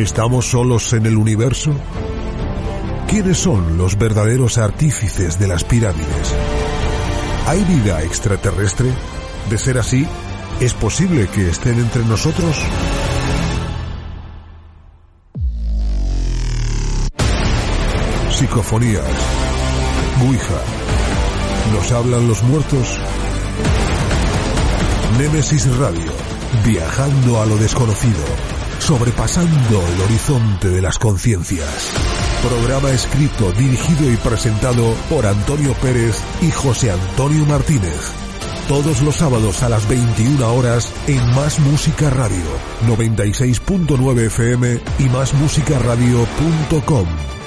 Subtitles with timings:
[0.00, 1.74] ¿Estamos solos en el universo?
[3.06, 6.34] ¿Quiénes son los verdaderos artífices de las pirámides?
[7.46, 8.90] ¿Hay vida extraterrestre?
[9.50, 10.06] De ser así,
[10.58, 12.56] ¿es posible que estén entre nosotros?
[18.30, 19.04] Psicofonías.
[20.26, 20.62] Ouija.
[21.74, 22.98] ¿Nos hablan los muertos?
[25.18, 26.10] Némesis Radio.
[26.64, 28.49] Viajando a lo desconocido.
[28.90, 31.92] Sobrepasando el horizonte de las conciencias.
[32.42, 38.10] Programa escrito, dirigido y presentado por Antonio Pérez y José Antonio Martínez.
[38.66, 42.42] Todos los sábados a las 21 horas en Más Música Radio,
[42.88, 47.39] 96.9 FM y másmusicaradio.com.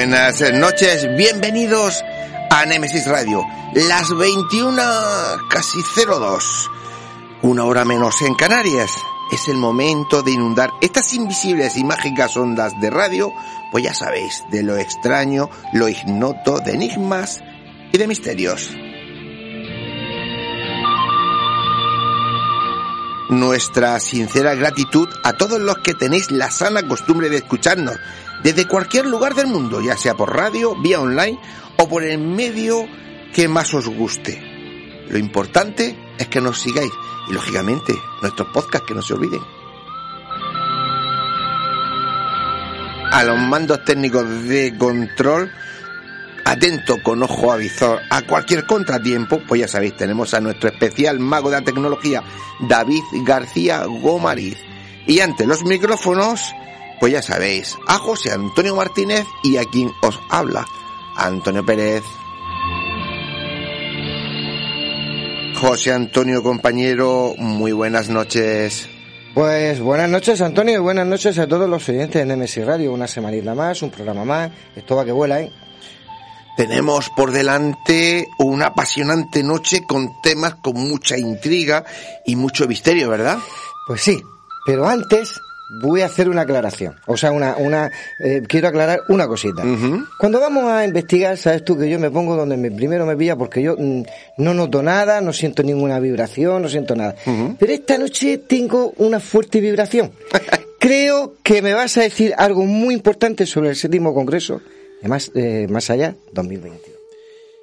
[0.00, 2.02] buenas noches, bienvenidos
[2.48, 3.44] a Nemesis Radio.
[3.74, 4.82] Las 21,
[5.50, 6.70] casi 02,
[7.42, 8.90] una hora menos en Canarias.
[9.30, 13.30] Es el momento de inundar estas invisibles y mágicas ondas de radio,
[13.70, 17.42] pues ya sabéis, de lo extraño, lo ignoto, de enigmas
[17.92, 18.70] y de misterios.
[23.28, 27.98] Nuestra sincera gratitud a todos los que tenéis la sana costumbre de escucharnos
[28.42, 31.38] desde cualquier lugar del mundo, ya sea por radio, vía online
[31.76, 32.86] o por el medio
[33.34, 34.42] que más os guste.
[35.08, 36.92] Lo importante es que nos sigáis
[37.28, 39.40] y lógicamente nuestros podcasts que no se olviden.
[43.12, 45.50] A los mandos técnicos de control,
[46.44, 51.50] atento con ojo avisor a cualquier contratiempo, pues ya sabéis, tenemos a nuestro especial mago
[51.50, 52.22] de la tecnología,
[52.60, 54.58] David García Gomariz.
[55.06, 56.54] Y ante los micrófonos,
[57.00, 60.66] pues ya sabéis, a José Antonio Martínez y a quien os habla,
[61.16, 62.04] Antonio Pérez.
[65.60, 68.88] José Antonio, compañero, muy buenas noches.
[69.34, 72.92] Pues buenas noches, Antonio, y buenas noches a todos los oyentes de Nemesis Radio.
[72.92, 74.50] Una semanita más, un programa más.
[74.74, 75.50] Esto va que vuela, ¿eh?
[76.56, 81.84] Tenemos por delante una apasionante noche con temas con mucha intriga
[82.26, 83.38] y mucho misterio, ¿verdad?
[83.86, 84.20] Pues sí,
[84.66, 86.96] pero antes voy a hacer una aclaración.
[87.06, 89.62] O sea, una, una eh, quiero aclarar una cosita.
[90.18, 93.36] Cuando vamos a investigar, sabes tú que yo me pongo donde me, primero me pilla
[93.36, 94.02] porque yo mm,
[94.38, 97.14] no noto nada, no siento ninguna vibración, no siento nada.
[97.58, 100.12] Pero esta noche tengo una fuerte vibración.
[100.78, 104.62] Creo que me vas a decir algo muy importante sobre el séptimo congreso,
[105.02, 106.98] de más, eh, más allá, 2022.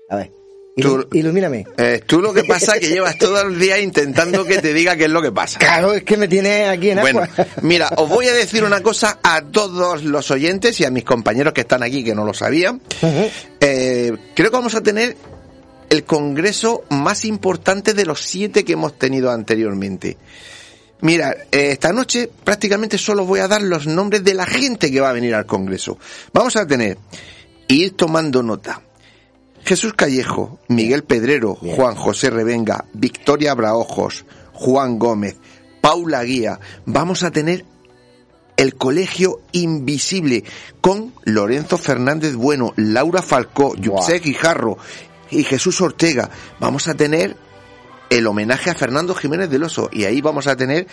[0.10, 0.37] A ver.
[0.82, 1.66] Tú- ilumíname.
[1.78, 4.96] Eh, tú lo que pasa es que llevas todo el día intentando que te diga
[4.96, 5.60] qué es lo que pasa.
[5.60, 7.48] Claro, es que me tiene aquí en Bueno, agua.
[7.64, 11.54] mira, os voy a decir una cosa a todos los oyentes y a mis compañeros
[11.54, 12.82] que están aquí que no lo sabían.
[13.60, 15.18] Eh, creo que vamos a tener
[15.90, 20.18] el congreso más importante de los siete que hemos tenido anteriormente.
[21.00, 25.00] Mira, eh, esta noche prácticamente solo voy a dar los nombres de la gente que
[25.00, 25.98] va a venir al congreso.
[26.34, 26.98] Vamos a tener,
[27.68, 28.82] ir tomando nota.
[29.68, 34.24] Jesús Callejo, Miguel Pedrero, Juan José Revenga, Victoria Braojos,
[34.54, 35.36] Juan Gómez,
[35.82, 36.62] Paula Guía.
[36.86, 37.66] Vamos a tener
[38.56, 40.46] el Colegio Invisible
[40.80, 44.78] con Lorenzo Fernández Bueno, Laura Falcó, Yuxé Guijarro
[45.32, 46.30] y Jesús Ortega.
[46.62, 47.36] Vamos a tener
[48.10, 50.88] el homenaje a Fernando Jiménez del Oso y ahí vamos a tener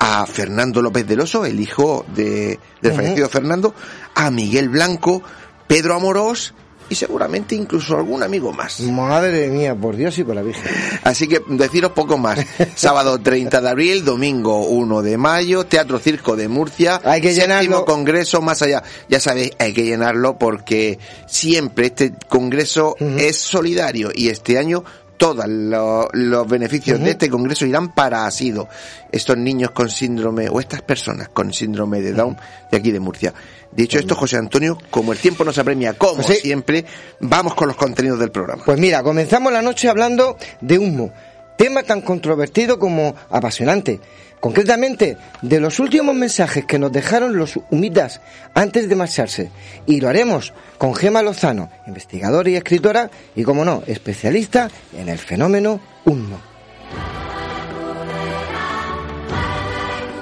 [0.00, 3.74] a Fernando López del Oso, el hijo de, del fallecido Fernando,
[4.14, 5.22] a Miguel Blanco,
[5.66, 6.52] Pedro Amorós
[6.88, 8.80] y seguramente incluso algún amigo más.
[8.80, 10.72] Madre mía, por Dios y por la Virgen.
[11.04, 12.38] Así que deciros poco más.
[12.74, 17.00] Sábado 30 de abril, domingo 1 de mayo, Teatro Circo de Murcia.
[17.04, 17.84] Hay que séptimo llenarlo.
[17.84, 18.82] congreso más allá.
[19.08, 24.84] Ya sabéis, hay que llenarlo porque siempre este congreso es solidario y este año
[25.18, 28.68] todos lo- los beneficios de este congreso irán para asido.
[29.12, 32.36] Estos niños con síndrome o estas personas con síndrome de Down
[32.70, 33.34] de aquí de Murcia.
[33.70, 36.86] Dicho esto, José Antonio, como el tiempo nos apremia, como siempre,
[37.20, 38.62] vamos con los contenidos del programa.
[38.64, 41.12] Pues mira, comenzamos la noche hablando de humo,
[41.58, 44.00] tema tan controvertido como apasionante.
[44.40, 48.20] Concretamente, de los últimos mensajes que nos dejaron los humitas
[48.54, 49.50] antes de marcharse.
[49.86, 55.18] Y lo haremos con Gema Lozano, investigadora y escritora, y como no, especialista en el
[55.18, 56.38] fenómeno humo.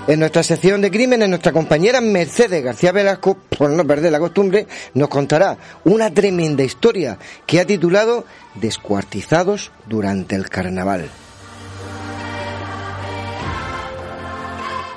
[0.09, 4.69] En nuestra sección de crímenes, nuestra compañera Mercedes García Velasco, por no perder la costumbre,
[4.95, 8.25] nos contará una tremenda historia que ha titulado
[8.55, 11.11] Descuartizados durante el carnaval.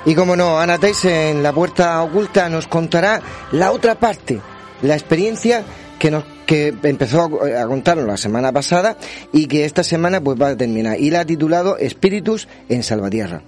[0.06, 3.20] Y como no, Ana Tais en la puerta oculta nos contará
[3.52, 4.40] la otra parte,
[4.82, 5.62] la experiencia
[5.98, 8.96] que nos que empezó a, contarnos la semana pasada
[9.32, 13.42] y que esta semana pues va a terminar y la ha titulado Espíritus en Salvatierra.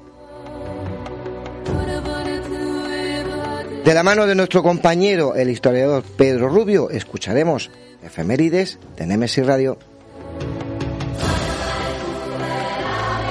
[3.84, 7.72] De la mano de nuestro compañero, el historiador Pedro Rubio, escucharemos
[8.04, 9.78] efemérides de Nemesis Radio.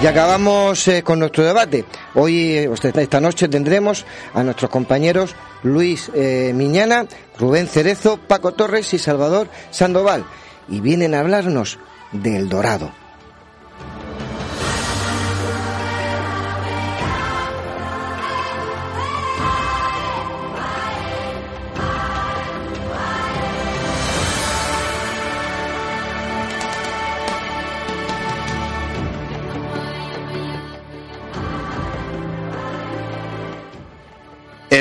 [0.01, 1.86] Y acabamos eh, con nuestro debate.
[2.15, 4.03] Hoy, esta noche, tendremos
[4.33, 7.06] a nuestros compañeros Luis eh, Miñana,
[7.38, 10.25] Rubén Cerezo, Paco Torres y Salvador Sandoval.
[10.68, 11.77] Y vienen a hablarnos
[12.12, 13.00] del Dorado.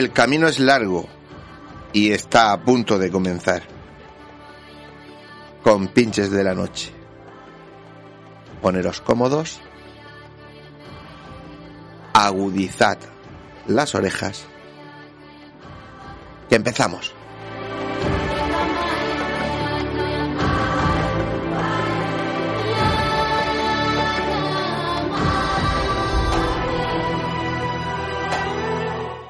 [0.01, 1.07] El camino es largo
[1.93, 3.61] y está a punto de comenzar.
[5.63, 6.91] Con pinches de la noche.
[8.63, 9.61] Poneros cómodos.
[12.15, 12.97] Agudizad
[13.67, 14.47] las orejas.
[16.49, 17.15] Y empezamos.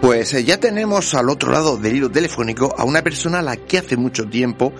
[0.00, 3.56] Pues eh, ya tenemos al otro lado del hilo telefónico a una persona a la
[3.56, 4.72] que hace mucho tiempo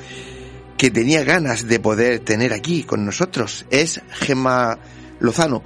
[0.79, 3.67] que tenía ganas de poder tener aquí con nosotros.
[3.71, 4.79] Es Gema
[5.21, 5.63] Lozano.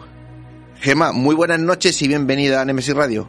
[0.80, 3.28] Gema, muy buenas noches y bienvenida a Nemesis Radio.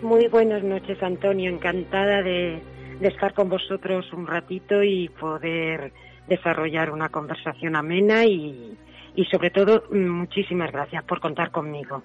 [0.00, 1.50] Muy buenas noches, Antonio.
[1.50, 2.62] Encantada de,
[3.02, 5.92] estar con vosotros un ratito y poder
[6.26, 8.78] desarrollar una conversación amena y,
[9.14, 12.02] y sobre todo muchísimas gracias por contar conmigo.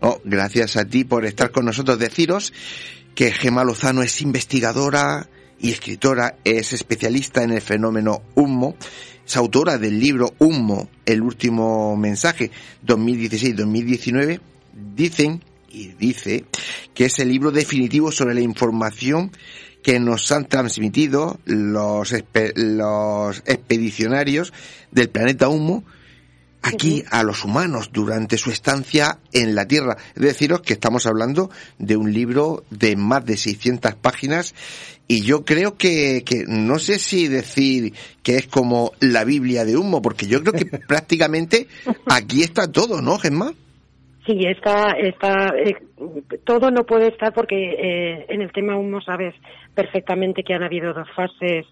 [0.00, 1.98] Oh, gracias a ti por estar con nosotros.
[1.98, 2.52] Deciros
[3.14, 5.28] que Gema Lozano es investigadora
[5.58, 8.76] y escritora, es especialista en el fenómeno Humo,
[9.26, 12.52] es autora del libro Humo, el último mensaje,
[12.86, 14.40] 2016-2019.
[14.94, 16.44] Dicen y dice
[16.94, 19.32] que es el libro definitivo sobre la información
[19.82, 22.14] que nos han transmitido los,
[22.54, 24.52] los expedicionarios
[24.92, 25.84] del planeta Humo
[26.62, 29.96] aquí a los humanos durante su estancia en la Tierra.
[30.14, 34.54] Es deciros que estamos hablando de un libro de más de 600 páginas
[35.06, 39.76] y yo creo que, que no sé si decir que es como la Biblia de
[39.76, 41.66] humo, porque yo creo que prácticamente
[42.10, 43.52] aquí está todo, ¿no, Gemma?
[44.26, 45.74] Sí, está, está, eh,
[46.44, 49.34] todo no puede estar porque eh, en el tema humo sabes
[49.74, 51.64] perfectamente que han habido dos fases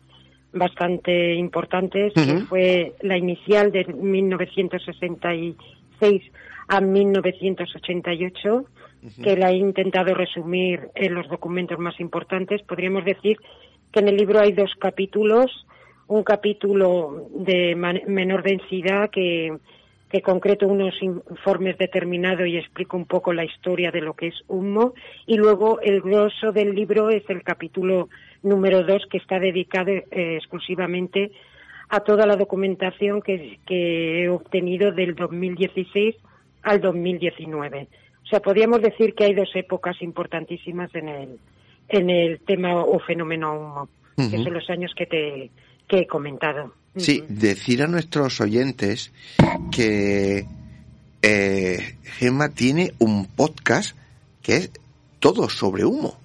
[0.59, 6.23] bastante importantes, que fue la inicial de 1966
[6.69, 8.65] a 1988,
[9.23, 12.63] que la he intentado resumir en los documentos más importantes.
[12.63, 13.39] Podríamos decir
[13.93, 15.67] que en el libro hay dos capítulos,
[16.09, 19.57] un capítulo de menor densidad que,
[20.11, 24.35] que concreto unos informes determinados y explico un poco la historia de lo que es
[24.49, 24.95] humo,
[25.27, 28.09] y luego el grosso del libro es el capítulo
[28.43, 30.05] número dos que está dedicado eh,
[30.37, 31.33] exclusivamente
[31.89, 36.17] a toda la documentación que, he obtenido del 2016
[36.63, 37.89] al 2019.
[38.25, 41.39] O sea, podríamos decir que hay dos épocas importantísimas en el,
[41.89, 45.51] en el tema o fenómeno humo, que son los años que te
[45.87, 46.73] que he comentado.
[46.97, 49.13] Sí, decir a nuestros oyentes
[49.71, 50.47] que
[51.23, 53.97] eh, Gemma tiene un podcast
[54.43, 54.71] que es
[55.21, 56.19] todo sobre humo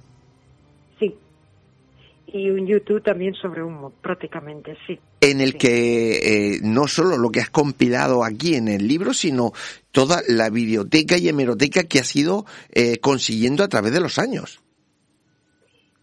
[2.34, 5.00] y un YouTube también sobre humo, prácticamente, sí.
[5.22, 9.52] En el que eh, no solo lo que has compilado aquí en el libro, sino
[9.92, 14.62] toda la biblioteca y hemeroteca que has ido eh, consiguiendo a través de los años.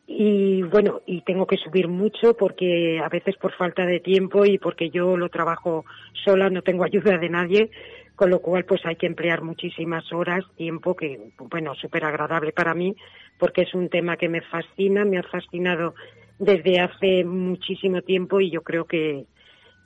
[0.07, 4.59] y bueno, y tengo que subir mucho porque a veces por falta de tiempo y
[4.59, 5.85] porque yo lo trabajo
[6.25, 7.71] sola, no tengo ayuda de nadie,
[8.17, 12.75] con lo cual pues hay que emplear muchísimas horas, tiempo que, bueno, súper agradable para
[12.75, 12.97] mí
[13.39, 15.95] porque es un tema que me fascina, me ha fascinado
[16.39, 19.25] desde hace muchísimo tiempo y yo creo que,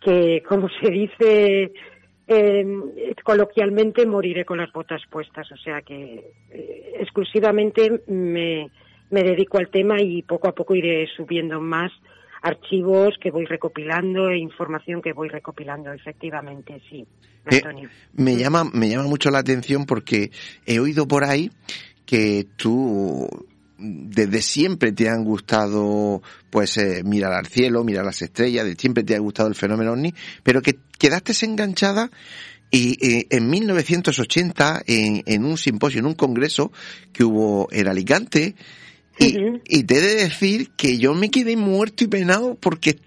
[0.00, 1.72] que como se dice
[2.26, 2.64] eh,
[3.24, 5.50] coloquialmente, moriré con las botas puestas.
[5.52, 8.70] O sea que eh, exclusivamente me,
[9.10, 11.92] me dedico al tema y poco a poco iré subiendo más
[12.42, 17.06] archivos que voy recopilando e información que voy recopilando, efectivamente, sí.
[17.50, 17.62] Eh,
[18.14, 20.30] me llama, me llama mucho la atención porque
[20.66, 21.50] he oído por ahí
[22.04, 23.28] que tú
[23.82, 29.04] desde siempre te han gustado, pues, eh, mirar al cielo, mirar las estrellas, de siempre
[29.04, 32.10] te ha gustado el fenómeno ovni, pero que quedaste enganchada
[32.70, 36.72] y en 1980, en, en un simposio, en un congreso
[37.12, 38.54] que hubo en Alicante,
[39.22, 42.98] y, te he de decir que yo me quedé muerto y penado porque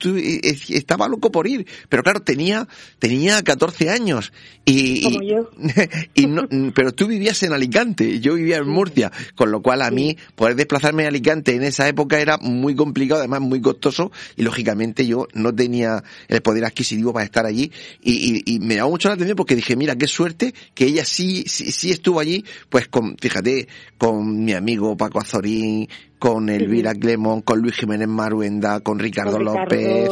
[0.70, 1.66] estaba loco por ir.
[1.90, 2.68] Pero claro, tenía,
[3.00, 4.32] tenía 14 años.
[4.66, 5.52] Y, Como yo.
[6.16, 9.12] y no, pero tú vivías en Alicante, yo vivía en Murcia.
[9.36, 13.20] Con lo cual a mí poder desplazarme a Alicante en esa época era muy complicado,
[13.20, 14.12] además muy costoso.
[14.36, 17.72] Y lógicamente yo no tenía el poder adquisitivo para estar allí.
[18.02, 21.44] Y, y, me llamó mucho la atención porque dije, mira, qué suerte que ella sí,
[21.48, 23.68] sí, sí estuvo allí, pues con, fíjate,
[23.98, 25.88] con mi amigo Paco Azorín,
[26.20, 30.10] con Elvira Clemón, con Luis Jiménez Maruenda, con Ricardo, López,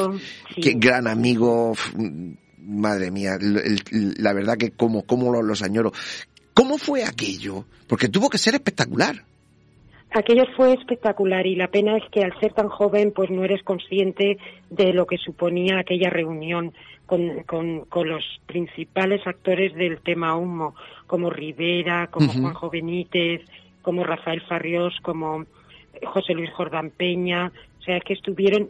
[0.61, 1.73] que gran amigo,
[2.59, 5.91] madre mía, la verdad que como, como los, añoro.
[6.53, 7.65] ¿Cómo fue aquello?
[7.87, 9.23] Porque tuvo que ser espectacular.
[10.11, 13.63] Aquello fue espectacular y la pena es que al ser tan joven pues no eres
[13.63, 14.37] consciente
[14.69, 16.73] de lo que suponía aquella reunión
[17.07, 20.75] con, con, con los principales actores del tema humo,
[21.07, 23.41] como Rivera, como Juanjo Benítez,
[23.81, 25.45] como Rafael Farriós, como
[26.05, 28.69] José Luis Jordán Peña, o sea, que estuvieron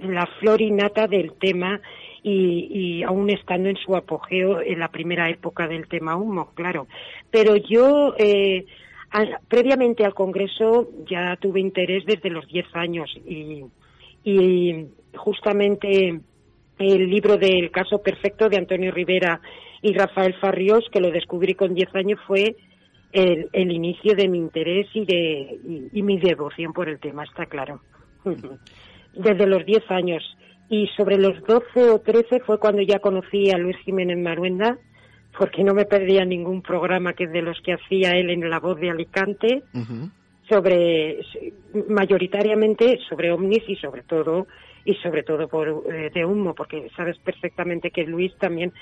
[0.00, 1.80] la flor innata del tema
[2.22, 6.86] y, y, aún estando en su apogeo en la primera época del tema humo, claro.
[7.30, 8.66] Pero yo, eh,
[9.48, 13.64] previamente al Congreso, ya tuve interés desde los 10 años y,
[14.24, 16.20] y justamente
[16.78, 19.40] el libro del caso perfecto de Antonio Rivera
[19.82, 22.56] y Rafael Farriós, que lo descubrí con 10 años, fue
[23.12, 27.46] el, el inicio de mi interés y, de, y, mi devoción por el tema, está
[27.46, 27.80] claro.
[29.14, 30.36] Desde los 10 años.
[30.68, 34.78] Y sobre los 12 o 13 fue cuando ya conocí a Luis Jiménez Maruenda,
[35.38, 38.78] porque no me perdía ningún programa que de los que hacía él en La Voz
[38.80, 39.62] de Alicante,
[40.48, 41.20] sobre,
[41.88, 44.46] mayoritariamente sobre ovnis y sobre todo,
[44.84, 48.72] y sobre todo por, eh, de humo, porque sabes perfectamente que Luis también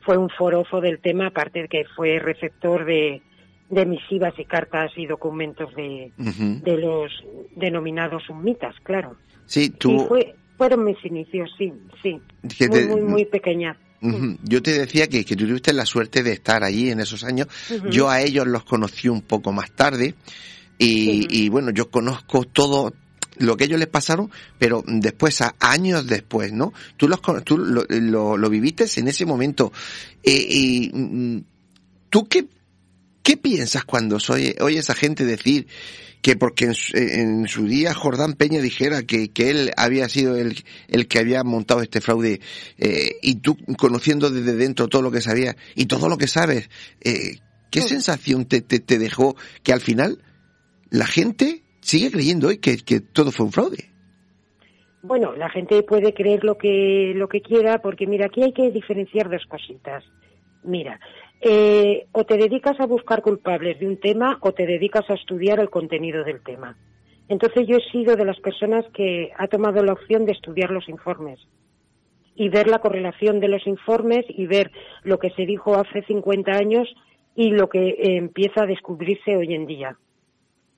[0.00, 3.22] fue un forofo del tema, aparte de que fue receptor de,
[3.70, 7.12] de misivas y cartas y documentos de, de los
[7.54, 9.16] denominados sumitas, claro.
[9.46, 10.06] Sí, tú...
[10.08, 11.72] fue, fueron mis inicios, sí,
[12.02, 12.20] sí.
[12.68, 13.76] Muy, muy, muy pequeña.
[14.44, 17.48] Yo te decía que, que tú tuviste la suerte de estar allí en esos años.
[17.90, 20.14] Yo a ellos los conocí un poco más tarde
[20.78, 22.92] y, y bueno, yo conozco todo
[23.38, 26.72] lo que ellos les pasaron, pero después, a años después, ¿no?
[26.96, 29.72] Tú, los, tú lo, lo, lo viviste en ese momento.
[30.22, 31.42] Eh, y, mm,
[32.10, 32.46] ¿Tú qué
[33.28, 34.16] ¿Qué piensas cuando
[34.62, 35.66] oyes a gente decir
[36.22, 40.54] que porque en su, día Jordán Peña dijera que, él había sido el,
[41.08, 42.40] que había montado este fraude
[42.78, 46.70] eh, y tú conociendo desde dentro todo lo que sabías y todo lo que sabes,
[47.04, 50.22] eh, ¿qué sensación te, te, dejó que al final
[50.88, 53.90] la gente sigue creyendo hoy que, que todo fue un fraude?
[55.02, 58.70] Bueno, la gente puede creer lo que, lo que quiera porque mira, aquí hay que
[58.70, 60.02] diferenciar dos cositas.
[60.64, 60.98] Mira,
[61.40, 65.60] eh, o te dedicas a buscar culpables de un tema o te dedicas a estudiar
[65.60, 66.76] el contenido del tema.
[67.28, 70.88] Entonces yo he sido de las personas que ha tomado la opción de estudiar los
[70.88, 71.38] informes
[72.34, 74.70] y ver la correlación de los informes y ver
[75.02, 76.88] lo que se dijo hace 50 años
[77.34, 79.96] y lo que eh, empieza a descubrirse hoy en día.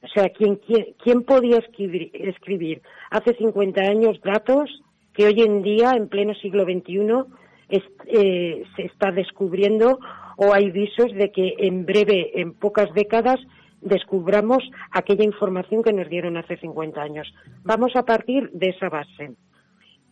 [0.02, 0.59] O sea, ¿quién,
[1.02, 6.64] quién, podía escribir, escribir hace 50 años datos que hoy en día, en pleno siglo
[6.64, 7.25] XXI,
[7.69, 9.99] eh, se está descubriendo
[10.42, 13.38] o hay visos de que en breve, en pocas décadas,
[13.82, 17.30] descubramos aquella información que nos dieron hace 50 años.
[17.62, 19.35] Vamos a partir de esa base.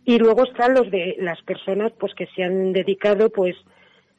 [0.04, 3.56] Y luego están los de las personas pues que se han dedicado pues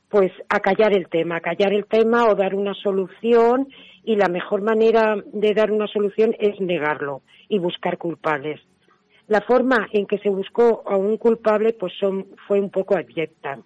[0.09, 3.67] pues a callar el tema, a callar el tema o dar una solución
[4.03, 8.59] y la mejor manera de dar una solución es negarlo y buscar culpables.
[9.27, 13.59] La forma en que se buscó a un culpable pues son, fue un poco abyecta.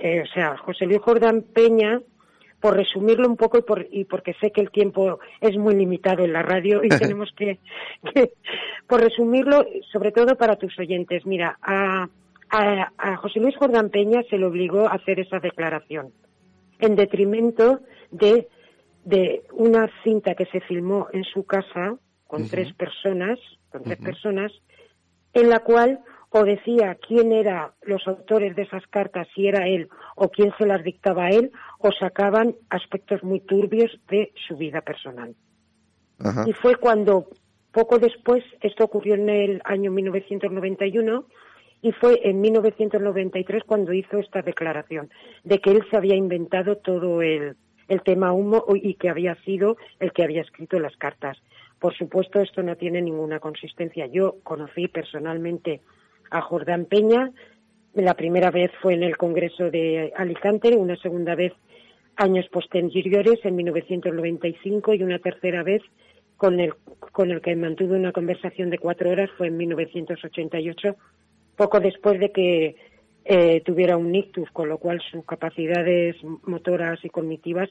[0.00, 2.00] Eh, o sea, José Luis Jordán Peña
[2.60, 6.24] por resumirlo un poco y, por, y porque sé que el tiempo es muy limitado
[6.24, 7.58] en la radio y tenemos que,
[8.86, 12.08] por resumirlo, sobre todo para tus oyentes, mira, a,
[12.50, 16.12] a, José Luis Jordán Peña se le obligó a hacer esa declaración
[16.80, 18.48] en detrimento de,
[19.04, 23.38] de una cinta que se filmó en su casa con tres personas,
[23.70, 24.52] con tres personas,
[25.32, 29.88] en la cual o decía quién eran los autores de esas cartas, si era él
[30.16, 34.80] o quién se las dictaba a él, o sacaban aspectos muy turbios de su vida
[34.80, 35.34] personal.
[36.46, 37.28] Y fue cuando,
[37.72, 41.26] poco después, esto ocurrió en el año 1991,
[41.80, 45.10] y fue en 1993 cuando hizo esta declaración
[45.44, 47.56] de que él se había inventado todo el,
[47.86, 51.38] el tema humo y que había sido el que había escrito las cartas.
[51.78, 54.06] Por supuesto, esto no tiene ninguna consistencia.
[54.06, 55.80] Yo conocí personalmente
[56.30, 57.30] a Jordán Peña.
[57.94, 61.52] La primera vez fue en el Congreso de Alicante, una segunda vez
[62.16, 65.82] años posteriores, en 1995, y una tercera vez
[66.36, 66.74] con el,
[67.12, 70.96] con el que mantuve una conversación de cuatro horas fue en 1988,
[71.56, 72.76] poco después de que
[73.24, 77.68] eh, tuviera un ictus, con lo cual sus capacidades motoras y cognitivas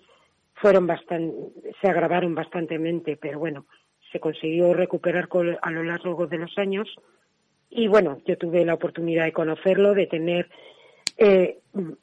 [0.55, 0.87] fueron
[1.81, 3.65] se agravaron bastantemente, pero bueno,
[4.11, 5.29] se consiguió recuperar
[5.61, 6.87] a lo largo de los años
[7.77, 10.49] y bueno, yo tuve la oportunidad de conocerlo, de tener
[11.15, 11.59] eh,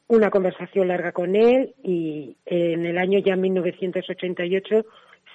[0.06, 4.86] una conversación larga con él y en el año ya 1988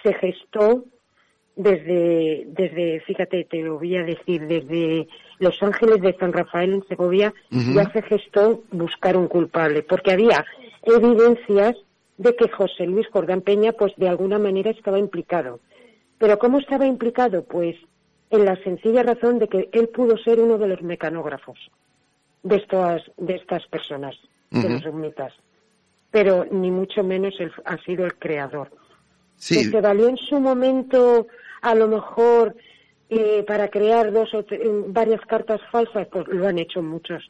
[0.01, 0.85] se gestó
[1.57, 6.87] desde, desde, fíjate, te lo voy a decir, desde Los Ángeles de San Rafael en
[6.87, 10.45] Segovia, ya se gestó buscar un culpable, porque había
[10.83, 11.75] evidencias
[12.17, 15.59] de que José Luis Jordán Peña, pues de alguna manera estaba implicado.
[16.17, 17.43] Pero ¿cómo estaba implicado?
[17.43, 17.75] Pues
[18.29, 21.57] en la sencilla razón de que él pudo ser uno de los mecanógrafos
[22.43, 24.15] de estas, de estas personas,
[24.51, 25.33] de los ermitas.
[26.11, 28.71] Pero ni mucho menos él ha sido el creador.
[29.35, 29.63] Sí.
[29.63, 31.27] se valió en su momento,
[31.61, 32.55] a lo mejor,
[33.09, 34.45] eh, para crear dos o
[34.87, 37.29] varias cartas falsas, pues lo han hecho muchos.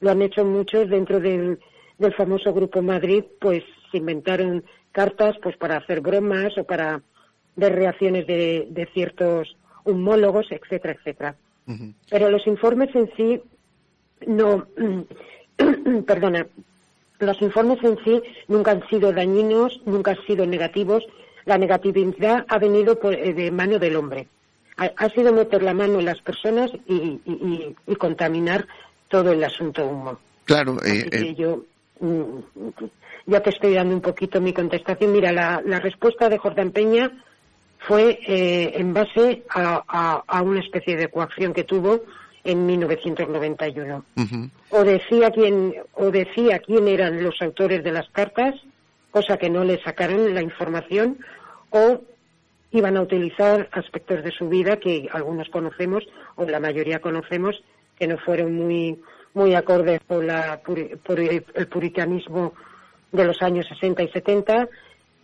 [0.00, 1.60] Lo han hecho muchos dentro del,
[1.98, 7.02] del famoso Grupo Madrid, pues se inventaron cartas pues para hacer bromas o para
[7.56, 11.36] ver reacciones de, de ciertos homólogos, etcétera, etcétera.
[12.10, 13.40] Pero los informes en sí
[14.26, 14.66] no,
[16.06, 16.46] perdona,
[17.18, 21.04] los informes en sí nunca han sido dañinos, nunca han sido negativos.
[21.44, 24.28] La negatividad ha venido eh, de mano del hombre.
[24.76, 27.20] Ha, sido meter la mano en las personas y,
[27.96, 28.66] contaminar
[29.06, 30.18] todo el asunto humo.
[30.46, 31.64] Claro, eh, eh, yo
[32.00, 32.38] mm,
[33.26, 35.12] ya te estoy dando un poquito mi contestación.
[35.12, 37.23] Mira, la, la respuesta de Jordán Peña
[37.86, 42.00] fue eh, en base a, una especie de coacción que tuvo
[42.42, 44.04] en 1991.
[44.70, 48.54] O decía quién o decía quién eran los autores de las cartas,
[49.10, 51.18] cosa que no le sacaron la información,
[51.70, 52.00] o
[52.70, 56.04] iban a utilizar aspectos de su vida que algunos conocemos
[56.36, 57.62] o la mayoría conocemos
[57.98, 59.00] que no fueron muy
[59.34, 62.54] muy acordes por, la, por el puritanismo
[63.10, 64.68] de los años 60 y 70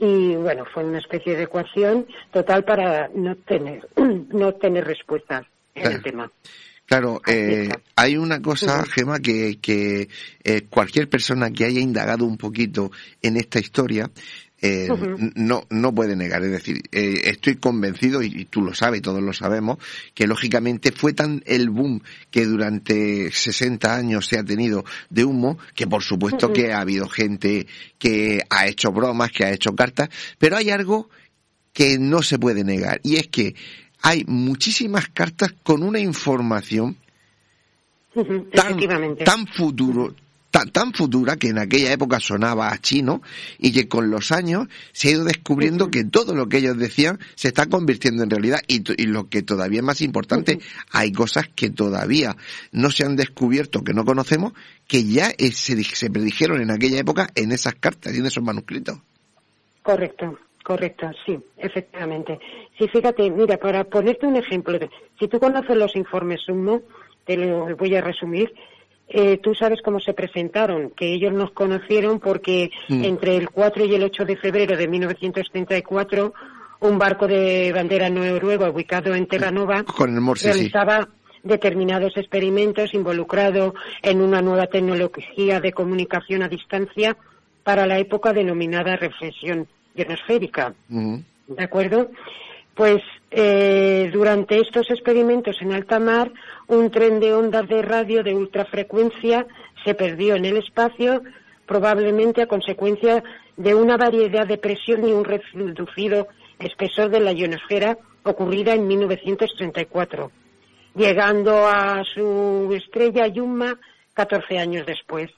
[0.00, 5.92] y bueno, fue una especie de ecuación total para no tener, no tener respuesta en
[5.92, 6.30] el tema.
[6.86, 10.08] Claro, eh, hay una cosa, Gema, que, que
[10.42, 12.90] eh, cualquier persona que haya indagado un poquito
[13.22, 14.10] en esta historia
[14.62, 14.88] eh,
[15.36, 16.42] no, no puede negar.
[16.42, 19.78] Es decir, eh, estoy convencido, y, tú lo sabes, todos lo sabemos,
[20.14, 25.58] que lógicamente fue tan el boom que durante 60 años se ha tenido de humo,
[25.74, 27.66] que por supuesto que ha habido gente
[27.98, 31.08] que ha hecho bromas, que ha hecho cartas, pero hay algo
[31.72, 33.54] que no se puede negar, y es que
[34.02, 36.96] hay muchísimas cartas con una información
[38.52, 40.14] tan, tan futuro,
[40.50, 43.22] tan, futura que en aquella época sonaba a chino
[43.58, 47.18] y que con los años se ha ido descubriendo que todo lo que ellos decían
[47.34, 50.58] se está convirtiendo en realidad y, lo que todavía es más importante,
[50.92, 52.36] hay cosas que todavía
[52.72, 54.52] no se han descubierto, que no conocemos,
[54.86, 58.98] que ya se, se predijeron en aquella época en esas cartas y en esos manuscritos.
[59.82, 60.38] Correcto.
[60.62, 62.38] Correcto, sí, efectivamente.
[62.78, 64.78] Sí, fíjate, mira, para ponerte un ejemplo,
[65.18, 66.82] si tú conoces los informes Sumo,
[67.24, 68.52] te lo voy a resumir,
[69.12, 73.04] eh, tú sabes cómo se presentaron, que ellos nos conocieron porque mm.
[73.04, 76.32] entre el 4 y el 8 de febrero de 1934
[76.80, 79.84] un barco de bandera noruega ubicado en Terranova
[80.42, 81.08] realizaba
[81.42, 87.16] determinados experimentos involucrado en una nueva tecnología de comunicación a distancia
[87.64, 90.74] para la época denominada reflexión ionosférica.
[90.88, 91.16] Mm.
[91.48, 92.10] ¿De acuerdo?
[92.74, 96.32] Pues eh, durante estos experimentos en alta mar,
[96.66, 99.46] un tren de ondas de radio de ultrafrecuencia
[99.84, 101.22] se perdió en el espacio,
[101.64, 103.22] probablemente a consecuencia
[103.56, 106.26] de una variedad de presión y un reducido
[106.58, 110.30] espesor de la ionosfera ocurrida en 1934,
[110.96, 113.78] llegando a su estrella Yuma
[114.14, 115.30] 14 años después.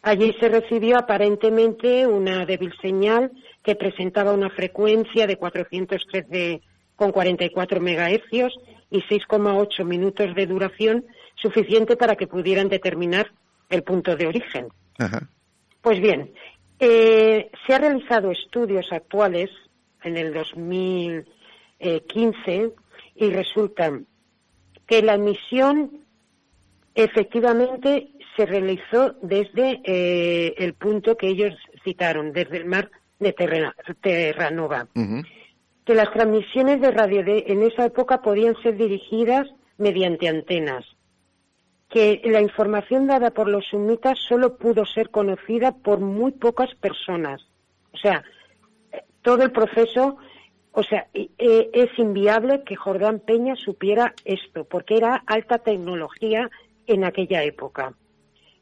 [0.00, 3.30] Allí se recibió aparentemente una débil señal
[3.62, 6.62] que presentaba una frecuencia de 413
[6.96, 8.58] con 44 megahercios
[8.90, 11.04] y 6,8 minutos de duración,
[11.34, 13.30] suficiente para que pudieran determinar
[13.68, 14.68] el punto de origen.
[15.80, 16.32] Pues bien,
[16.78, 19.50] eh, se han realizado estudios actuales
[20.02, 22.72] en el 2015
[23.16, 23.92] y resulta
[24.86, 26.04] que la emisión
[26.94, 33.34] efectivamente se realizó desde eh, el punto que ellos citaron, desde el mar de
[34.00, 34.86] Terranova.
[35.84, 40.84] Que las transmisiones de radio de, en esa época podían ser dirigidas mediante antenas.
[41.88, 47.42] Que la información dada por los sumitas solo pudo ser conocida por muy pocas personas.
[47.92, 48.24] O sea,
[49.22, 50.16] todo el proceso,
[50.72, 56.50] o sea, es inviable que Jordán Peña supiera esto, porque era alta tecnología
[56.86, 57.94] en aquella época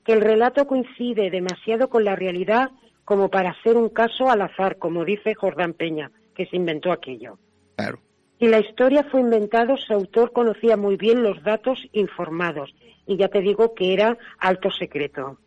[0.05, 2.71] que el relato coincide demasiado con la realidad
[3.05, 7.39] como para ser un caso al azar, como dice Jordán Peña, que se inventó aquello.
[7.77, 7.99] Claro.
[8.39, 12.75] Si la historia fue inventada, su autor conocía muy bien los datos informados,
[13.07, 15.39] y ya te digo que era alto secreto.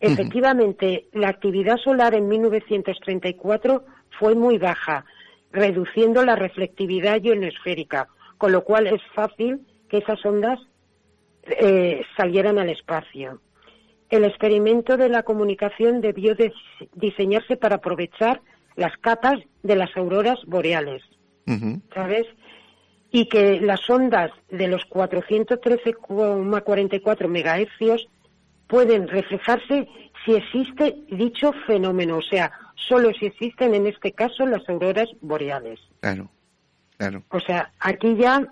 [0.00, 3.84] Efectivamente, la actividad solar en 1934
[4.18, 5.04] fue muy baja,
[5.50, 10.60] reduciendo la reflectividad ionosférica, con lo cual es fácil que esas ondas
[11.42, 13.40] eh, salieran al espacio.
[14.08, 16.34] El experimento de la comunicación debió
[16.94, 18.40] diseñarse para aprovechar
[18.78, 21.02] las capas de las auroras boreales,
[21.92, 22.26] ¿sabes?
[23.10, 28.08] Y que las ondas de los 413,44 megahercios
[28.68, 29.88] pueden reflejarse
[30.24, 35.80] si existe dicho fenómeno, o sea, solo si existen en este caso las auroras boreales.
[36.00, 36.30] Claro,
[36.96, 37.24] claro.
[37.30, 38.46] O sea, aquí ya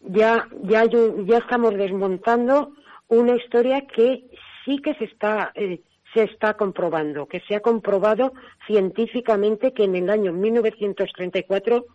[0.00, 2.72] ya ya ya estamos desmontando
[3.08, 4.24] una historia que
[4.64, 5.82] sí que se está, eh,
[6.12, 8.32] se está comprobando, que se ha comprobado
[8.66, 11.86] científicamente que en el año 1934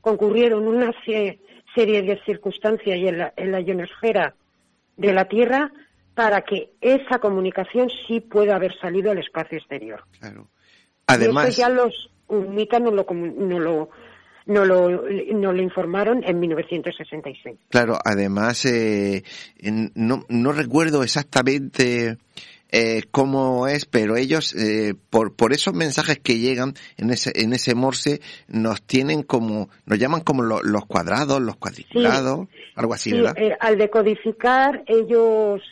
[0.00, 1.40] concurrieron una serie
[1.74, 4.34] de circunstancias en la, en la ionosfera
[4.96, 5.72] de la Tierra
[6.14, 10.04] para que esa comunicación sí pueda haber salido al espacio exterior.
[10.20, 10.48] Claro.
[11.06, 13.90] Además, y eso ya los UNITA no lo, no lo
[14.46, 17.56] no lo, no lo informaron en 1966.
[17.70, 19.22] Claro, además, eh,
[19.94, 22.18] no, no recuerdo exactamente
[22.76, 27.52] eh, cómo es, pero ellos, eh, por, por esos mensajes que llegan en ese, en
[27.52, 33.34] ese morse, nos tienen como, nos llaman como los cuadrados, los cuadriculados, algo así, ¿verdad?
[33.38, 35.62] Eh, al decodificar, ellos,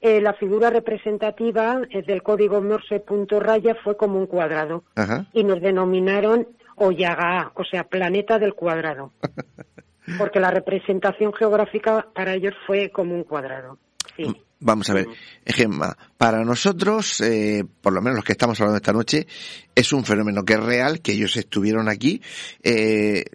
[0.00, 4.84] eh, la figura representativa del código morse punto raya fue como un cuadrado.
[5.32, 9.12] Y nos denominaron o Yaga, o sea, planeta del cuadrado.
[10.16, 13.78] Porque la representación geográfica para ellos fue como un cuadrado.
[14.16, 14.24] Sí.
[14.58, 15.06] Vamos a ver,
[15.44, 19.26] Gemma, para nosotros, eh, por lo menos los que estamos hablando esta noche,
[19.74, 22.22] es un fenómeno que es real, que ellos estuvieron aquí.
[22.62, 23.26] Eh,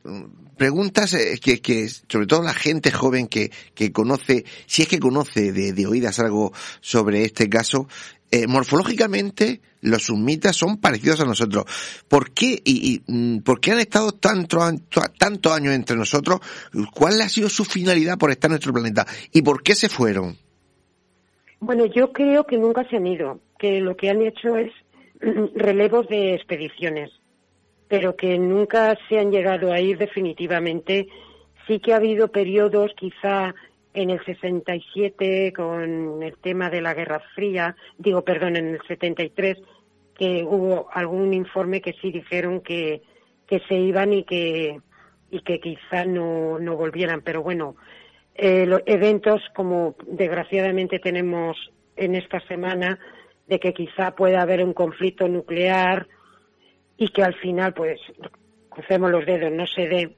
[0.58, 5.00] preguntas eh, que, que, sobre todo la gente joven que, que conoce, si es que
[5.00, 7.88] conoce de, de oídas algo sobre este caso,
[8.32, 11.66] eh, morfológicamente los sumitas son parecidos a nosotros.
[12.08, 14.60] ¿Por qué, y, mm, ¿por qué han estado tanto,
[15.20, 16.40] tantos años entre nosotros?
[16.94, 19.06] ¿Cuál ha sido su finalidad por estar en nuestro planeta?
[19.32, 20.38] ¿Y por qué se fueron?
[21.62, 24.72] Bueno, yo creo que nunca se han ido, que lo que han hecho es
[25.56, 27.12] relevos de expediciones,
[27.88, 31.08] pero que nunca se han llegado a ir definitivamente.
[31.68, 33.54] Sí que ha habido periodos quizá
[33.94, 39.60] en el 67 con el tema de la Guerra Fría, digo, perdón, en el 73,
[40.16, 43.04] que hubo algún informe que sí dijeron que,
[43.46, 44.82] que se iban y que,
[45.30, 47.22] y que quizá no, no volvieran.
[47.22, 47.76] Pero bueno,
[48.36, 51.58] eh, los eventos como desgraciadamente tenemos
[51.96, 53.00] en esta semana,
[53.48, 56.08] de que quizá pueda haber un conflicto nuclear
[56.98, 58.00] y que al final, pues,
[58.70, 60.16] crucemos los dedos, no se dé,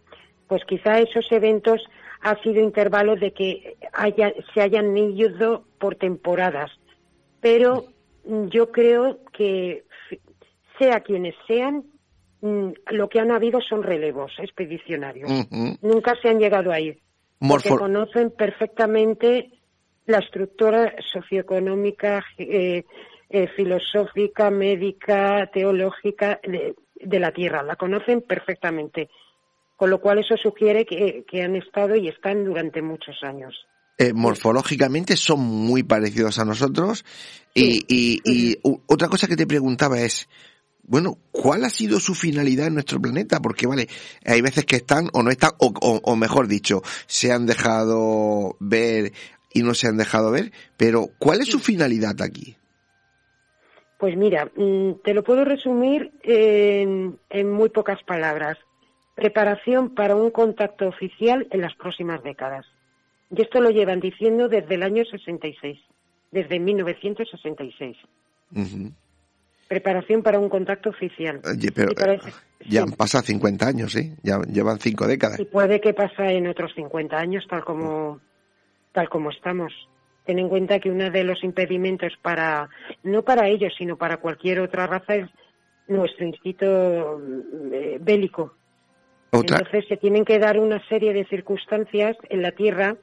[0.47, 1.81] pues quizá esos eventos
[2.21, 6.71] ha sido intervalos de que haya, se hayan ido por temporadas.
[7.41, 7.85] Pero
[8.23, 9.83] yo creo que,
[10.79, 11.83] sea quienes sean,
[12.41, 15.29] mm, lo que han habido son relevos expedicionarios.
[15.81, 16.99] Nunca se han llegado a ir.
[17.47, 19.51] Porque conocen perfectamente
[20.05, 22.83] la estructura socioeconómica, eh,
[23.29, 27.63] eh, filosófica, médica, teológica de la Tierra.
[27.63, 29.09] La conocen perfectamente
[29.83, 33.53] con lo cual eso sugiere que, han estado y están durante muchos años.
[33.97, 37.03] Eh, morfológicamente son muy parecidos a nosotros
[37.53, 40.29] y, otra cosa que te preguntaba es
[40.83, 43.39] bueno, ¿cuál ha sido su finalidad en nuestro planeta?
[43.39, 43.87] Porque, vale,
[44.25, 49.13] hay veces que están o no están, o, mejor dicho, se han dejado ver
[49.53, 52.57] y no se han dejado ver, pero ¿cuál es su finalidad aquí?
[53.97, 58.57] Pues mira, mm, te lo puedo resumir en, en muy pocas palabras.
[59.15, 62.65] Preparación para un contacto oficial en las próximas décadas.
[63.29, 65.79] Y esto lo llevan diciendo desde el año 66,
[66.31, 67.95] desde 1966
[69.67, 71.41] preparación para un contacto oficial.
[72.65, 74.15] ya han pasado 50 años, ¿sí?
[74.23, 75.39] Ya llevan cinco décadas.
[75.39, 78.19] Y puede que pase en otros 50 años, tal como,
[78.91, 79.73] tal como estamos.
[80.25, 82.69] Ten en cuenta que uno de los impedimentos para,
[83.03, 85.29] no para ellos, sino para cualquier otra raza es
[85.87, 87.21] nuestro instinto
[87.71, 88.55] eh, bélico.
[89.31, 92.95] Entonces se tienen que dar una serie de circunstancias en la Tierra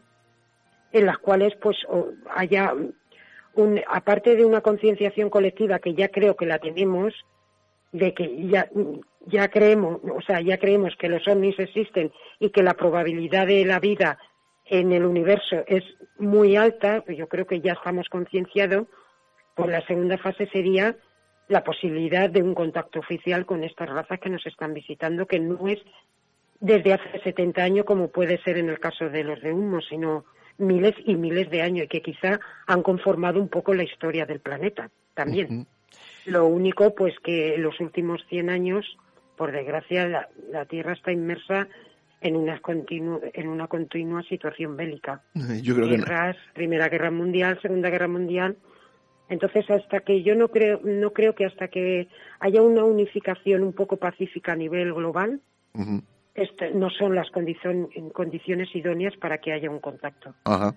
[0.92, 1.76] en las cuales pues
[2.34, 2.72] haya
[3.88, 7.14] aparte de una concienciación colectiva que ya creo que la tenemos,
[7.92, 8.70] de que ya,
[9.26, 13.64] ya creemos, o sea, ya creemos que los ovnis existen y que la probabilidad de
[13.64, 14.18] la vida
[14.66, 15.82] en el universo es
[16.18, 18.86] muy alta, yo creo que ya estamos concienciados,
[19.56, 20.96] pues la segunda fase sería
[21.48, 25.66] la posibilidad de un contacto oficial con estas razas que nos están visitando, que no
[25.66, 25.80] es
[26.60, 30.24] desde hace 70 años como puede ser en el caso de los de Humo, sino
[30.60, 34.40] miles y miles de años y que quizá han conformado un poco la historia del
[34.40, 35.66] planeta también.
[36.26, 38.96] Lo único, pues que en los últimos 100 años,
[39.36, 41.68] por desgracia, la, Tierra está inmersa
[42.20, 45.22] en una, en una continua situación bélica.
[45.62, 48.56] Yo creo Guerras, Primera Guerra Mundial, Segunda Guerra Mundial.
[49.30, 52.08] Entonces, hasta que yo no creo, no creo que hasta que
[52.40, 55.40] haya una unificación un poco pacífica a nivel global,
[56.74, 60.34] no son las condiciones idóneas para que haya un contacto.
[60.44, 60.74] Ajá.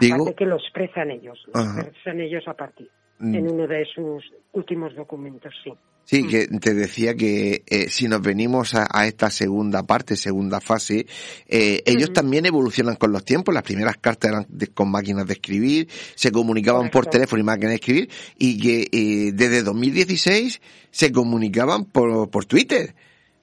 [0.00, 2.88] Digo, que lo expresan ellos, lo expresan ellos a partir
[3.18, 3.34] mm.
[3.34, 5.72] en uno de sus últimos documentos, sí.
[6.04, 11.06] Sí, que te decía que eh, si nos venimos a, esta segunda parte, segunda fase,
[11.46, 13.54] eh, ellos también evolucionan con los tiempos.
[13.54, 17.74] Las primeras cartas eran con máquinas de escribir, se comunicaban por teléfono y máquinas de
[17.76, 20.60] escribir, y que eh, desde 2016
[20.90, 22.94] se comunicaban por, por Twitter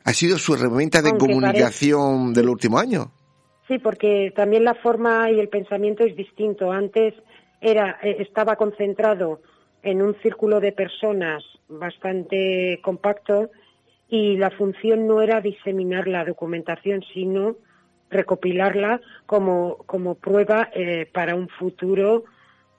[0.04, 3.12] ha sido su herramienta de comunicación del último año.
[3.68, 6.72] Sí, porque también la forma y el pensamiento es distinto.
[6.72, 7.14] Antes
[7.62, 9.42] era eh, estaba concentrado
[9.84, 13.52] en un círculo de personas bastante compacto
[14.10, 17.58] y la función no era diseminar la documentación, sino
[18.10, 22.24] recopilarla como, como prueba eh, para un futuro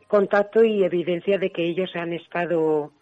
[0.09, 2.93] contacto y evidencia de que ellos han estado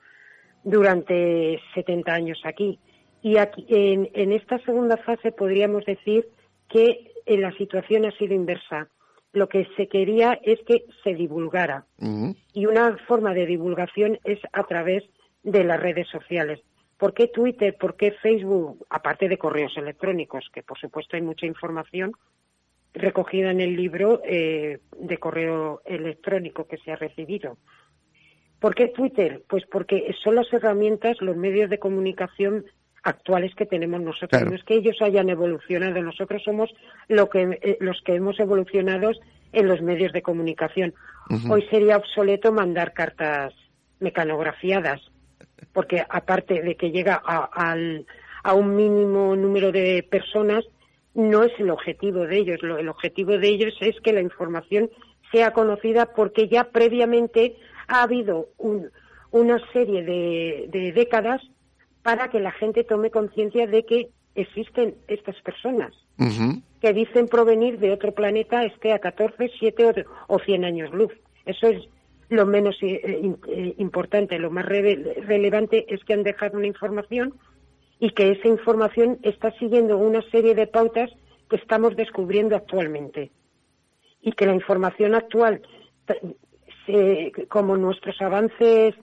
[0.62, 2.78] durante 70 años aquí.
[3.22, 6.28] Y aquí, en, esta segunda fase podríamos decir
[6.68, 8.88] que en la situación ha sido inversa.
[9.32, 11.86] Lo que se quería es que se divulgara.
[12.52, 15.04] Y una forma de divulgación es a través
[15.42, 16.60] de las redes sociales.
[16.96, 17.76] ¿Por qué Twitter?
[17.78, 18.86] ¿Por qué Facebook?
[18.90, 22.12] Aparte de correos electrónicos, que por supuesto hay mucha información
[22.94, 27.58] recogida en el libro eh, de correo electrónico que se ha recibido.
[28.58, 29.44] ¿Por qué Twitter?
[29.48, 32.64] Pues porque son las herramientas, los medios de comunicación
[33.08, 34.42] actuales que tenemos nosotros.
[34.44, 36.70] No es que ellos hayan evolucionado, nosotros somos
[37.08, 39.10] lo que, eh, los que hemos evolucionado
[39.52, 40.94] en los medios de comunicación.
[41.50, 43.54] Hoy sería obsoleto mandar cartas
[44.00, 45.00] mecanografiadas,
[45.72, 47.76] porque aparte de que llega a,
[48.42, 50.64] a un mínimo número de personas,
[51.14, 52.60] no es el objetivo de ellos.
[52.62, 54.90] el objetivo de ellos es que la información
[55.32, 57.56] sea conocida porque ya previamente
[57.88, 58.48] ha habido
[59.30, 61.42] una serie de décadas
[62.02, 65.94] para que la gente tome conciencia de que existen estas personas
[66.80, 71.12] que dicen provenir de otro planeta, esté a 14, 7 o 100 años luz.
[71.44, 71.88] Eso es
[72.28, 73.00] lo menos eh,
[73.48, 77.34] eh, importante, lo más relevante es que han dejado una información
[78.00, 81.10] y que esa información está siguiendo una serie de pautas
[81.48, 83.30] que estamos descubriendo actualmente.
[84.20, 85.62] Y que la información actual,
[87.48, 88.94] como nuestros avances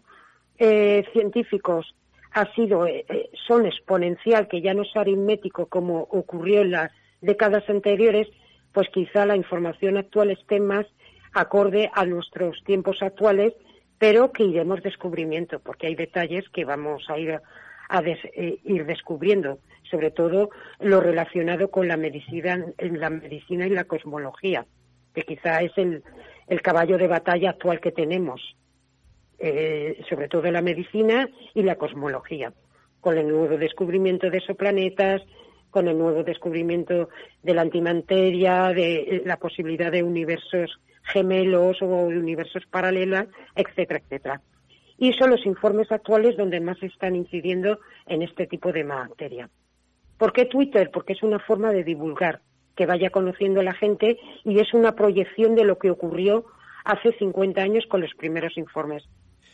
[0.57, 1.95] eh, científicos
[2.35, 6.91] ha sido, eh, eh, son exponencial, que ya no es aritmético como ocurrió en las
[7.21, 8.27] décadas anteriores,
[8.73, 10.85] pues quizá la información actual esté más
[11.33, 13.53] acorde a nuestros tiempos actuales,
[13.99, 17.39] pero que iremos descubrimiento, porque hay detalles que vamos a ir
[17.87, 20.49] a eh, descubriendo, sobre todo
[20.81, 24.65] lo relacionado con la medicina, la medicina y la cosmología,
[25.13, 26.03] que quizá es el,
[26.47, 28.41] el caballo de batalla actual que tenemos
[29.39, 32.53] eh, sobre todo la medicina y la cosmología,
[33.01, 35.21] con el nuevo descubrimiento de exoplanetas,
[35.69, 37.09] con el nuevo descubrimiento
[37.43, 44.41] de la antimateria, de eh, la posibilidad de universos gemelos o universos paralelos, etcétera, etcétera.
[44.97, 49.49] y son los informes actuales donde más están incidiendo en este tipo de materia.
[50.17, 50.89] ¿Por qué Twitter?
[50.93, 52.41] Porque es una forma de divulgar,
[52.75, 56.45] que vaya conociendo la gente y es una proyección de lo que ocurrió
[56.83, 59.03] hace 50 años con los primeros informes.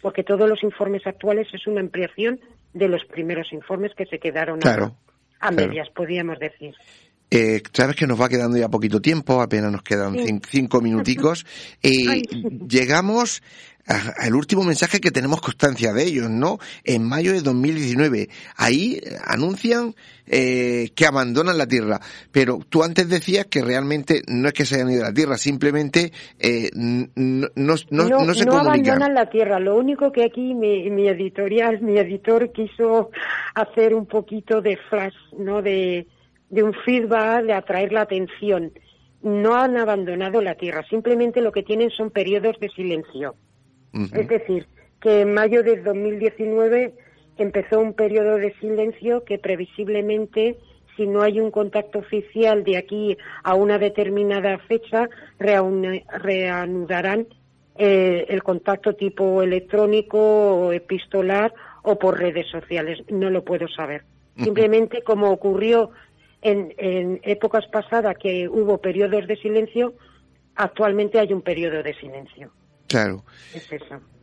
[0.02, 2.40] Porque todos los informes actuales es una ampliación
[2.74, 4.60] de los primeros informes que se quedaron
[5.40, 6.76] a, medias, podríamos decir.
[7.32, 10.16] Eh, sabes que nos va quedando ya poquito tiempo, apenas nos quedan
[10.48, 11.46] cinco minuticos.
[11.84, 12.24] Eh,
[12.68, 13.42] llegamos
[13.86, 16.60] al último mensaje que tenemos constancia de ellos, ¿no?
[16.84, 18.30] En mayo de 2019.
[18.56, 19.96] Ahí anuncian
[20.28, 22.00] eh, que abandonan la Tierra.
[22.32, 25.38] Pero tú antes decías que realmente no es que se hayan ido a la Tierra,
[25.38, 29.60] simplemente eh, no, no, no, no, se no abandonan la Tierra.
[29.60, 33.10] Lo único que aquí mi, mi editorial, mi editor quiso
[33.56, 35.62] hacer un poquito de flash, ¿no?
[35.62, 36.08] De
[36.52, 38.72] de un feedback, de atraer la atención.
[39.24, 43.36] No han abandonado la Tierra, simplemente lo que tienen son periodos de silencio.
[43.94, 44.68] Es decir,
[45.02, 46.94] que en mayo de 2019
[47.38, 50.58] empezó un periodo de silencio que previsiblemente,
[50.96, 55.10] si no hay un contacto oficial de aquí a una determinada fecha,
[55.40, 57.28] reanudarán
[57.78, 63.00] eh, el contacto tipo electrónico o epistolar o por redes sociales.
[63.10, 64.04] No lo puedo saber.
[64.38, 65.92] Simplemente como ocurrió
[66.42, 69.94] en, épocas pasadas que hubo periodos de silencio,
[70.56, 72.52] actualmente hay un periodo de silencio.
[72.88, 73.24] Claro.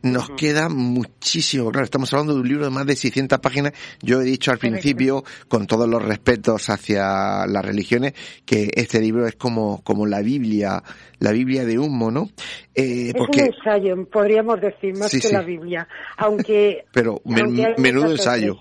[0.03, 1.71] Nos queda muchísimo.
[1.71, 3.73] Claro, estamos hablando de un libro de más de 600 páginas.
[4.01, 8.13] Yo he dicho al principio, con todos los respetos hacia las religiones,
[8.45, 10.83] que este libro es como, como la Biblia,
[11.17, 12.29] la Biblia de humo, ¿no?
[12.75, 13.39] Eh, porque...
[13.39, 15.87] Es un ensayo, podríamos decir, más que la Biblia.
[16.17, 16.85] Aunque.
[16.93, 18.59] Pero menudo ensayo.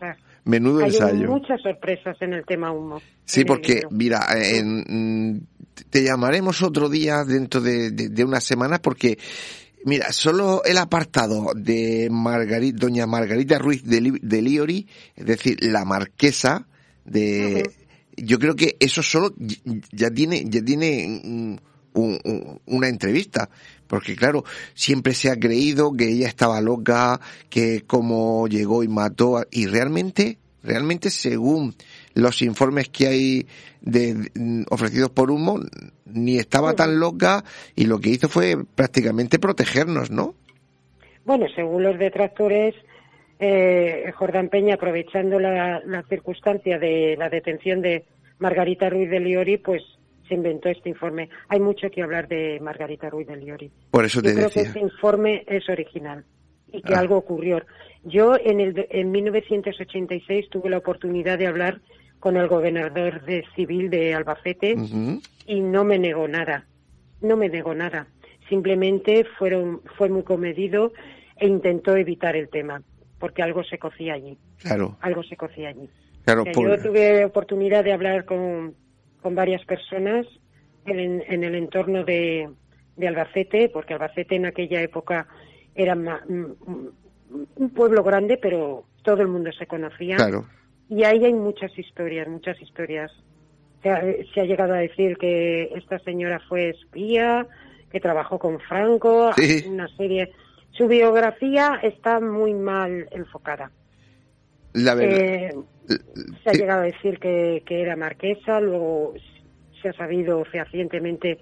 [0.49, 1.29] Menudo Hay ensayo.
[1.29, 3.03] muchas sorpresas en el tema humo.
[3.27, 5.47] Sí, porque, mira, en,
[5.91, 9.19] te llamaremos otro día dentro de, de, unas semanas porque,
[9.85, 16.67] mira, solo el apartado de Margarita, doña Margarita Ruiz de, Liori, es decir, la marquesa
[17.05, 17.71] de...
[18.17, 19.35] Yo creo que eso solo
[19.93, 21.61] ya tiene, ya tiene
[21.93, 23.51] una entrevista.
[23.89, 27.21] Porque claro, siempre se ha creído que ella estaba loca,
[27.51, 31.75] que cómo llegó y mató, y realmente, realmente según
[32.15, 33.47] los informes que hay
[33.81, 35.61] de, ofrecidos por Humo,
[36.05, 40.35] ni estaba tan loca y lo que hizo fue prácticamente protegernos, ¿no?
[41.25, 42.75] Bueno, según los detractores,
[43.39, 48.05] eh, Jordán Peña, aprovechando la, la circunstancia de la detención de
[48.39, 49.83] Margarita Ruiz de Liori, pues
[50.29, 51.29] se inventó este informe.
[51.49, 53.71] Hay mucho que hablar de Margarita Ruiz de Liori.
[53.91, 56.25] Por eso te Yo creo que este informe es original
[56.73, 57.01] y que ah.
[57.01, 57.63] algo ocurrió.
[58.05, 61.81] Yo en, el, en 1986 tuve la oportunidad de hablar
[62.21, 64.77] con el gobernador de civil de Albacete
[65.47, 66.67] y no me negó nada.
[67.21, 68.07] No me negó nada.
[68.49, 70.93] Simplemente fueron, fue muy comedido
[71.37, 72.83] e intentó evitar el tema,
[73.19, 74.39] porque algo se cocía allí.
[74.59, 74.97] Claro.
[75.01, 75.89] Algo se cocía allí.
[76.25, 78.75] Claro, Yo tuve oportunidad de hablar con
[79.23, 80.27] con varias personas
[80.87, 82.49] en, el entorno de,
[83.01, 85.27] Albacete, porque Albacete en aquella época
[85.75, 90.17] era un pueblo grande, pero todo el mundo se conocía.
[90.89, 93.13] Y ahí hay muchas historias, muchas historias.
[93.83, 97.47] Se ha, llegado a decir que esta señora fue espía,
[97.91, 99.31] que trabajó con Franco,
[99.69, 100.33] una serie.
[100.73, 103.71] Su biografía está muy mal enfocada.
[104.73, 105.19] La verdad.
[105.19, 105.55] Eh,
[106.45, 109.15] se ha llegado a decir que, era marquesa, luego
[109.81, 111.39] se ha sabido fehacientemente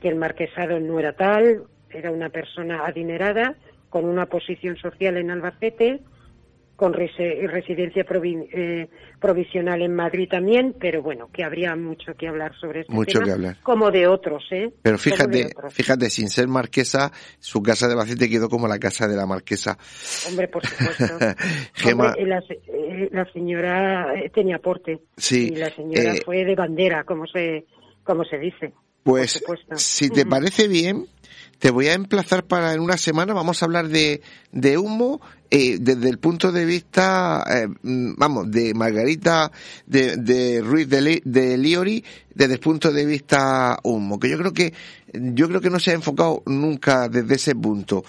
[0.00, 3.56] que el marquesado no era tal, era una persona adinerada,
[3.90, 6.00] con una posición social en Albacete,
[6.78, 8.88] con residencia eh,
[9.20, 13.32] provisional en Madrid también, pero bueno, que habría mucho que hablar sobre este mucho que
[13.32, 13.56] hablar.
[13.64, 14.72] como de otros, ¿eh?
[14.80, 17.10] Pero fíjate, fíjate, sin ser marquesa,
[17.40, 19.76] su casa de Albacete quedó como la casa de la marquesa.
[20.28, 21.18] Hombre, por supuesto.
[21.74, 22.14] Gema...
[22.16, 25.00] Eh, la, señora eh, tenía aporte.
[25.16, 25.48] Sí.
[25.48, 27.66] Y la señora fue de bandera, como se,
[28.04, 28.72] como se dice.
[29.02, 29.42] Pues,
[29.74, 31.06] si te parece bien,
[31.58, 35.20] te voy a emplazar para en una semana, vamos a hablar de, de humo
[35.50, 39.50] eh, desde el punto de vista, eh, mm, vamos, de Margarita,
[39.86, 44.52] de, de Ruiz de, de, Liori, desde el punto de vista humo, que yo creo
[44.52, 44.74] que,
[45.12, 48.04] yo creo que no se ha enfocado nunca desde ese punto.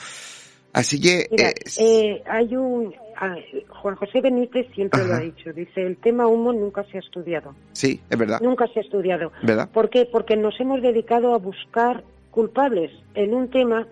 [0.74, 1.28] Así que...
[1.32, 2.94] Mira, eh, hay un...
[3.22, 3.36] Ah,
[3.82, 7.54] Juan José Benítez siempre lo ha dicho, dice, el tema humo nunca se ha estudiado.
[7.74, 8.40] Sí, es verdad.
[8.42, 9.34] Nunca se ha estudiado.
[9.44, 9.70] ¿Verdad?
[9.74, 10.08] ¿Por qué?
[10.10, 13.88] Porque nos hemos dedicado a buscar culpables en un tema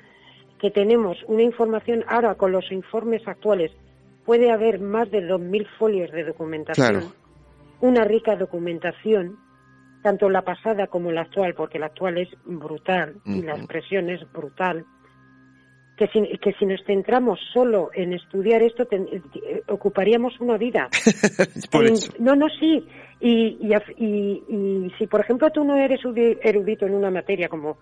[0.60, 3.72] que tenemos una información ahora con los informes actuales
[4.26, 7.14] puede haber más de 2.000 folios de documentación,
[7.80, 9.38] una rica documentación,
[10.04, 14.20] tanto la pasada como la actual, porque la actual es brutal y la expresión es
[14.32, 14.86] brutal.
[15.96, 20.90] que si, que si nos centramos solo en estudiar esto, eh, ocuparíamos una vida.
[22.20, 22.86] no, no, sí.
[23.20, 23.58] Y,
[23.98, 26.02] y, y, si, por ejemplo, tú no eres
[26.44, 27.78] erudito en una materia como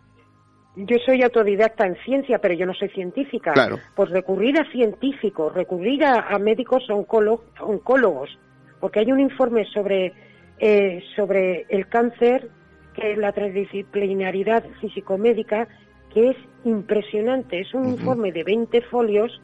[0.76, 3.54] yo soy autodidacta en ciencia, pero yo no soy científica,
[3.96, 8.38] pues recurrir a científicos, recurrir a, médicos oncólogos,
[8.80, 10.14] porque hay un informe sobre,
[10.60, 12.50] eh, sobre el cáncer,
[12.94, 15.68] que es la transdisciplinaridad físico-médica,
[16.14, 17.62] que es impresionante.
[17.62, 19.42] Es un informe de 20 folios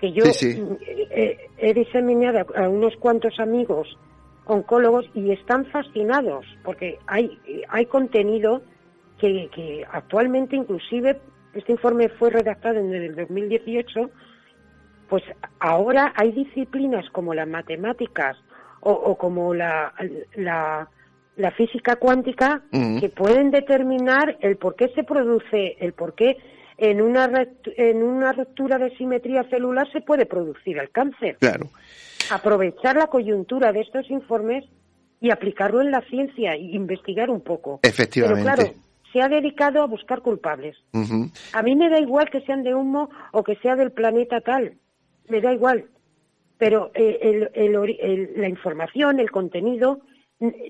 [0.00, 3.88] que yo eh, he diseminado a unos cuantos amigos
[4.44, 7.38] oncólogos y están fascinados porque hay,
[7.68, 8.62] hay contenido
[9.22, 11.20] que, que actualmente inclusive
[11.54, 14.10] este informe fue redactado en el 2018
[15.08, 15.22] pues
[15.60, 18.36] ahora hay disciplinas como las matemáticas
[18.80, 19.94] o, como la,
[20.34, 20.88] la
[21.36, 26.36] la física cuántica que pueden determinar el por qué se produce, el por qué
[26.76, 27.46] en una,
[27.76, 31.36] en una ruptura de simetría celular se puede producir el cáncer.
[31.38, 31.70] Claro.
[32.30, 34.64] Aprovechar la coyuntura de estos informes
[35.20, 37.80] y aplicarlo en la ciencia e investigar un poco.
[37.82, 38.42] Efectivamente.
[38.44, 38.74] Pero claro,
[39.12, 40.76] se ha dedicado a buscar culpables.
[41.52, 44.78] A mí me da igual que sean de humo o que sea del planeta tal.
[45.28, 45.86] Me da igual.
[46.58, 50.00] Pero eh, la información, el contenido,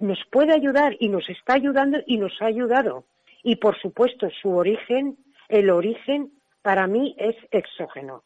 [0.00, 3.04] nos puede ayudar y nos está ayudando y nos ha ayudado.
[3.42, 5.16] Y por supuesto, su origen,
[5.48, 6.32] el origen,
[6.62, 8.22] para mí es exógeno.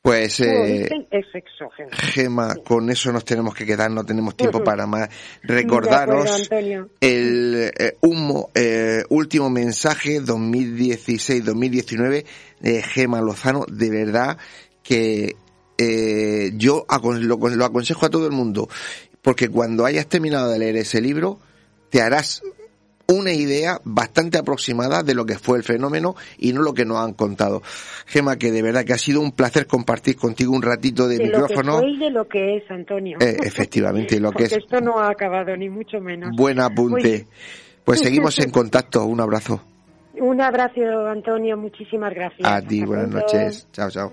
[0.00, 1.90] Pues, eh, es exógeno.
[1.92, 5.10] Gema, con eso nos tenemos que quedar, no tenemos tiempo para más.
[5.42, 6.48] Recordaros
[7.00, 12.24] el eh, humo, eh, último mensaje 2016-2019
[12.60, 14.38] de Gema Lozano, de verdad
[14.82, 15.34] que
[15.76, 18.68] eh, yo lo aconsejo a todo el mundo
[19.22, 21.38] porque cuando hayas terminado de leer ese libro,
[21.90, 22.42] te harás
[23.08, 26.98] una idea bastante aproximada de lo que fue el fenómeno y no lo que nos
[26.98, 27.62] han contado.
[28.06, 31.76] Gema, que de verdad que ha sido un placer compartir contigo un ratito de, micrófono.
[31.76, 33.18] Lo que y de lo que es, Antonio.
[33.20, 34.52] Eh, efectivamente, lo que es.
[34.58, 36.30] esto no ha acabado, ni mucho menos.
[36.36, 37.26] Buen apunte.
[37.84, 39.06] Pues seguimos en contacto.
[39.06, 39.62] Un abrazo.
[40.20, 41.56] Un abrazo, Antonio.
[41.56, 42.46] Muchísimas gracias.
[42.46, 43.68] A ti, buenas noches.
[43.72, 44.12] Chao, chao.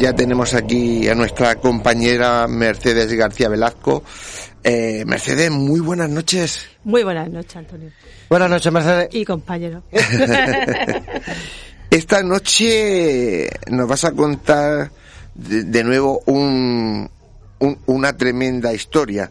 [0.00, 4.02] Ya tenemos aquí a nuestra compañera Mercedes García Velasco.
[4.64, 6.66] Eh, Mercedes, muy buenas noches.
[6.84, 7.90] Muy buenas noches, Antonio.
[8.30, 9.08] Buenas noches, Mercedes.
[9.12, 9.82] Y compañero.
[11.90, 14.90] Esta noche nos vas a contar
[15.34, 17.10] de, nuevo un,
[17.84, 19.30] una tremenda historia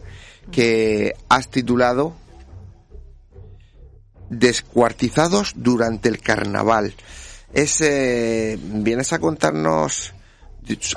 [0.52, 2.14] que has titulado
[4.28, 6.94] Descuartizados durante el carnaval.
[7.52, 10.14] Es, eh, vienes a contarnos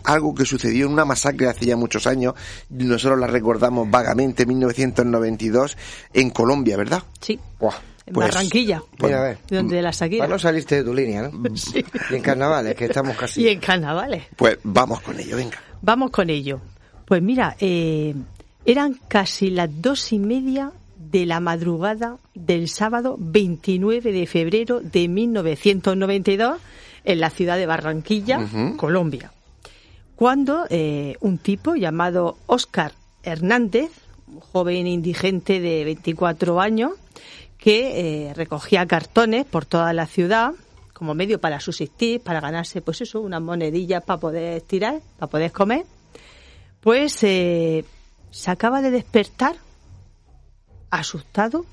[0.03, 2.33] algo que sucedió en una masacre hace ya muchos años,
[2.69, 5.77] nosotros la recordamos vagamente, 1992,
[6.13, 7.03] en Colombia, ¿verdad?
[7.21, 7.33] Sí.
[7.33, 10.27] en pues, Barranquilla, pues, donde la Shakira.
[10.27, 11.55] no saliste de tu línea, ¿no?
[11.55, 11.83] Sí.
[12.09, 13.41] Y en carnavales, que estamos casi.
[13.41, 14.23] Y en carnavales.
[14.35, 15.57] Pues vamos con ello, venga.
[15.81, 16.61] Vamos con ello.
[17.05, 18.15] Pues mira, eh,
[18.65, 25.07] eran casi las dos y media de la madrugada del sábado 29 de febrero de
[25.07, 26.57] 1992
[27.05, 28.39] en la ciudad de Barranquilla,
[28.77, 29.31] Colombia
[30.15, 32.93] cuando eh, un tipo llamado Oscar
[33.23, 33.91] Hernández,
[34.27, 36.91] un joven indigente de 24 años,
[37.57, 40.53] que eh, recogía cartones por toda la ciudad
[40.93, 45.51] como medio para subsistir, para ganarse, pues eso, unas monedillas para poder tirar, para poder
[45.51, 45.85] comer,
[46.79, 47.83] pues eh,
[48.31, 49.55] se acaba de despertar
[50.89, 51.65] asustado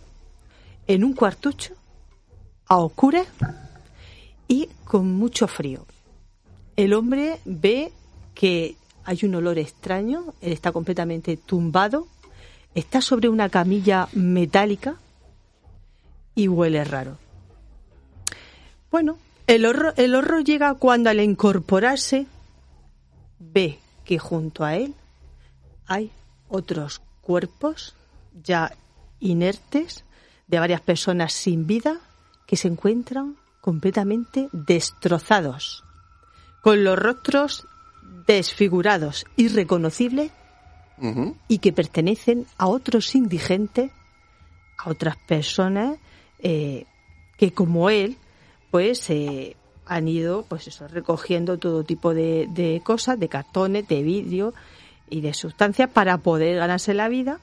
[0.86, 1.74] en un cuartucho
[2.66, 3.26] a oscuras
[4.48, 5.86] y con mucho frío.
[6.76, 7.92] El hombre ve
[8.34, 12.06] que hay un olor extraño, él está completamente tumbado,
[12.74, 14.96] está sobre una camilla metálica
[16.34, 17.18] y huele raro.
[18.90, 22.26] Bueno, el horror, el horror llega cuando al incorporarse
[23.38, 24.94] ve que junto a él
[25.86, 26.10] hay
[26.48, 27.94] otros cuerpos
[28.44, 28.72] ya
[29.18, 30.04] inertes
[30.46, 32.00] de varias personas sin vida
[32.46, 35.84] que se encuentran completamente destrozados,
[36.62, 37.66] con los rostros
[38.26, 40.32] desfigurados, irreconocibles
[41.48, 43.90] y que pertenecen a otros indigentes,
[44.76, 45.96] a otras personas
[46.40, 46.84] eh,
[47.38, 48.18] que como él,
[48.70, 49.56] pues eh,
[49.86, 54.52] han ido, pues eso, recogiendo todo tipo de, de cosas, de cartones, de vidrio
[55.08, 57.40] y de sustancias para poder ganarse la vida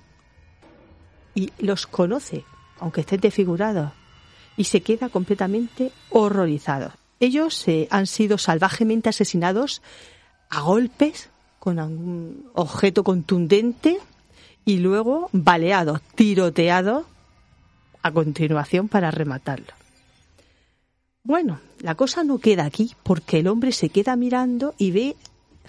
[1.34, 2.45] y los conoce,
[2.80, 3.91] aunque estén desfigurados,
[4.55, 6.91] y se queda completamente horrorizado.
[7.20, 9.82] Ellos eh, han sido salvajemente asesinados
[10.49, 11.29] a golpes
[11.59, 13.97] con algún objeto contundente
[14.65, 17.05] y luego baleados, tiroteados
[18.01, 19.73] a continuación para rematarlo.
[21.23, 25.15] Bueno, la cosa no queda aquí porque el hombre se queda mirando y ve,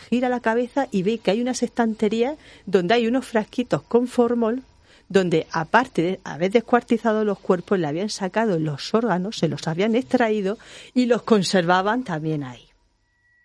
[0.08, 4.62] gira la cabeza y ve que hay unas estanterías donde hay unos frasquitos con formol
[5.08, 9.94] donde aparte de haber descuartizado los cuerpos, le habían sacado los órganos, se los habían
[9.94, 10.58] extraído
[10.94, 12.68] y los conservaban también ahí.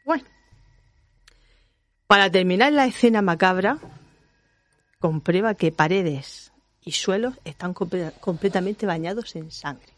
[0.05, 0.25] Bueno,
[2.08, 3.78] para terminar la escena macabra,
[4.99, 6.51] comprueba que paredes
[6.82, 9.93] y suelos están completamente bañados en sangre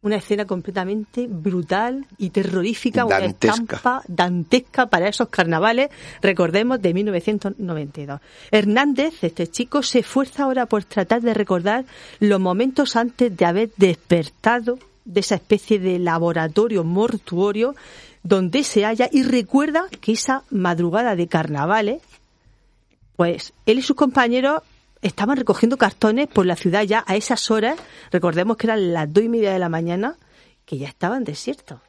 [0.00, 5.90] una escena completamente brutal y terrorífica, una estampa dantesca para esos carnavales,
[6.22, 8.20] recordemos, de 1992.
[8.50, 11.84] Hernández, este chico, se esfuerza ahora por tratar de recordar
[12.20, 17.74] los momentos antes de haber despertado de esa especie de laboratorio mortuorio
[18.22, 22.02] donde se halla y recuerda que esa madrugada de carnavales,
[23.16, 24.62] pues él y sus compañeros
[25.02, 27.78] estaban recogiendo cartones por la ciudad ya a esas horas,
[28.10, 30.16] recordemos que eran las dos y media de la mañana,
[30.64, 31.80] que ya estaban desiertos.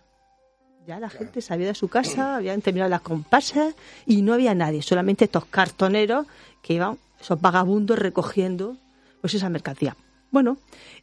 [0.87, 3.75] Ya la gente salía de su casa, habían terminado las comparsas
[4.05, 6.25] y no había nadie, solamente estos cartoneros
[6.61, 8.75] que iban, esos vagabundos recogiendo
[9.21, 9.95] pues esa mercancía.
[10.31, 10.57] Bueno,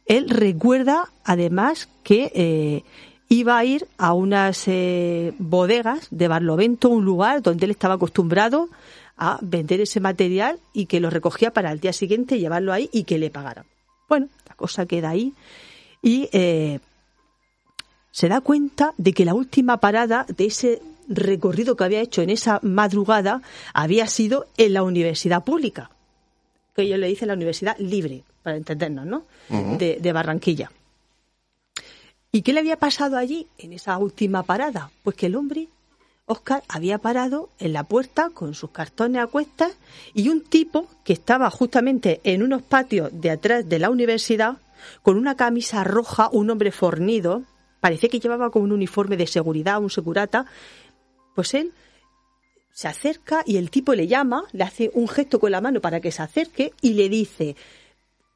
[0.05, 2.83] él recuerda además que eh,
[3.29, 8.69] iba a ir a unas eh, bodegas de Barlovento, un lugar donde él estaba acostumbrado
[9.17, 13.03] a vender ese material y que lo recogía para el día siguiente llevarlo ahí y
[13.03, 13.65] que le pagaran.
[14.07, 15.33] Bueno, la cosa queda ahí
[16.01, 16.79] y eh,
[18.11, 22.29] se da cuenta de que la última parada de ese recorrido que había hecho en
[22.29, 23.41] esa madrugada
[23.73, 25.89] había sido en la universidad pública,
[26.75, 29.23] que ellos le dicen la universidad libre, para entendernos, ¿no?
[29.77, 30.71] de, de Barranquilla.
[32.37, 34.91] ¿Y qué le había pasado allí en esa última parada?
[35.01, 35.69] Pues que el hombre
[36.27, 39.75] Oscar había parado en la puerta con sus cartones a cuestas
[40.13, 44.59] y un tipo que estaba justamente en unos patios de atrás de la universidad
[45.01, 47.41] con una camisa roja, un hombre fornido,
[47.79, 50.45] parecía que llevaba como un uniforme de seguridad, un segurata,
[51.33, 51.73] pues él
[52.71, 56.01] se acerca y el tipo le llama, le hace un gesto con la mano para
[56.01, 57.55] que se acerque y le dice,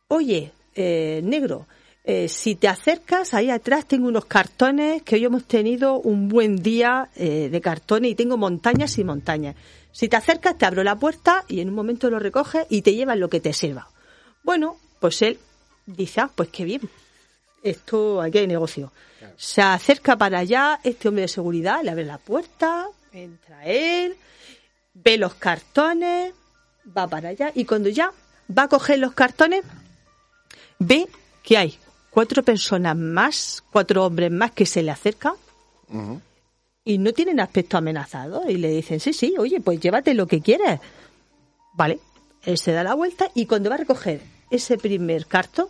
[0.07, 1.67] oye, eh, negro,
[2.03, 6.63] eh, si te acercas, ahí atrás tengo unos cartones que hoy hemos tenido un buen
[6.63, 9.55] día eh, de cartones y tengo montañas y montañas.
[9.91, 12.95] Si te acercas, te abro la puerta y en un momento lo recoges y te
[12.95, 13.87] llevas lo que te sirva.
[14.43, 15.37] Bueno, pues él
[15.85, 16.81] dice, ah, pues qué bien,
[17.61, 18.91] esto aquí hay negocio.
[19.37, 24.15] Se acerca para allá, este hombre de seguridad le abre la puerta, entra él,
[24.95, 26.33] ve los cartones,
[26.97, 28.11] va para allá y cuando ya
[28.57, 29.61] va a coger los cartones,
[30.79, 31.07] ve
[31.43, 31.77] que hay
[32.11, 35.33] cuatro personas más, cuatro hombres más que se le acercan
[36.83, 40.41] y no tienen aspecto amenazado y le dicen, sí, sí, oye, pues llévate lo que
[40.41, 40.79] quieres.
[41.73, 41.99] Vale,
[42.43, 45.69] él se da la vuelta y cuando va a recoger ese primer carto,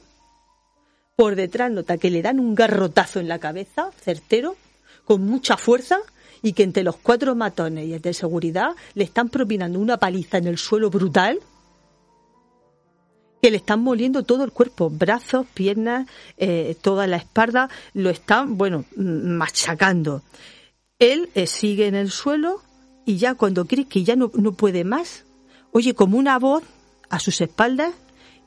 [1.16, 4.56] por detrás nota que le dan un garrotazo en la cabeza, certero,
[5.06, 6.00] con mucha fuerza,
[6.42, 10.38] y que entre los cuatro matones y el de seguridad le están propinando una paliza
[10.38, 11.40] en el suelo brutal
[13.42, 18.58] que le están moliendo todo el cuerpo, brazos, piernas, eh, toda la espalda, lo están,
[18.58, 20.22] bueno, machacando.
[21.00, 22.62] Él eh, sigue en el suelo
[23.06, 25.26] y ya cuando cree que ya no, no puede más,
[25.72, 26.64] oye como una voz
[27.10, 27.94] a sus espaldas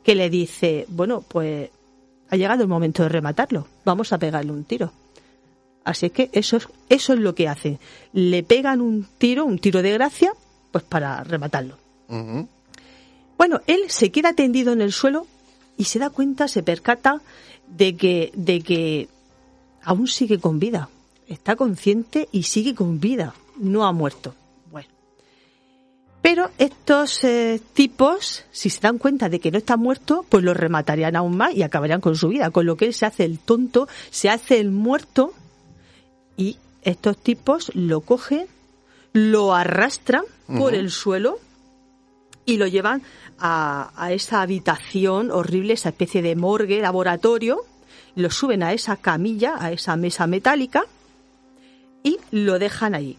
[0.05, 1.70] que le dice, bueno, pues
[2.30, 4.92] ha llegado el momento de rematarlo, vamos a pegarle un tiro.
[5.84, 7.78] Así que eso es, eso es lo que hacen.
[8.12, 10.32] Le pegan un tiro, un tiro de gracia,
[10.70, 11.76] pues para rematarlo.
[13.37, 15.26] Bueno, él se queda tendido en el suelo
[15.76, 17.20] y se da cuenta, se percata
[17.68, 19.09] de que, de que
[19.82, 20.89] aún sigue con vida.
[21.28, 23.35] Está consciente y sigue con vida.
[23.57, 24.35] No ha muerto.
[24.70, 24.89] Bueno.
[26.22, 30.55] Pero estos eh, tipos, si se dan cuenta de que no está muerto, pues lo
[30.55, 32.51] rematarían aún más y acabarían con su vida.
[32.51, 35.32] Con lo que él se hace el tonto, se hace el muerto
[36.37, 38.47] y estos tipos lo cogen,
[39.12, 41.39] lo arrastran por el suelo
[42.47, 43.03] y lo llevan
[43.38, 47.64] a, a esa habitación horrible, esa especie de morgue, laboratorio,
[48.16, 50.84] lo suben a esa camilla, a esa mesa metálica
[52.03, 53.18] y lo dejan ahí.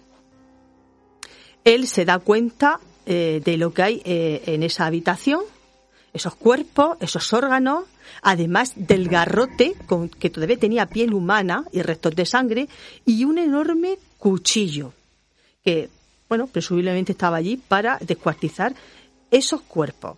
[1.63, 5.41] Él se da cuenta eh, de lo que hay eh, en esa habitación,
[6.13, 7.85] esos cuerpos, esos órganos,
[8.21, 12.69] además del garrote con, que todavía tenía piel humana y restos de sangre
[13.05, 14.93] y un enorme cuchillo
[15.63, 15.89] que,
[16.29, 18.73] bueno, presumiblemente estaba allí para descuartizar
[19.35, 20.17] esos cuerpos.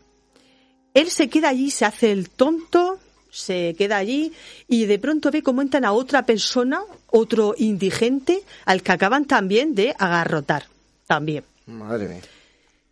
[0.93, 2.99] Él se queda allí, se hace el tonto,
[3.31, 4.31] se queda allí
[4.67, 9.75] y de pronto ve cómo entran a otra persona, otro indigente, al que acaban también
[9.75, 10.65] de agarrotar.
[11.05, 11.43] También.
[11.65, 12.21] Madre mía.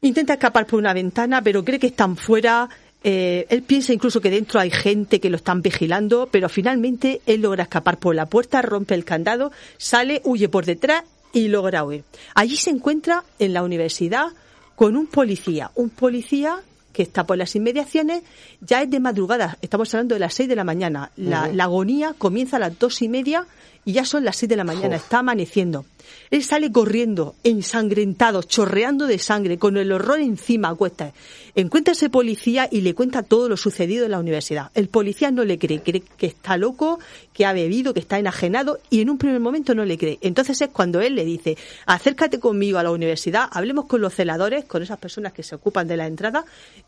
[0.01, 2.69] Intenta escapar por una ventana, pero cree que están fuera.
[3.03, 7.41] Eh, él piensa incluso que dentro hay gente que lo están vigilando, pero finalmente él
[7.41, 11.03] logra escapar por la puerta, rompe el candado, sale, huye por detrás
[11.33, 12.03] y logra huir.
[12.33, 14.27] Allí se encuentra en la universidad
[14.75, 16.61] con un policía, un policía
[16.91, 18.23] que está por las inmediaciones,
[18.61, 21.11] ya es de madrugada, estamos hablando de las seis de la mañana.
[21.17, 23.45] La, la agonía comienza a las dos y media
[23.85, 25.85] y ya son las seis de la mañana, está amaneciendo.
[26.31, 31.13] Él sale corriendo, ensangrentado, chorreando de sangre, con el horror encima a cuestas.
[31.53, 34.71] Encuentra a ese policía y le cuenta todo lo sucedido en la universidad.
[34.73, 36.99] El policía no le cree, cree que está loco,
[37.31, 40.17] que ha bebido, que está enajenado y en un primer momento no le cree.
[40.21, 44.65] Entonces es cuando él le dice, acércate conmigo a la universidad, hablemos con los celadores,
[44.65, 46.43] con esas personas que se ocupan de la entrada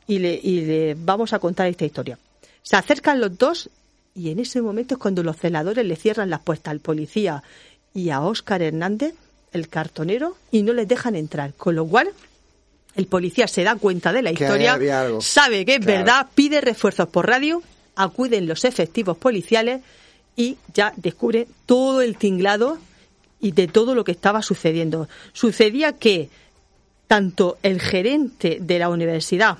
[0.07, 2.17] y le, y le vamos a contar esta historia.
[2.63, 3.69] Se acercan los dos
[4.17, 7.43] y en ese momento es cuando los celadores le cierran las puertas al policía
[7.93, 9.13] y a Óscar Hernández,
[9.53, 11.53] el cartonero, y no les dejan entrar.
[11.53, 12.09] Con lo cual,
[12.95, 14.73] el policía se da cuenta de la historia,
[15.21, 15.97] sabe que es Claro.
[15.99, 17.61] verdad, pide refuerzos por radio,
[17.95, 19.81] acuden los efectivos policiales
[20.35, 22.79] y ya descubre todo el tinglado
[23.39, 25.07] y de todo lo que estaba sucediendo.
[25.33, 26.29] Sucedía que
[27.07, 29.57] tanto el gerente de la universidad,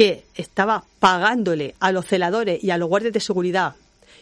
[0.00, 3.74] que estaba pagándole a los celadores y a los guardias de seguridad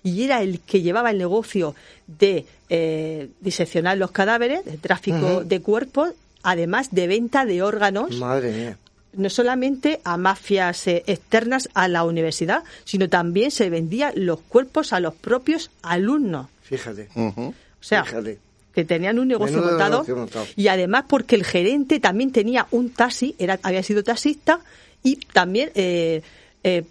[0.03, 1.77] y era el que llevaba el negocio
[2.09, 8.51] de eh, diseccionar los cadáveres, de tráfico de cuerpos, además de venta de órganos, Madre
[8.51, 8.79] mía.
[9.13, 14.93] no solamente a mafias eh, externas a la universidad, sino también se vendían los cuerpos
[14.93, 16.49] a los propios alumnos.
[16.63, 17.09] Fíjate.
[17.15, 18.41] O sea, Fíjate.
[18.75, 20.47] que tenían un negocio montado, negocio montado.
[20.57, 24.61] y además porque el gerente también tenía un taxi, era, había sido taxista
[25.03, 26.23] y también eh,
[26.65, 26.85] eh,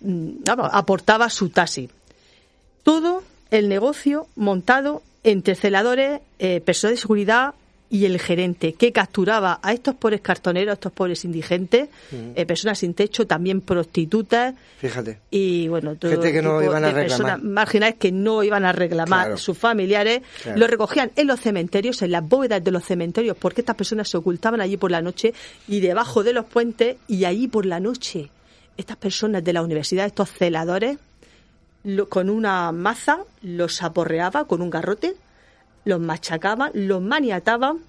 [0.45, 1.89] aportaba su taxi.
[2.83, 7.53] Todo el negocio montado entre celadores, eh, personal de seguridad
[7.89, 11.87] y el gerente, que capturaba a estos pobres cartoneros, a estos pobres indigentes,
[12.35, 15.19] eh, personas sin techo, también prostitutas, Fíjate.
[15.31, 17.07] y bueno todo Gente que no tipo iban a de reclamar.
[17.07, 19.37] personas marginales que no iban a reclamar Claro.
[19.37, 20.59] sus familiares Claro.
[20.59, 24.17] lo recogían en los cementerios en las bóvedas de los cementerios porque estas personas se
[24.17, 25.33] ocultaban allí por la noche
[25.67, 28.29] y debajo de los puentes y allí por la noche
[28.75, 30.97] estas personas de la universidad estos celadores
[31.83, 35.15] lo- con una maza los aporreaba con un garrote
[35.87, 37.79] los machacaban los maniataban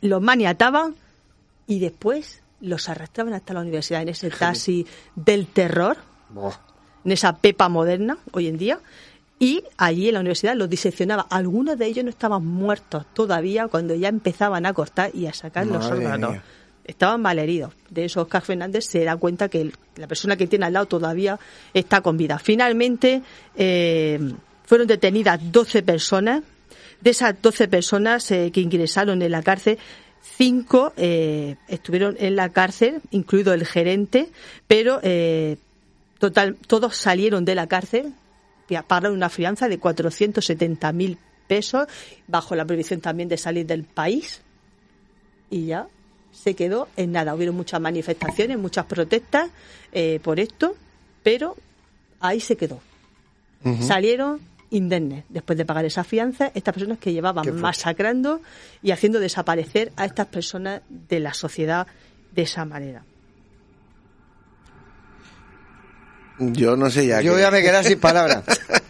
[0.00, 0.94] los maniataban
[1.66, 5.96] y después los arrastraban hasta la universidad en ese taxi del terror,
[7.04, 8.80] en esa pepa moderna hoy en día,
[9.38, 11.26] y allí en la universidad los diseccionaba.
[11.28, 15.66] Algunos de ellos no estaban muertos todavía cuando ya empezaban a cortar y a sacar
[15.66, 16.30] los órganos.
[16.30, 16.42] mía.
[16.84, 17.72] Estaban malheridos.
[17.90, 21.38] De eso Oscar Fernández se da cuenta que la persona que tiene al lado todavía
[21.74, 22.38] está con vida.
[22.38, 23.22] Finalmente
[23.56, 24.20] eh,
[24.64, 26.42] fueron detenidas 12 personas.
[27.00, 29.78] De esas 12 personas eh, que ingresaron en la cárcel,
[30.36, 34.30] cinco eh, estuvieron en la cárcel, incluido el gerente,
[34.66, 35.56] pero eh,
[36.18, 38.12] total, todos salieron de la cárcel,
[38.86, 41.86] pagaron una fianza de 470.000 pesos,
[42.26, 44.40] bajo la prohibición también de salir del país,
[45.50, 45.86] y ya
[46.32, 47.34] se quedó en nada.
[47.34, 49.50] Hubieron muchas manifestaciones, muchas protestas
[49.92, 50.74] eh, por esto,
[51.22, 51.56] pero
[52.20, 52.80] ahí se quedó.
[53.80, 54.38] Salieron
[54.70, 58.40] indemnes después de pagar esa fianza estas personas que llevaban masacrando
[58.82, 61.86] y haciendo desaparecer a estas personas de la sociedad
[62.32, 63.04] de esa manera.
[66.38, 67.20] Yo no sé ya.
[67.22, 68.44] Yo qué- ya me quedé sin palabras.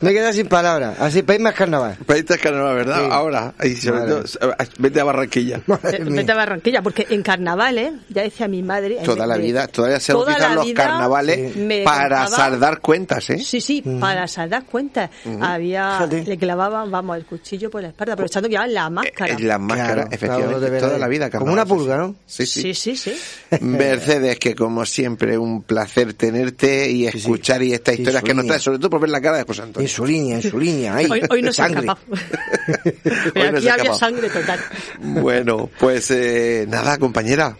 [0.00, 0.98] me quedé sin palabras.
[1.00, 1.96] Así, país más carnaval.
[2.06, 3.00] Países carnaval, ¿verdad?
[3.00, 3.08] Sí.
[3.10, 4.14] Ahora, y sobre Madre.
[4.14, 5.60] todo, vete a Barranquilla.
[5.66, 6.16] Madre Eh, mía.
[6.16, 8.98] Vete a Barranquilla, porque en carnavales, ya decía mi madre...
[9.04, 11.52] Toda la me- vida, todavía se toda utilizan la los vida carnavales
[11.84, 13.38] para saldar cuentas, ¿eh?
[13.38, 15.10] Sí, sí, para saldar cuentas.
[15.40, 19.34] Había, le clavaban, vamos, el cuchillo por la espalda, aprovechando que llevaban la máscara.
[19.34, 21.30] Eh, La máscara, Claro, efectivamente, claro, toda la vida.
[21.30, 21.74] Como carnaval, una sí, sí.
[21.76, 22.14] pulga, ¿no?
[22.26, 22.60] Sí, sí.
[22.62, 23.16] Sí, sí, sí.
[23.60, 28.46] Mercedes, que como siempre, un placer tenerte y escuchar y estas Sí, historias que nos
[28.46, 29.85] traes, sobre todo por ver la cara de José Antonio.
[29.86, 31.06] En su línea, en su línea, ahí.
[31.10, 31.80] Hoy, hoy no se ha sangre.
[31.86, 32.06] escapado.
[32.84, 34.60] Hoy Pero no aquí había sangre total.
[35.00, 37.56] Bueno, pues eh, nada, compañera.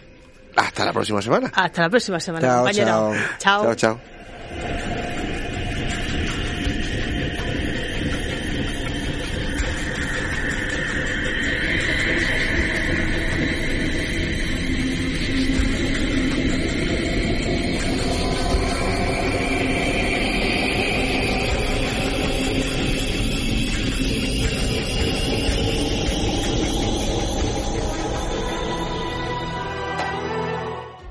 [0.57, 1.51] Hasta la próxima semana.
[1.55, 3.12] Hasta la próxima semana, Chao, compañero.
[3.39, 3.62] chao.
[3.62, 4.01] Chao, chao.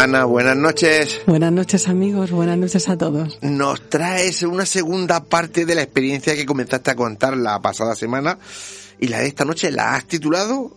[0.00, 1.20] Ana, buenas noches.
[1.26, 3.38] Buenas noches amigos, buenas noches a todos.
[3.42, 8.38] Nos traes una segunda parte de la experiencia que comenzaste a contar la pasada semana
[8.98, 10.74] y la de esta noche la has titulado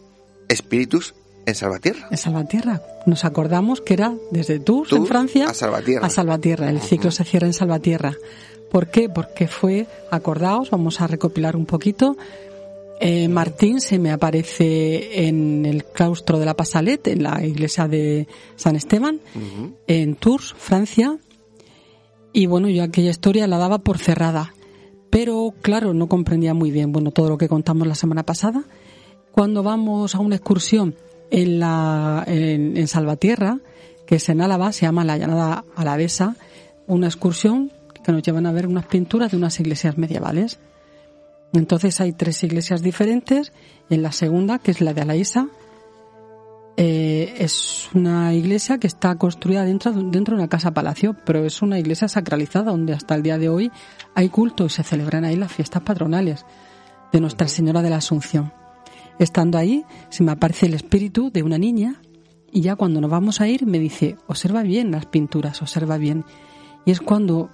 [0.50, 1.16] Espíritus
[1.46, 2.10] en Salvatierra.
[2.12, 2.82] En Salvatierra.
[3.06, 6.06] Nos acordamos que era desde Tours, en Francia, a Salvatierra.
[6.06, 6.70] a Salvatierra.
[6.70, 8.12] El ciclo se cierra en Salvatierra.
[8.74, 9.08] ¿Por qué?
[9.08, 12.18] Porque fue, acordaos, vamos a recopilar un poquito.
[13.06, 18.30] Eh, Martín se me aparece en el claustro de la Pasalette, en la iglesia de
[18.56, 19.20] San Esteban,
[19.88, 21.18] en Tours, Francia.
[22.32, 24.54] Y bueno, yo aquella historia la daba por cerrada.
[25.10, 28.64] Pero claro, no comprendía muy bien, bueno, todo lo que contamos la semana pasada.
[29.34, 30.96] Cuando vamos a una excursión
[31.30, 33.60] en, la, en, en Salvatierra,
[34.08, 36.38] que es en Álava, se llama la llanada alavesa,
[36.88, 37.70] una excursión
[38.02, 40.58] que nos llevan a ver unas pinturas de unas iglesias medievales.
[41.54, 43.54] Entonces hay tres iglesias diferentes.
[43.90, 45.48] En la segunda, que es la de Alaísa,
[46.76, 51.62] eh, es una iglesia que está construida dentro, dentro de una casa palacio, pero es
[51.62, 53.72] una iglesia sacralizada donde hasta el día de hoy
[54.16, 56.46] hay culto y se celebran ahí las fiestas patronales
[57.12, 58.52] de Nuestra Señora de la Asunción.
[59.20, 62.02] Estando ahí, se me aparece el espíritu de una niña
[62.52, 66.26] y ya cuando nos vamos a ir me dice, observa bien las pinturas, observa bien.
[66.86, 67.50] Y es cuando,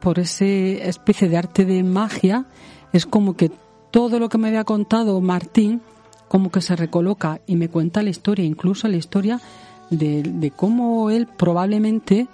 [0.00, 2.46] por ese especie de arte de magia,
[2.92, 3.50] es como que
[3.90, 5.80] todo lo que me había contado Martín,
[6.28, 9.40] como que se recoloca y me cuenta la historia, incluso la historia
[9.90, 12.26] de, cómo él probablemente,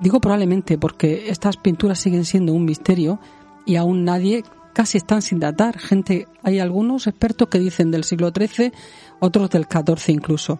[0.00, 3.18] digo probablemente porque estas pinturas siguen siendo un misterio
[3.64, 4.44] y aún nadie
[4.74, 5.78] casi están sin datar.
[5.78, 8.72] Gente, hay algunos expertos que dicen del siglo XIII,
[9.20, 10.58] otros del XIV incluso.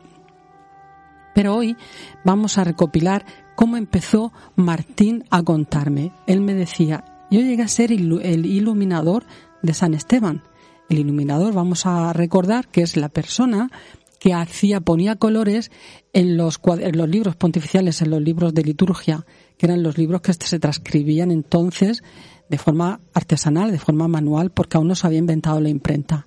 [1.35, 1.77] Pero hoy
[2.25, 3.25] vamos a recopilar
[3.55, 6.13] cómo empezó Martín a contarme.
[6.27, 9.25] Él me decía, yo llegué a ser el iluminador
[9.63, 10.43] de San Esteban.
[10.89, 13.71] El iluminador, vamos a recordar que es la persona
[14.19, 15.71] que hacía, ponía colores
[16.13, 19.25] en los, en los libros pontificiales, en los libros de liturgia,
[19.57, 22.03] que eran los libros que se transcribían entonces
[22.49, 26.27] de forma artesanal, de forma manual, porque aún no se había inventado la imprenta.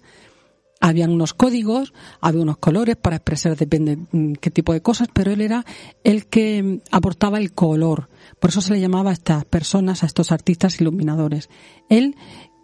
[0.86, 5.32] Habían unos códigos, había unos colores para expresar depende mm, qué tipo de cosas, pero
[5.32, 5.66] él era
[6.04, 8.10] el que mm, aportaba el color.
[8.42, 11.50] Por eso se le llamaba a estas personas, a estos artistas iluminadores.
[11.88, 12.18] Él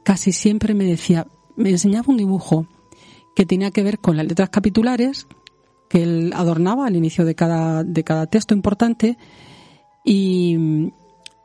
[0.03, 2.67] casi siempre me decía, me enseñaba un dibujo
[3.37, 5.25] que tenía que ver con las letras capitulares
[5.89, 9.17] que él adornaba al inicio de cada, de cada texto importante
[10.03, 10.91] y,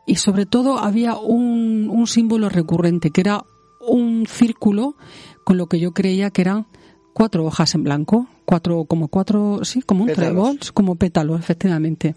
[0.07, 3.45] y sobre todo había un, un símbolo recurrente que era
[3.87, 4.97] un círculo
[5.45, 6.67] con lo que yo creía que eran
[7.13, 12.15] cuatro hojas en blanco, cuatro, como cuatro, sí, como un trébol, como pétalos, efectivamente.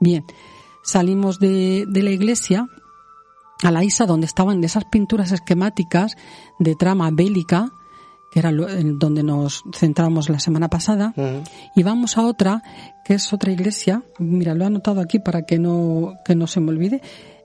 [0.00, 0.24] Bien,
[0.82, 2.66] salimos de, de la iglesia
[3.62, 6.16] a la Isa donde estaban esas pinturas esquemáticas
[6.58, 7.70] de trama bélica,
[8.32, 11.14] que era lo- en donde nos centramos la semana pasada,
[11.76, 12.62] y vamos a otra,
[13.04, 16.60] que es otra iglesia, mira, lo he anotado aquí para que no, que no se
[16.60, 17.00] me olvide,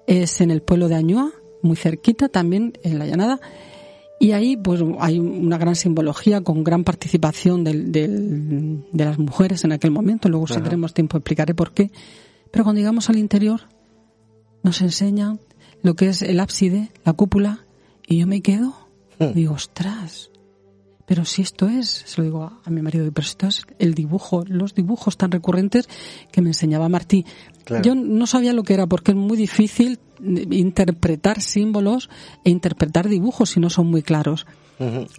[0.07, 1.29] es en el pueblo de Añoa,
[1.61, 3.39] muy cerquita también, en la llanada,
[4.21, 9.63] Y ahí pues hay una gran simbología con gran participación del, del, de las mujeres
[9.63, 10.27] en aquel momento.
[10.27, 11.89] Luego si tenemos tiempo explicaré por qué.
[12.51, 13.61] Pero cuando llegamos al interior
[14.61, 15.39] nos enseñan
[15.81, 17.65] lo que es el ábside, la cúpula,
[18.05, 18.75] y yo me quedo.
[19.19, 19.33] Hmm.
[19.33, 20.31] Digo, ostras,
[21.05, 23.93] pero si esto es, se lo digo a, a mi marido, pero esto es el
[23.93, 25.87] dibujo, los dibujos tan recurrentes
[26.31, 27.25] que me enseñaba Martí.
[27.63, 27.83] Claro.
[27.83, 32.09] Yo no sabía lo que era porque es muy difícil interpretar símbolos
[32.43, 34.45] e interpretar dibujos si no son muy claros.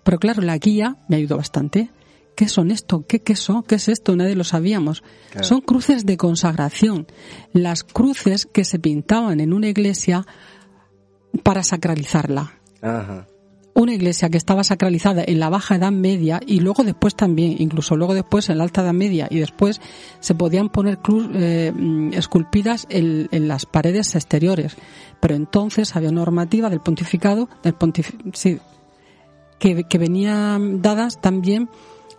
[0.05, 1.91] Pero claro, la guía me ayudó bastante.
[2.35, 3.05] ¿Qué son esto?
[3.07, 3.63] ¿Qué, qué son?
[3.63, 4.17] ¿Qué es esto?
[4.17, 5.03] Nadie lo sabíamos.
[5.31, 5.47] Claro.
[5.47, 7.07] Son cruces de consagración.
[7.53, 10.27] Las cruces que se pintaban en una iglesia
[11.43, 12.55] para sacralizarla.
[12.81, 13.27] Ajá.
[13.81, 17.97] Una iglesia que estaba sacralizada en la Baja Edad Media y luego después también, incluso
[17.97, 19.81] luego después en la Alta Edad Media y después
[20.21, 24.77] se podían poner cru- eh, mm, esculpidas en, las paredes exteriores.
[25.19, 28.59] Pero entonces había normativa del pontificado, del pontif sí,
[29.59, 31.71] que, que venían dadas también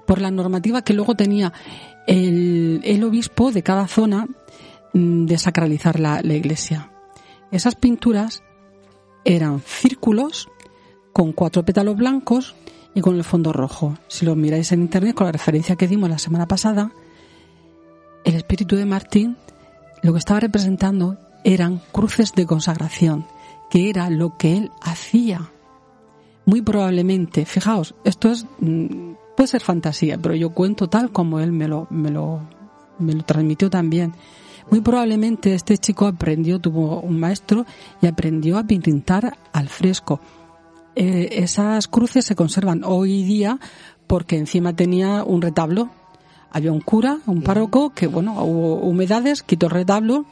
[0.07, 1.53] por la normativa que luego tenía
[2.07, 4.25] el, el obispo de cada zona
[4.93, 6.89] mm, de sacralizar la iglesia.
[7.51, 8.41] Esas pinturas
[9.25, 10.49] eran círculos
[11.13, 12.55] con cuatro pétalos blancos
[12.93, 13.97] y con el fondo rojo.
[14.07, 16.91] Si lo miráis en internet con la referencia que dimos la semana pasada,
[18.23, 19.37] el espíritu de Martín
[20.03, 23.25] lo que estaba representando eran cruces de consagración,
[23.69, 25.51] que era lo que él hacía.
[26.45, 31.51] Muy probablemente, fijaos, esto es mm, puede ser fantasía, pero yo cuento tal como él
[31.51, 32.41] me lo me lo
[32.99, 34.13] me lo transmitió también.
[34.69, 37.65] Muy probablemente este chico aprendió, tuvo un maestro
[38.01, 40.19] y aprendió a pintar al fresco.
[40.95, 43.59] Eh, esas cruces se conservan hoy día
[44.07, 45.89] porque encima tenía un retablo.
[46.51, 50.25] Había un cura, un párroco, que bueno, hubo humedades, quitó el retablo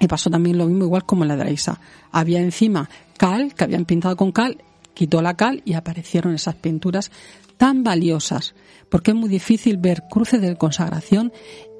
[0.00, 1.80] y pasó también lo mismo igual como en la de la Isa.
[2.10, 4.58] Había encima cal, que habían pintado con cal,
[4.94, 7.12] quitó la cal y aparecieron esas pinturas
[7.56, 8.54] tan valiosas,
[8.88, 11.32] porque es muy difícil ver cruces de consagración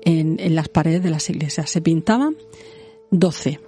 [0.02, 1.70] en, en las paredes de las iglesias.
[1.70, 2.36] Se pintaban
[3.10, 3.60] 12.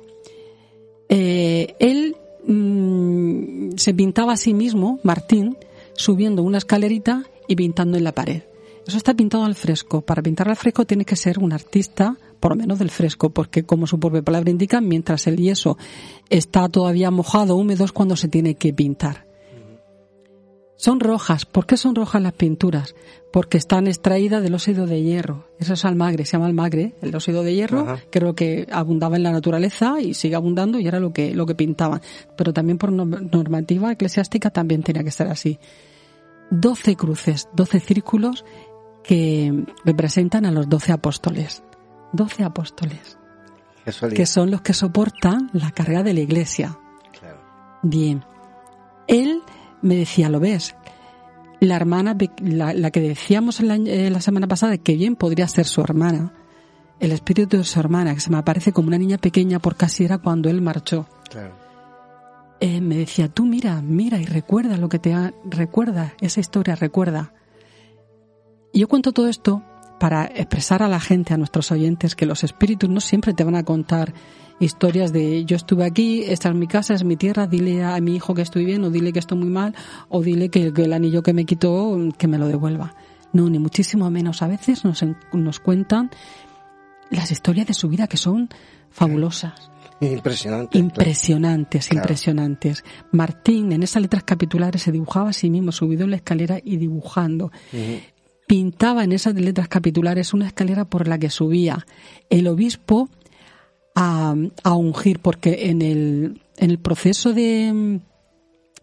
[1.08, 2.16] Eh, él
[2.46, 5.56] mm, se pintaba a sí mismo, Martín,
[5.94, 8.42] subiendo una escalerita y pintando en la pared.
[8.86, 10.00] Eso está pintado al fresco.
[10.00, 13.62] Para pintar al fresco tiene que ser un artista, por lo menos del fresco, porque
[13.64, 15.78] como su propia palabra indica, mientras el yeso
[16.28, 19.29] está todavía mojado, húmedo, es cuando se tiene que pintar.
[20.82, 21.44] Son rojas.
[21.44, 22.94] ¿Por qué son rojas las pinturas?
[23.30, 25.46] Porque están extraídas del óxido de hierro.
[25.58, 27.98] Eso es almagre, se llama almagre, el óxido de hierro, Ajá.
[28.10, 31.34] que es lo que abundaba en la naturaleza y sigue abundando y era lo que,
[31.34, 32.00] lo que pintaban.
[32.34, 35.58] Pero también por no- normativa eclesiástica también tenía que ser así.
[36.50, 38.46] Doce cruces, doce círculos
[39.04, 41.62] que representan a los doce apóstoles.
[42.14, 43.18] Doce apóstoles,
[44.14, 46.78] que son los que soportan la carga de la iglesia.
[47.20, 47.38] Claro.
[47.82, 48.24] Bien.
[49.06, 49.42] Él
[49.82, 50.74] me decía, ¿lo ves?
[51.60, 55.46] La hermana, la, la que decíamos en la, eh, la semana pasada que bien podría
[55.46, 56.32] ser su hermana,
[57.00, 60.04] el espíritu de su hermana, que se me aparece como una niña pequeña porque así
[60.04, 61.06] era cuando él marchó.
[61.28, 61.54] Claro.
[62.60, 66.76] Eh, me decía, tú mira, mira y recuerda lo que te ha, recuerda esa historia,
[66.76, 67.32] recuerda.
[68.72, 69.62] Y yo cuento todo esto
[69.98, 73.56] para expresar a la gente, a nuestros oyentes, que los espíritus no siempre te van
[73.56, 74.12] a contar
[74.60, 78.14] historias de yo estuve aquí, esta es mi casa, es mi tierra, dile a mi
[78.14, 79.74] hijo que estoy bien, o dile que estoy muy mal,
[80.08, 82.94] o dile que, que el anillo que me quitó, que me lo devuelva.
[83.32, 84.42] No, ni muchísimo menos.
[84.42, 86.10] A veces nos, nos cuentan
[87.10, 88.48] las historias de su vida que son
[88.90, 89.70] fabulosas.
[90.00, 90.78] Impresionante.
[90.78, 92.04] Impresionantes, Claro.
[92.04, 92.84] impresionantes.
[93.12, 96.76] Martín en esas letras capitulares se dibujaba a sí mismo, subido en la escalera y
[96.78, 97.52] dibujando.
[98.46, 101.86] Pintaba en esas letras capitulares una escalera por la que subía
[102.30, 103.08] el obispo
[103.94, 108.00] a, a ungir, porque en el, en el proceso de,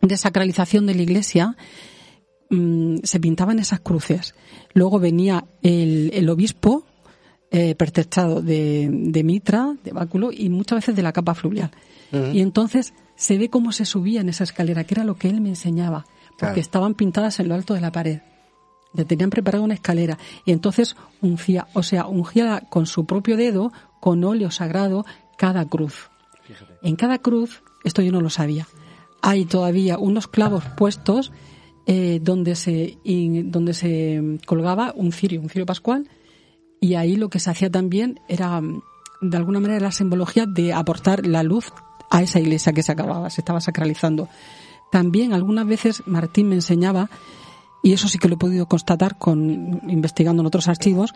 [0.02, 1.56] de sacralización de la iglesia
[2.50, 4.36] mm, se pintaban esas cruces.
[4.74, 6.86] Luego venía el, el obispo
[7.52, 11.72] eh, pertrechado de, de mitra, de báculo y muchas veces de la capa fluvial.
[12.34, 15.42] Y entonces se ve cómo se subía en esa escalera, que era lo que él
[15.42, 16.60] me enseñaba, porque Claro.
[16.62, 18.20] estaban pintadas en lo alto de la pared.
[18.94, 23.74] Le tenían preparada una escalera y entonces ungía, o sea, ungía con su propio dedo,
[24.00, 25.06] con óleo sagrado,
[25.38, 26.10] cada cruz.
[26.82, 28.68] En cada cruz, esto yo no lo sabía,
[29.22, 31.32] hay todavía unos clavos puestos
[31.86, 36.10] eh, donde se in- donde se colgaba un cirio, un cirio pascual,
[36.82, 38.82] y ahí lo que se hacía también era, mm,
[39.22, 41.72] de alguna manera, la simbología de aportar la luz
[42.12, 44.28] a esa iglesia que se acababa, se estaba sacralizando.
[44.92, 47.10] También algunas veces Martín me enseñaba,
[47.84, 51.14] y eso sí que lo he podido constatar con investigando en otros archivos,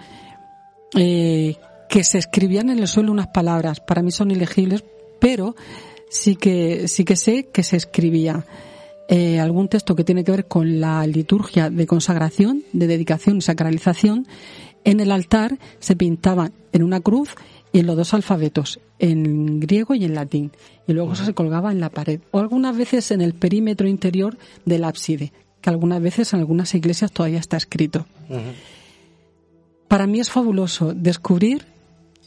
[0.95, 1.57] eh,
[1.91, 3.81] que se escribían en el suelo unas palabras.
[3.81, 4.85] Para mí son ilegibles,
[5.19, 5.57] pero
[6.09, 8.45] sí que sí que sé que se escribía.
[9.09, 13.41] eh, algún texto que tiene que ver con la liturgia de consagración, de dedicación y
[13.41, 14.25] sacralización,
[14.85, 17.35] en el altar se pintaban en una cruz
[17.73, 20.51] y en los dos alfabetos, en griego y en latín,
[20.87, 24.37] y luego eso se colgaba en la pared, o algunas veces en el perímetro interior
[24.63, 28.05] del ábside, que algunas veces en algunas iglesias todavía está escrito.
[29.89, 31.65] Para mí es fabuloso descubrir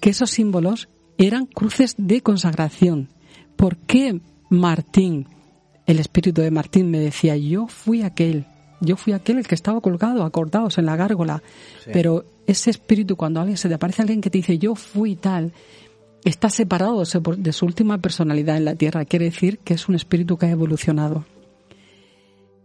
[0.04, 3.08] que esos símbolos eran cruces de consagración.
[3.56, 5.28] ¿Por qué Martín,
[5.86, 8.44] el espíritu de Martín me decía, yo fui aquel,
[8.82, 11.42] yo fui aquel el que estaba colgado, acordados en la gárgola,
[11.90, 15.54] pero ese espíritu cuando alguien se te aparece alguien que te dice yo fui tal,
[16.22, 20.36] está separado de su última personalidad en la tierra, quiere decir que es un espíritu
[20.36, 21.24] que ha evolucionado.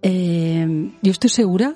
[0.01, 1.73] Eh, yo estoy segura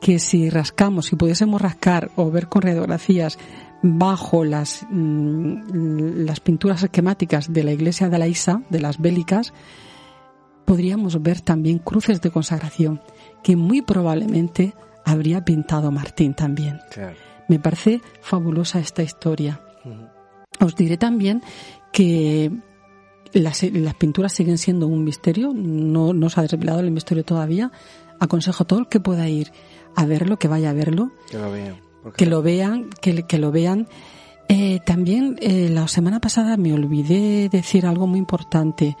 [0.00, 3.36] que si rascamos, si pudiésemos rascar o ver con radiografías
[3.82, 9.52] bajo las, mm, las pinturas esquemáticas de la iglesia de la Isa, de las bélicas,
[10.64, 13.00] podríamos ver también cruces de consagración
[13.42, 14.74] que muy probablemente
[15.04, 16.80] habría pintado Martín también.
[17.48, 19.60] Me parece fabulosa esta historia.
[20.60, 21.42] Os diré también
[21.92, 22.52] que
[23.32, 27.72] las, las, pinturas siguen siendo un misterio, no, no se ha revelado el misterio todavía.
[28.20, 29.50] Aconsejo a todo el que pueda ir
[29.96, 31.10] a verlo, que vaya a verlo.
[31.28, 31.91] Que lo.
[32.16, 33.88] Que lo vean, que, que lo vean.
[34.48, 38.96] Eh, también eh, la semana pasada me olvidé decir algo muy importante.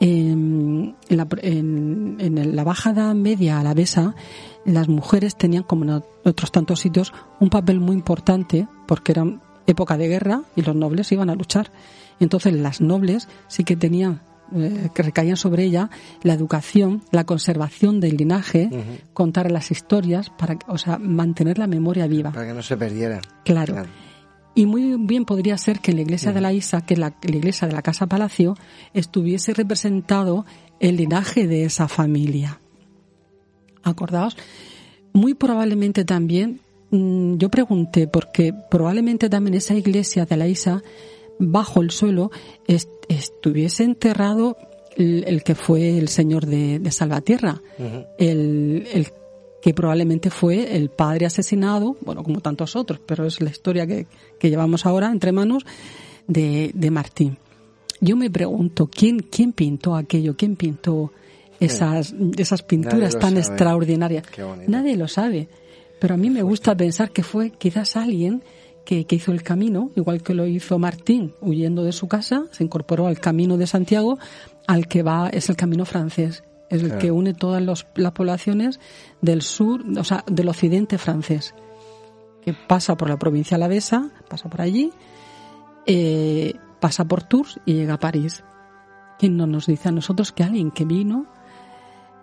[0.00, 4.16] en, la, en, en la bajada media a la besa,
[4.64, 9.24] las mujeres tenían, como en otros tantos sitios, un papel muy importante porque era
[9.66, 11.72] época de guerra y los nobles iban a luchar.
[12.20, 14.20] Entonces las nobles sí que tenían
[14.54, 15.90] eh, que recaían sobre ella
[16.22, 18.70] la educación, la conservación del linaje,
[19.12, 22.32] contar las historias, para, o sea, mantener la memoria viva.
[22.32, 23.20] Para que no se perdiera.
[23.44, 23.84] Claro.
[24.54, 27.36] Y muy bien podría ser que en la iglesia de la Isa, que la, la
[27.36, 28.54] iglesia de la Casa Palacio,
[28.92, 30.44] estuviese representado
[30.78, 32.60] el linaje de esa familia.
[33.82, 34.36] ¿Acordaos?
[35.14, 40.82] Muy probablemente también, mm, yo pregunté, porque probablemente también esa iglesia de la Isa
[41.42, 42.30] bajo el suelo
[43.08, 44.56] estuviese enterrado
[44.96, 47.60] el, que fue el señor de, Salvatierra,
[48.18, 49.08] el, el,
[49.60, 54.06] que probablemente fue el padre asesinado, bueno, como tantos otros, pero es la historia que,
[54.38, 55.64] que llevamos ahora entre manos
[56.26, 57.38] de, de, Martín.
[58.00, 60.36] Yo me pregunto, ¿quién, quién pintó aquello?
[60.36, 61.12] ¿Quién pintó
[61.60, 64.24] esas, esas pinturas tan extraordinarias?
[64.66, 65.48] Nadie lo sabe.
[66.00, 68.42] Pero a mí me gusta pensar que fue quizás alguien
[68.84, 73.06] que, hizo el camino, igual que lo hizo Martín, huyendo de su casa, se incorporó
[73.06, 74.18] al camino de Santiago,
[74.66, 78.80] al que va, es el camino francés, es el que une todas las poblaciones
[79.20, 81.54] del sur, o sea, del occidente francés,
[82.42, 84.90] que pasa por la provincia alavesa, pasa por allí,
[85.86, 88.42] eh, pasa por Tours y llega a París.
[89.18, 91.26] ¿Quién no nos dice a nosotros que alguien que vino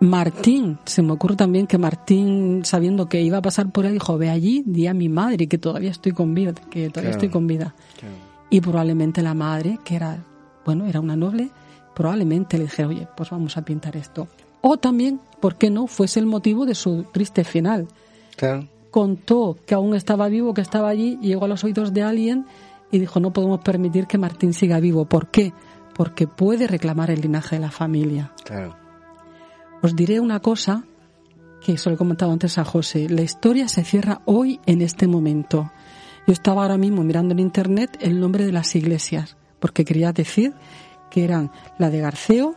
[0.00, 4.16] Martín, se me ocurre también que Martín, sabiendo que iba a pasar por ahí, dijo,
[4.16, 7.46] ve allí, di a mi madre que todavía estoy con vida, que todavía estoy con
[7.46, 7.74] vida.
[8.48, 10.24] Y probablemente la madre, que era,
[10.64, 11.50] bueno, era una noble,
[11.94, 14.26] probablemente le dije, oye, pues vamos a pintar esto.
[14.62, 15.86] O también, ¿por qué no?
[15.86, 17.86] Fuese el motivo de su triste final.
[18.90, 22.46] Contó que aún estaba vivo, que estaba allí, llegó a los oídos de alguien
[22.90, 25.04] y dijo, no podemos permitir que Martín siga vivo.
[25.04, 25.52] ¿Por qué?
[25.94, 28.32] Porque puede reclamar el linaje de la familia.
[28.44, 28.79] Claro.
[29.82, 30.84] Os diré una cosa
[31.64, 33.08] que se lo he comentado antes a José.
[33.08, 35.70] La historia se cierra hoy en este momento.
[36.26, 40.52] Yo estaba ahora mismo mirando en internet el nombre de las iglesias, porque quería decir
[41.10, 42.54] que eran la de Garceo,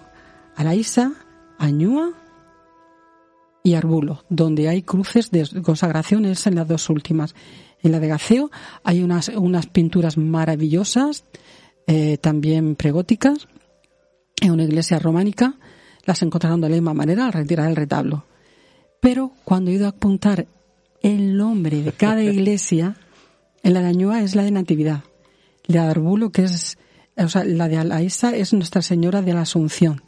[0.56, 1.14] Alaísa,
[1.58, 2.12] Añúa
[3.64, 7.36] y Arbulo, donde hay cruces de consagraciones en las dos últimas.
[7.82, 8.52] En la de Garceo
[8.84, 11.26] hay unas, unas pinturas maravillosas,
[11.88, 13.48] eh, también pregóticas,
[14.42, 15.58] en una iglesia románica,
[16.06, 18.26] las encontraron de la misma manera al retirar el retablo.
[19.00, 20.48] Pero cuando he ido a apuntar
[21.02, 22.98] el nombre de cada iglesia,
[23.64, 25.04] en la de Añúa es la de Natividad.
[25.66, 26.78] La de Arbulo, que es,
[27.18, 30.04] o sea, la de Alaísa es Nuestra Señora de la Asunción.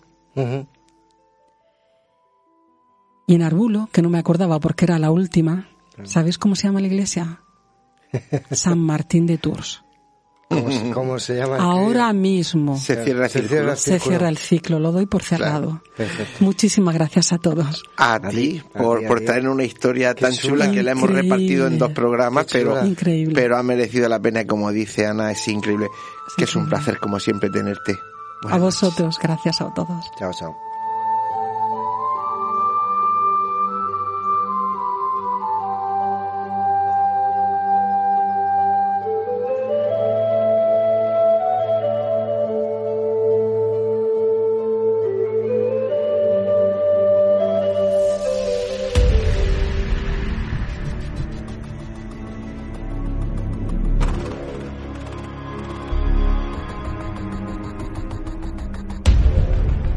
[3.28, 5.70] Y en Arbulo, que no me acordaba porque era la última,
[6.04, 7.42] ¿sabéis cómo se llama la iglesia?
[8.52, 9.85] San Martín de Tours.
[10.94, 11.58] ¿Cómo, se llama?
[11.58, 14.80] Ahora mismo se cierra, se cierra el ciclo.
[14.80, 15.82] Lo doy por cerrado.
[16.40, 17.84] Muchísimas gracias a todos.
[17.98, 21.92] A, ti por, por traer una historia tan chula, que la hemos repartido en dos
[21.92, 22.80] programas, pero,
[23.34, 24.46] pero ha merecido la pena.
[24.46, 25.88] Como dice Ana, es increíble.
[26.38, 27.98] que es un placer, como siempre, tenerte.
[28.48, 30.06] a vosotros, gracias a todos.
[30.20, 30.56] Chao, chao.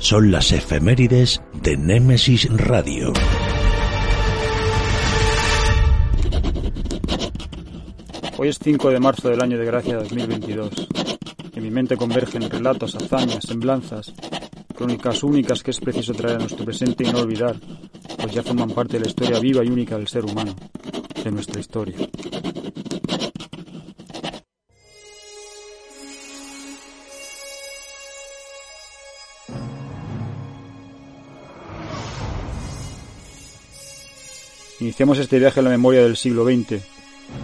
[0.00, 3.12] son las efemérides de Némesis Radio.
[8.38, 10.88] Hoy es 5 de marzo del año de gracia 2022.
[11.54, 14.12] En mi mente convergen relatos, hazañas, semblanzas,
[14.74, 17.56] crónicas únicas que es preciso traer a nuestro presente y no olvidar,
[18.16, 20.56] pues ya forman parte de la historia viva y única del ser humano,
[21.22, 21.98] de nuestra historia.
[34.80, 36.82] Iniciamos este viaje en la memoria del siglo XX,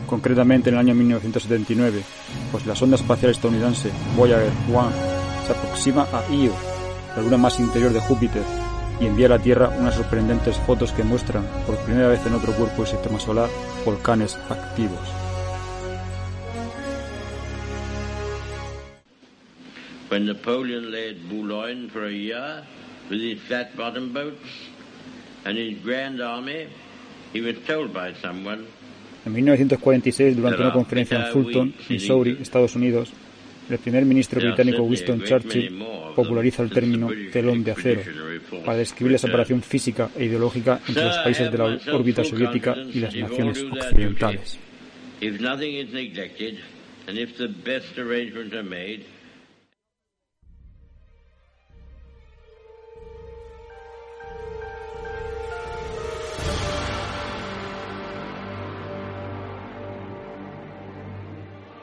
[0.06, 2.02] concretamente en el año 1979,
[2.50, 4.92] pues la sonda espacial estadounidense Voyager 1
[5.46, 6.54] se aproxima a Io,
[7.14, 8.42] la luna más interior de Júpiter,
[9.02, 12.54] y envía a la Tierra unas sorprendentes fotos que muestran, por primera vez en otro
[12.54, 13.50] cuerpo del sistema solar,
[13.84, 14.98] volcanes activos.
[20.10, 20.90] When Napoleon
[21.28, 22.64] Boulogne for a year
[23.10, 24.40] with his flat boats
[25.44, 26.22] and his grand
[29.24, 33.12] En 1946, durante una conferencia en Fulton, Missouri, Estados Unidos,
[33.68, 35.82] el primer ministro británico Winston Churchill
[36.14, 38.02] populariza el término telón de acero
[38.64, 43.00] para describir la separación física e ideológica entre los países de la órbita soviética y
[43.00, 44.58] las naciones occidentales.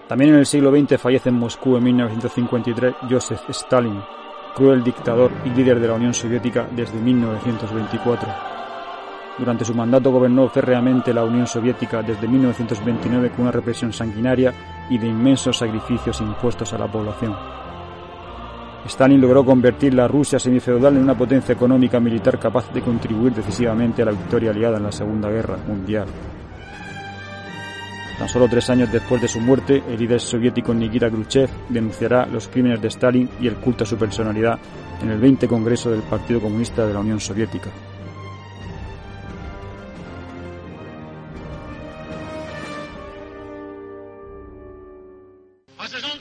[0.07, 4.01] También en el siglo XX fallece en Moscú en 1953 Joseph Stalin,
[4.53, 8.29] cruel dictador y líder de la Unión Soviética desde 1924.
[9.39, 14.53] Durante su mandato gobernó férreamente la Unión Soviética desde 1929 con una represión sanguinaria
[14.89, 17.35] y de inmensos sacrificios impuestos a la población.
[18.85, 24.01] Stalin logró convertir la Rusia semifeudal en una potencia económica militar capaz de contribuir decisivamente
[24.01, 26.07] a la victoria aliada en la Segunda Guerra Mundial.
[28.23, 32.47] Tan solo tres años después de su muerte, el líder soviético Nikita Khrushchev denunciará los
[32.47, 34.57] crímenes de Stalin y el culto a su personalidad
[35.01, 37.69] en el 20 Congreso del Partido Comunista de la Unión Soviética.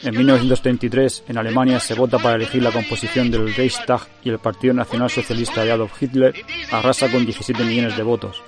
[0.03, 4.75] En 1933, en Alemania se vota para elegir la composición del Reichstag y el Partido
[4.75, 6.35] Nacional Socialista de Adolf Hitler
[6.73, 8.43] arrasa con 17 millones de votos.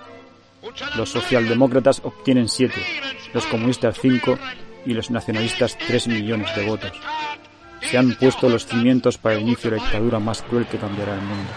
[0.96, 2.74] Los socialdemócratas obtienen 7,
[3.32, 4.38] los comunistas 5
[4.86, 6.92] y los nacionalistas 3 millones de votos.
[7.80, 11.14] Se han puesto los cimientos para el inicio de la dictadura más cruel que cambiará
[11.14, 11.50] el mundo.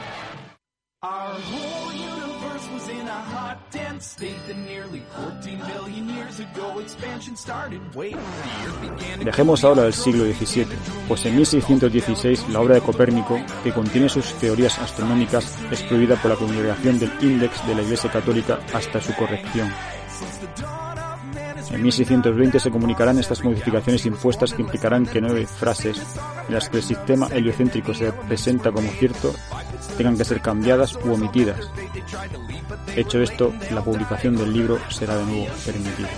[9.23, 10.67] Dejemos ahora el siglo XVII,
[11.07, 16.31] pues en 1616 la obra de Copérnico, que contiene sus teorías astronómicas, es prohibida por
[16.31, 19.71] la congregación del Index de la Iglesia Católica hasta su corrección.
[21.71, 26.01] En 1620 se comunicarán estas modificaciones impuestas que implicarán que nueve frases
[26.47, 29.33] en las que el sistema heliocéntrico se presenta como cierto
[29.97, 31.59] tengan que ser cambiadas u omitidas.
[32.95, 36.09] Hecho esto, la publicación del libro será de nuevo permitida.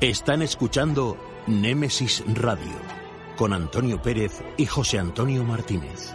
[0.00, 1.16] Están escuchando
[1.48, 2.98] Némesis Radio
[3.36, 6.14] con Antonio Pérez y José Antonio Martínez.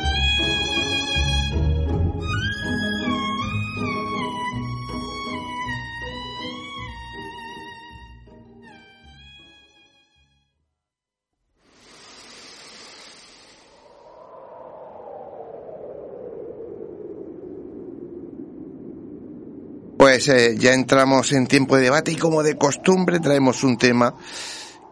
[20.11, 24.13] Pues eh, ya entramos en tiempo de debate y como de costumbre traemos un tema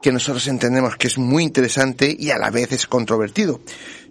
[0.01, 3.59] que nosotros entendemos que es muy interesante y a la vez es controvertido.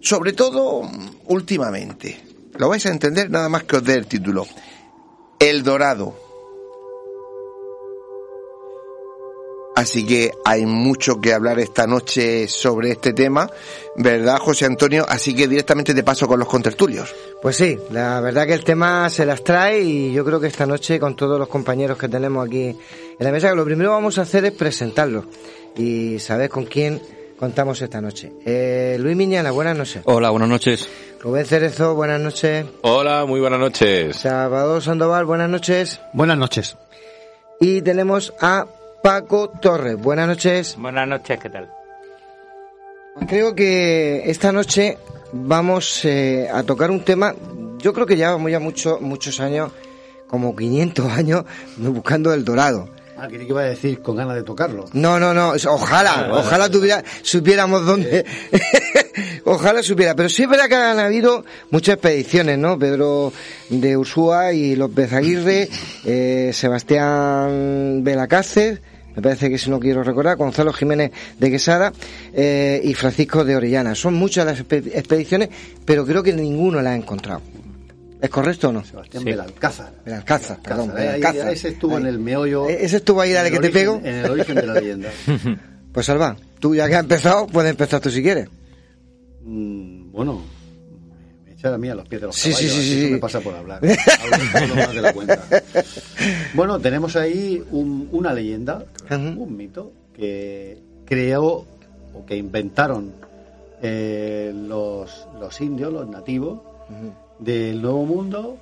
[0.01, 0.87] Sobre todo
[1.25, 2.23] últimamente.
[2.59, 4.45] Lo vais a entender nada más que os dé el título.
[5.39, 6.28] El Dorado.
[9.79, 13.49] Así que hay mucho que hablar esta noche sobre este tema,
[13.95, 15.05] ¿verdad, José Antonio?
[15.07, 17.15] Así que directamente te paso con los contertulios.
[17.41, 20.65] Pues sí, la verdad que el tema se las trae y yo creo que esta
[20.65, 22.77] noche con todos los compañeros que tenemos aquí en
[23.19, 25.23] la mesa, lo primero que vamos a hacer es presentarlos
[25.77, 27.01] y saber con quién
[27.39, 28.33] contamos esta noche.
[28.45, 30.01] Eh, Luis Miñana, buenas noches.
[30.03, 30.89] Hola, buenas noches.
[31.21, 32.65] Rubén Cerezo, buenas noches.
[32.81, 34.17] Hola, muy buenas noches.
[34.17, 36.01] Salvador Sandoval, buenas noches.
[36.11, 36.75] Buenas noches.
[37.61, 38.67] Y tenemos a
[39.01, 39.97] Paco Torres.
[39.97, 40.75] Buenas noches.
[40.77, 41.69] Buenas noches, ¿qué tal?
[43.27, 44.97] Creo que esta noche
[45.31, 47.35] vamos eh, a tocar un tema,
[47.77, 49.71] yo creo que llevamos ya mucho, muchos años,
[50.27, 51.45] como 500 años,
[51.77, 52.89] buscando el dorado.
[53.17, 54.85] Ah, que iba a decir con ganas de tocarlo.
[54.93, 58.25] No, no, no, ojalá, ojalá tuviera, supiéramos dónde,
[59.43, 62.79] ojalá supiera, pero sí es verdad que han habido muchas expediciones, ¿no?
[62.79, 63.33] Pedro
[63.69, 65.67] de Ursúa y López Aguirre,
[66.05, 68.81] eh, Sebastián Belacácer,
[69.15, 71.91] me parece que si no quiero recordar, Gonzalo Jiménez de Quesada
[72.33, 73.95] eh, y Francisco de Orellana.
[73.95, 75.49] Son muchas las expediciones,
[75.85, 77.41] pero creo que ninguno la ha encontrado.
[78.21, 78.83] ¿Es correcto o no?
[78.83, 79.29] Sebastián sí.
[79.29, 79.93] Belalcázar.
[80.05, 80.93] Belalcázar, perdón.
[80.93, 81.47] Belalcázar.
[81.47, 82.01] Ahí, ese estuvo ahí.
[82.01, 82.67] en el meollo.
[82.67, 84.01] Ese estuvo ahí, dale que origen, te pego.
[84.03, 85.09] En el origen de la leyenda.
[85.93, 88.49] pues Salva, tú ya que has empezado, puedes empezar tú si quieres.
[89.41, 90.41] Mm, bueno,
[91.65, 92.71] a mí a los pies de los sí, caballos.
[92.71, 93.11] Sí, sí, sí.
[93.11, 93.81] Me pasa por hablar.
[93.83, 95.47] Hablo más de la cuenta.
[96.53, 99.37] Bueno, tenemos ahí un, una leyenda, uh -huh.
[99.37, 101.65] un mito, que creó
[102.13, 103.13] o que inventaron
[103.81, 106.59] eh, los, los indios, los nativos.
[106.89, 108.57] Uh -huh del Nuevo Mundo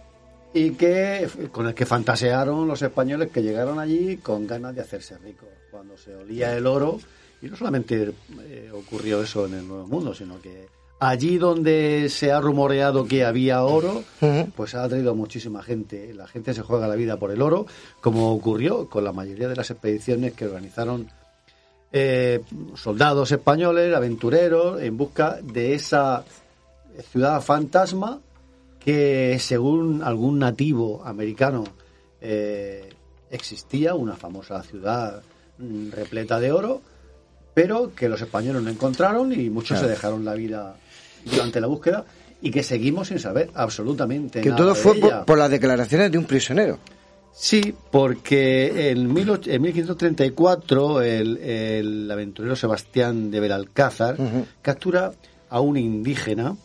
[0.53, 5.17] y que con el que fantasearon los españoles que llegaron allí con ganas de hacerse
[5.17, 6.99] ricos cuando se olía el oro
[7.41, 8.13] y no solamente
[8.43, 10.67] eh, ocurrió eso en el Nuevo Mundo sino que
[10.99, 14.03] allí donde se ha rumoreado que había oro
[14.55, 17.67] pues ha traído muchísima gente la gente se juega la vida por el oro
[18.01, 21.07] como ocurrió con la mayoría de las expediciones que organizaron
[21.91, 22.41] eh,
[22.75, 26.25] soldados españoles aventureros en busca de esa
[27.11, 28.19] ciudad fantasma
[28.79, 31.63] que según algún nativo americano
[32.21, 32.89] eh,
[33.29, 35.21] existía una famosa ciudad
[35.59, 36.81] mm, repleta de oro,
[37.53, 39.85] pero que los españoles no encontraron y muchos Claro.
[39.87, 40.75] se dejaron la vida
[41.25, 42.05] durante la búsqueda
[42.41, 45.17] y que seguimos sin saber absolutamente Que nada todo de fue ella.
[45.19, 46.77] por, por las declaraciones de un prisionero.
[47.33, 54.17] Sí, porque en, 18- en 1534 el, el aventurero Sebastián de Belalcázar
[54.61, 55.11] captura
[55.49, 56.55] a un indígena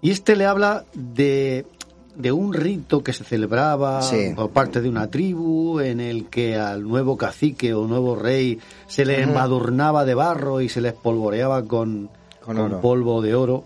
[0.00, 1.66] y este le habla de,
[2.14, 4.30] de un rito que se celebraba Sí.
[4.36, 9.04] por parte de una tribu en el que al nuevo cacique o nuevo rey se
[9.04, 12.08] le embadurnaba de barro y se le espolvoreaba con,
[12.56, 13.64] Con polvo de oro.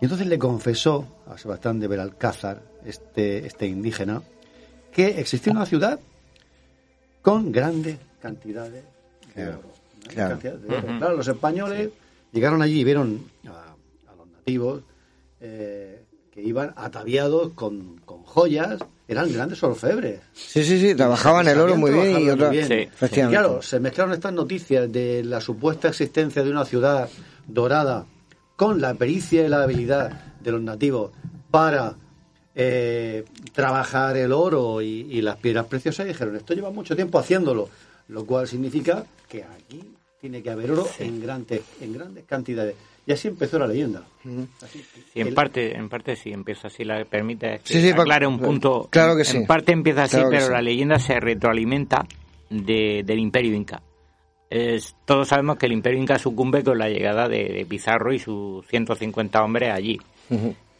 [0.00, 4.22] Y entonces le confesó a Sebastián de Belalcázar, este, este indígena,
[4.92, 5.98] que existía una ciudad
[7.22, 8.72] con grandes cantidades
[9.34, 9.68] de Claro, oro.
[10.08, 10.30] Claro.
[10.30, 10.78] cantidades de oro.
[10.88, 10.98] Ujú.
[10.98, 11.90] Claro, los españoles
[12.32, 13.50] llegaron allí y vieron a,
[14.10, 14.82] a los nativos
[15.40, 18.78] eh, que iban ataviados con, con joyas,
[19.08, 20.20] eran grandes orfebres.
[20.32, 22.48] Sí, sí, sí, trabajaban el oro muy bien y otra.
[22.48, 22.90] muy bien.
[23.00, 27.08] Y claro, se mezclaron estas noticias de la supuesta existencia de una ciudad
[27.46, 28.04] dorada
[28.58, 30.10] con la pericia y la habilidad
[30.40, 31.12] de los nativos
[31.48, 31.94] para
[32.56, 37.20] eh, trabajar el oro y, y las piedras preciosas y dijeron, esto lleva mucho tiempo
[37.20, 37.68] haciéndolo,
[38.08, 39.80] lo cual significa que aquí
[40.20, 42.74] tiene que haber oro en grandes, en grandes cantidades.
[43.06, 44.02] Y así empezó la leyenda.
[44.60, 44.80] Así
[45.14, 47.92] Sí, en el- parte, en parte sí empieza así, la permite que Sí, sí,
[48.26, 48.88] un punto.
[48.90, 49.40] claro que en sí.
[49.46, 50.52] parte empieza así, Claro pero sí.
[50.52, 52.04] la leyenda se retroalimenta
[52.50, 53.80] de, del Imperio Inca.
[54.50, 58.18] Es- todos sabemos que el Imperio Inca sucumbe con la llegada de, de Pizarro y
[58.18, 60.00] sus 150 hombres allí.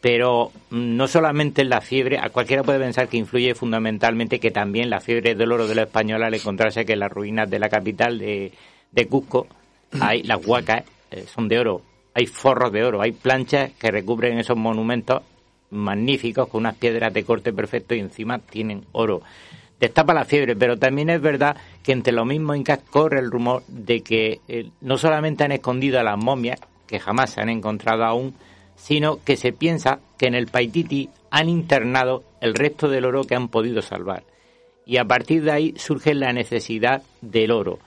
[0.01, 4.51] Pero mm, no solamente en la fiebre, a cualquiera puede pensar que influye fundamentalmente que
[4.51, 7.59] también la fiebre del oro de la española al encontrarse que en las ruinas de
[7.59, 8.53] la capital de,
[8.93, 9.47] de Cusco
[10.01, 11.83] hay las huacas eh, son de oro,
[12.15, 15.23] hay forros de oro, hay planchas que recubren esos monumentos
[15.71, 19.23] magníficos con unas piedras de corte perfecto y encima tienen oro.
[19.81, 23.63] Destapa la fiebre, pero también es verdad que entre los mismos incas corre el rumor
[23.69, 28.05] de que eh, no solamente han escondido a las momias, que jamás se han encontrado
[28.05, 28.35] aún,
[28.75, 33.37] sino que se piensa que en el Paititi han internado el resto del oro que
[33.37, 34.25] han podido salvar.
[34.85, 37.79] Y a partir de ahí surge la necesidad del oro.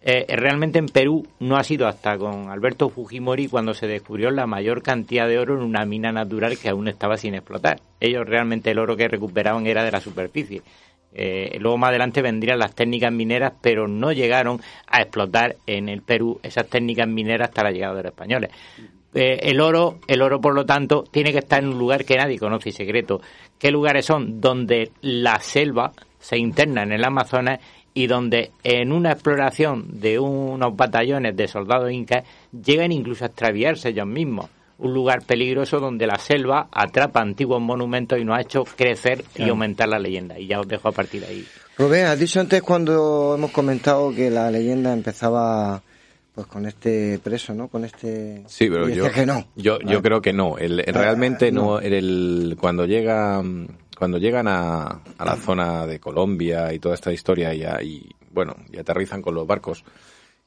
[0.00, 4.46] Eh, realmente en Perú no ha sido hasta con Alberto Fujimori cuando se descubrió la
[4.46, 7.80] mayor cantidad de oro en una mina natural que aún estaba sin explotar.
[8.00, 10.62] Ellos realmente el oro que recuperaban era de la superficie.
[11.20, 16.02] Eh, luego más adelante vendrían las técnicas mineras, pero no llegaron a explotar en el
[16.02, 18.50] Perú esas técnicas mineras hasta la llegada de los españoles.
[19.14, 22.16] Eh, el oro, el oro por lo tanto, tiene que estar en un lugar que
[22.16, 23.20] nadie conoce y secreto.
[23.58, 24.40] ¿Qué lugares son?
[24.40, 27.58] Donde la selva se interna en el Amazonas
[27.94, 32.22] y donde en una exploración de unos batallones de soldados incas
[32.52, 34.50] llegan incluso a extraviarse ellos mismos.
[34.78, 39.48] Un lugar peligroso donde la selva atrapa antiguos monumentos y nos ha hecho crecer y
[39.48, 40.38] aumentar la leyenda.
[40.38, 41.44] Y ya os dejo a partir de ahí.
[41.76, 45.82] Rubén, has dicho antes cuando hemos comentado que la leyenda empezaba
[46.34, 47.66] pues con este preso, ¿no?
[47.66, 48.44] Con este...
[48.46, 49.48] Sí, pero y yo, decía que no.
[49.56, 50.02] yo, yo Ah.
[50.02, 50.56] creo que no.
[50.58, 51.62] El, el- Ah, realmente no.
[51.62, 51.80] no.
[51.80, 53.42] El, cuando llega,
[53.98, 58.08] cuando llegan a, a la zona de Colombia y toda esta historia y, a- y,
[58.30, 59.82] bueno, y aterrizan con los barcos,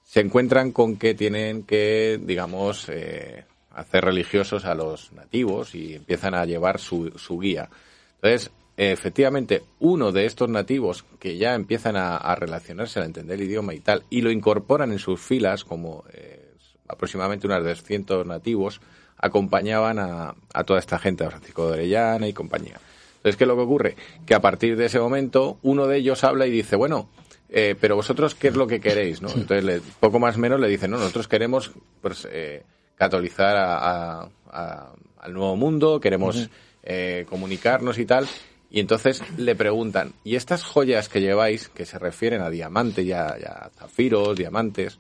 [0.06, 3.44] se encuentran con que tienen que, digamos, eh,
[3.76, 7.70] hacer religiosos a los nativos y empiezan a llevar su, su guía.
[8.16, 13.48] Entonces, efectivamente, uno de estos nativos que ya empiezan a, a relacionarse, a entender el
[13.48, 16.54] idioma y tal, y lo incorporan en sus filas, como eh,
[16.88, 18.82] aproximadamente unas 200 nativos,
[19.18, 22.80] acompañaban a, a toda esta gente, a Francisco de Orellana y compañía.
[23.18, 23.96] Entonces, ¿qué es lo que ocurre?
[24.26, 27.08] Que a partir de ese momento, uno de ellos habla y dice, bueno,
[27.50, 29.22] eh, pero vosotros, ¿qué es lo que queréis?
[29.22, 29.30] ¿no?
[29.30, 31.72] Entonces, le- poco más o menos le dicen, no, nosotros queremos
[32.02, 32.64] pues, eh,
[33.06, 33.78] catolizar a-
[34.22, 36.50] a- a- al nuevo mundo, queremos
[36.84, 38.28] eh, comunicarnos y tal.
[38.70, 43.12] Y entonces le preguntan, ¿y estas joyas que lleváis, que se refieren a diamantes y
[43.12, 45.00] a, y a zafiros, diamantes,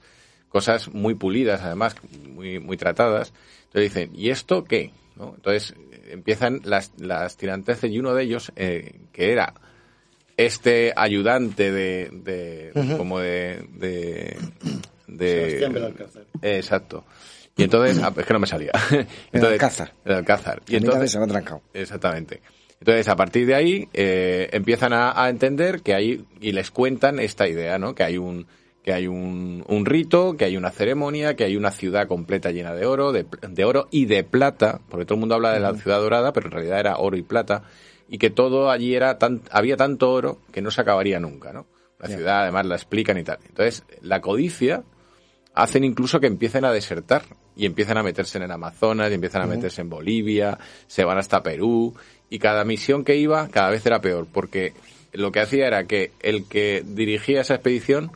[0.49, 1.95] cosas muy pulidas además,
[2.27, 3.33] muy, muy tratadas?
[3.67, 4.91] Entonces dicen, ¿y esto qué?
[5.15, 5.33] ¿No?
[5.35, 9.53] Entonces eh, empiezan las, las tiranteces y uno de ellos, eh, que era
[10.37, 12.97] este ayudante de, de Ujú.
[12.97, 14.37] como de, de,
[15.07, 16.23] de- Sebastián Belalcázar.
[16.41, 17.03] Eh, exacto.
[17.61, 18.71] Y entonces, ah, es que no me salía.
[19.31, 19.93] Entonces, Alcázar.
[20.05, 20.61] el Alcázar.
[20.67, 21.61] Y entonces, se me ha trancado.
[21.73, 22.41] Exactamente.
[22.79, 27.19] Entonces, a partir de ahí, eh, empiezan a, a entender que hay, y les cuentan
[27.19, 27.93] esta idea, ¿no?
[27.93, 28.47] Que hay un,
[28.83, 32.73] que hay un, un rito, que hay una ceremonia, que hay una ciudad completa llena
[32.73, 35.75] de oro, de, de oro y de plata, porque todo el mundo habla de la
[35.75, 37.63] ciudad dorada, pero en realidad era oro y plata,
[38.09, 41.67] y que todo allí era tan, había tanto oro que no se acabaría nunca, ¿no?
[41.99, 43.37] La ciudad además la explican y tal.
[43.47, 44.83] Entonces, la codicia
[45.53, 47.21] hacen incluso que empiecen a desertar
[47.55, 50.57] y empiezan a meterse en el Amazonas y empiezan a meterse en Bolivia,
[50.87, 51.93] se van hasta Perú
[52.29, 54.73] y cada misión que iba cada vez era peor porque
[55.13, 58.11] lo que hacía era que el que dirigía esa expedición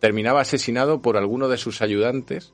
[0.00, 2.52] terminaba asesinado por alguno de sus ayudantes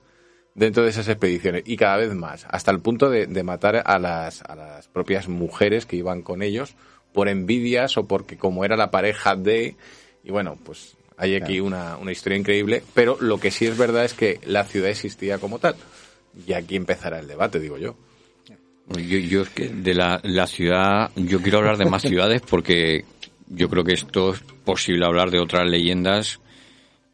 [0.55, 3.99] dentro de esas expediciones y cada vez más, hasta el punto de, de matar a
[3.99, 6.75] las, a las propias mujeres que iban con ellos
[7.13, 9.77] por envidias o porque como era la pareja de...
[10.23, 14.05] Y bueno, pues hay aquí una, una historia increíble, pero lo que sí es verdad
[14.05, 15.77] es que la ciudad existía como tal.
[16.47, 17.95] Y aquí empezará el debate, digo yo.
[18.97, 23.05] Yo, yo es que de la, la ciudad, yo quiero hablar de más ciudades porque
[23.49, 26.41] yo creo que esto es posible hablar de otras leyendas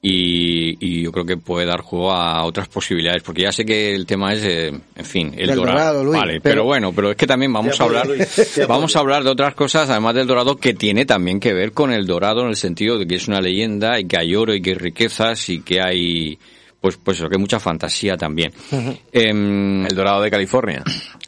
[0.03, 3.95] y, y yo creo que puede dar juego a otras posibilidades porque ya sé que
[3.95, 5.79] el tema es, eh, en fin, el Del dorado.
[5.79, 8.97] Dorado, Luis, vale, pero- pero, bueno, pero es que también vamos a hablar, Luis, vamos
[8.97, 12.07] a hablar de otras cosas además del dorado que tiene también que ver con el
[12.07, 14.71] dorado en el sentido de que es una leyenda y que hay oro y que
[14.71, 16.39] hay riquezas y que hay
[16.81, 18.53] pues pues eso, que hay mucha fantasía también.
[19.13, 20.83] Em, el Dorado de California.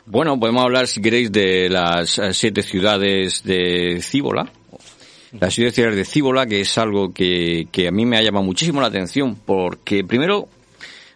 [0.07, 4.51] Bueno, podemos hablar, si queréis, de las eh, siete ciudades de Cíbola.
[5.39, 8.45] Las siete ciudades de Cíbola, que es algo que, que a mí me ha llamado
[8.45, 10.49] muchísimo la atención, porque primero,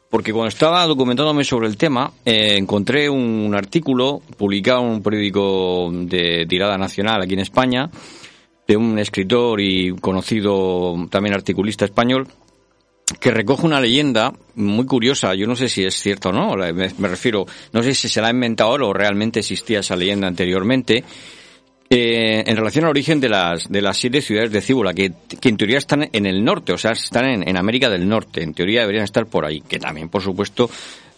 [0.09, 5.91] porque cuando estaba documentándome sobre el tema, eh, encontré un artículo publicado en un periódico
[5.93, 7.91] de tirada nacional aquí en España,
[8.67, 12.29] de un escritor y conocido también articulista español,
[13.21, 15.35] que recoge una leyenda muy curiosa.
[15.35, 16.57] Yo no sé si es cierto o no.
[16.57, 21.05] Me, refiero, no sé si se la ha inventado o realmente existía esa leyenda anteriormente.
[21.89, 25.49] eh, en relación al origen de las, de las siete ciudades de Cíbola, que, que
[25.49, 28.43] en teoría están en el norte, o sea, están en, en América del Norte.
[28.43, 29.61] En teoría deberían estar por ahí.
[29.61, 30.69] Que también, por supuesto,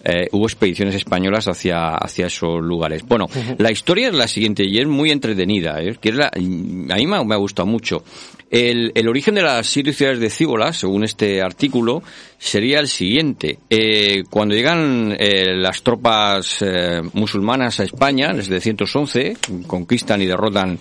[0.09, 3.03] eh, hubo expediciones españolas hacia, hacia esos lugares.
[3.07, 3.27] Bueno,
[3.59, 5.83] la historia es la siguiente y es muy entretenida.
[5.83, 5.97] ¿eh?
[6.01, 8.03] Que es la- a mí me ha, me ha gustado mucho.
[8.51, 12.03] El, el origen de las siete ciudades de Cíbola, según este artículo,
[12.39, 13.59] sería el siguiente.
[13.69, 19.37] Eh, cuando llegan eh, las tropas eh, musulmanas a España, desde 111,
[19.67, 20.79] conquistan y derrotan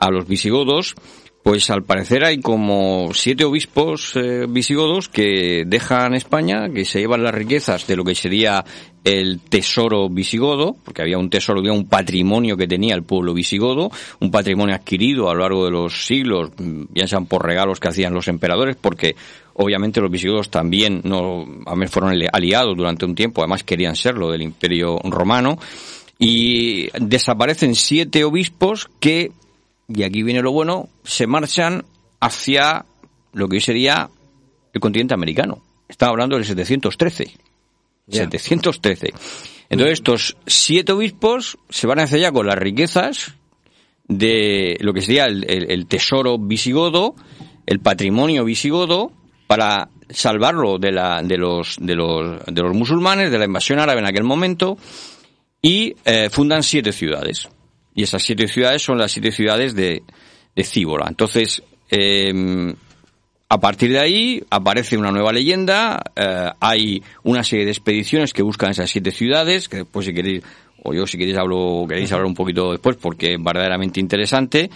[0.00, 0.96] a los visigodos,
[1.44, 7.22] pues al parecer hay como siete obispos eh, visigodos que dejan España, que se llevan
[7.22, 8.64] las riquezas de lo que sería
[9.04, 13.90] el tesoro visigodo, porque había un tesoro, había un patrimonio que tenía el pueblo visigodo,
[14.20, 17.88] un patrimonio adquirido a lo largo de los siglos, mm, ya sean por regalos que
[17.88, 19.14] hacían los emperadores, porque
[19.52, 21.44] obviamente los visigodos también no
[21.90, 25.58] fueron aliados durante un tiempo, además querían serlo del imperio romano,
[26.18, 29.30] y desaparecen siete obispos que
[29.88, 31.84] y aquí viene lo bueno, se marchan
[32.20, 32.84] hacia
[33.32, 34.08] lo que hoy sería
[34.72, 35.62] el continente americano.
[35.88, 37.30] Estaba hablando del 713.
[38.08, 39.12] 713.
[39.70, 43.34] Entonces estos siete obispos se van a hacer ya con las riquezas
[44.08, 47.14] de lo que sería el, el- el tesoro visigodo,
[47.66, 49.10] el patrimonio visigodo,
[49.46, 54.00] para salvarlo de, la, de, los, de, los, de los musulmanes, de la invasión árabe
[54.00, 54.76] en aquel momento,
[55.62, 57.48] y eh, fundan siete ciudades.
[57.94, 60.02] Y esas siete ciudades son las siete ciudades de,
[60.54, 61.08] de.
[61.08, 62.74] Entonces, eh,
[63.48, 68.42] a partir de ahí aparece una nueva leyenda, eh, hay una serie de expediciones que
[68.42, 70.42] buscan esas siete ciudades, que después si queréis,
[70.82, 74.70] o yo si queréis hablo, queréis hablar un poquito después porque es verdaderamente interesante,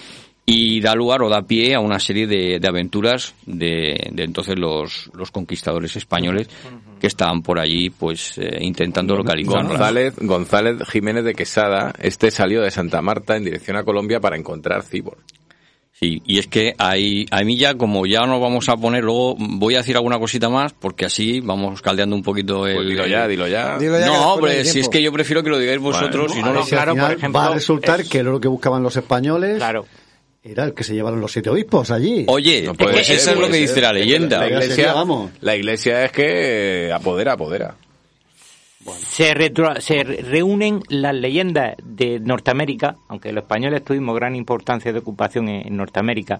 [0.46, 4.56] y da lugar o da pie a una serie de, de aventuras de, de entonces
[4.58, 6.48] los conquistadores españoles
[6.98, 9.68] que estaban por allí pues eh, intentando localizarlas.
[9.68, 14.36] González, González Jiménez de Quesada, este salió de Santa Marta en dirección a Colombia para
[14.36, 15.18] encontrar Cibor.
[15.92, 19.34] Sí, y es que ahí, a mí ya, como ya nos vamos a poner, luego
[19.36, 22.76] voy a decir alguna cosita más, porque así vamos caldeando un poquito el...
[22.76, 23.76] Pues dilo ya, el- dilo ya.
[23.78, 26.28] Dilo ya que no, hombre, no si es que yo prefiero que lo digáis vosotros,
[26.28, 28.20] Bueno, y no lo si al claro, por final ejemplo, va a resultar es- que
[28.20, 29.86] oro que buscaban los españoles Claro.
[30.42, 32.24] Era el que se llevaron los siete obispos allí.
[32.28, 33.60] Oye, No pues eso es lo que ser.
[33.62, 34.38] dice la leyenda.
[34.40, 35.30] La iglesia, sería, vamos.
[35.40, 37.74] la iglesia es que apodera, apodera.
[39.10, 44.92] Se, retro- se re- reúnen las leyendas de Norteamérica, aunque los españoles tuvimos gran importancia
[44.92, 46.38] de ocupación en, en Norteamérica.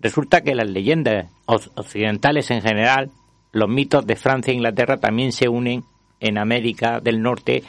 [0.00, 3.10] Resulta que las leyendas oc- occidentales en general,
[3.52, 5.84] los mitos de Francia e Inglaterra también se unen
[6.20, 7.64] en América del Norte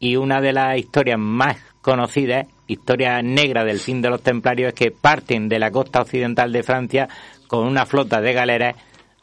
[0.00, 4.74] y una de las historias más conocidas, historia negra del fin de los templarios, es
[4.74, 7.08] que parten de la costa occidental de Francia
[7.46, 8.76] con una flota de galeras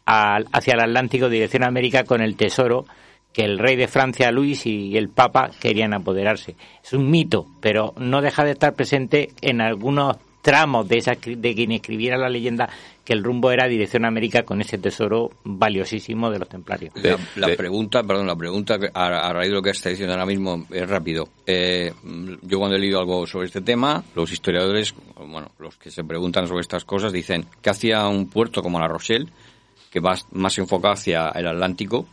[0.05, 2.85] al- hacia el Atlántico dirección a América con el tesoro
[3.33, 6.55] que el rey de Francia, Luis, y el Papa querían apoderarse.
[6.83, 11.55] Es un mito, pero no deja de estar presente en algunos tramos de, esa, de
[11.55, 12.69] quien escribiera la leyenda
[13.03, 16.93] que el rumbo era dirección a América con ese tesoro valiosísimo de los templarios.
[16.95, 20.13] La, la pregunta, perdón, la pregunta que a, a raíz de lo que está diciendo
[20.13, 21.27] ahora mismo es rápido.
[21.45, 21.93] Eh,
[22.41, 26.47] yo cuando he leído algo sobre este tema, los historiadores, bueno, los que se preguntan
[26.47, 29.27] sobre estas cosas dicen que hacía un puerto como La Rochelle,
[29.91, 32.07] que va más enfocado hacia el Atlántico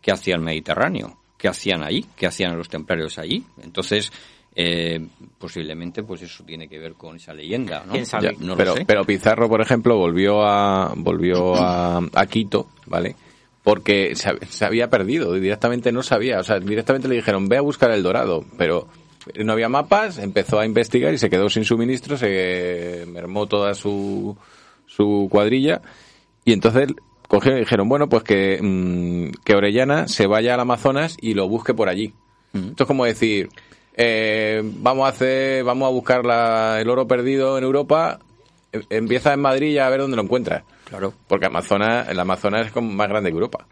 [0.00, 1.18] que hacia el Mediterráneo.
[1.36, 2.06] ¿Qué hacían allí?
[2.16, 3.44] ¿Qué hacían los templarios allí?
[3.62, 4.12] Entonces,
[4.58, 5.06] eh,
[5.38, 7.92] posiblemente, pues eso tiene que ver con esa leyenda, ¿no?
[7.92, 8.32] ¿Quién sabe?
[8.32, 8.84] Ya, no lo pero, sé.
[8.86, 13.14] pero Pizarro, por ejemplo, volvió a volvió a, a Quito, ¿vale?
[13.62, 17.90] Porque se había perdido, directamente no sabía, o sea, directamente le dijeron, ve a buscar
[17.90, 18.88] el dorado, pero
[19.34, 24.38] no había mapas, empezó a investigar y se quedó sin suministro, se mermó toda su,
[24.86, 25.82] su cuadrilla
[26.44, 26.88] y entonces
[27.28, 31.46] cogieron y dijeron, bueno, pues que, mm, que Orellana se vaya al Amazonas y lo
[31.48, 32.14] busque por allí.
[32.54, 33.50] Esto es como decir,
[33.96, 38.18] eh, vamos a hacer, vamos a buscar la- el oro perdido en Europa,
[38.72, 40.62] em- empieza en Madrid y a ver dónde lo encuentras.
[40.84, 41.12] Claro.
[41.26, 43.66] Porque Amazonas, el Amazonas es como más grande que Europa.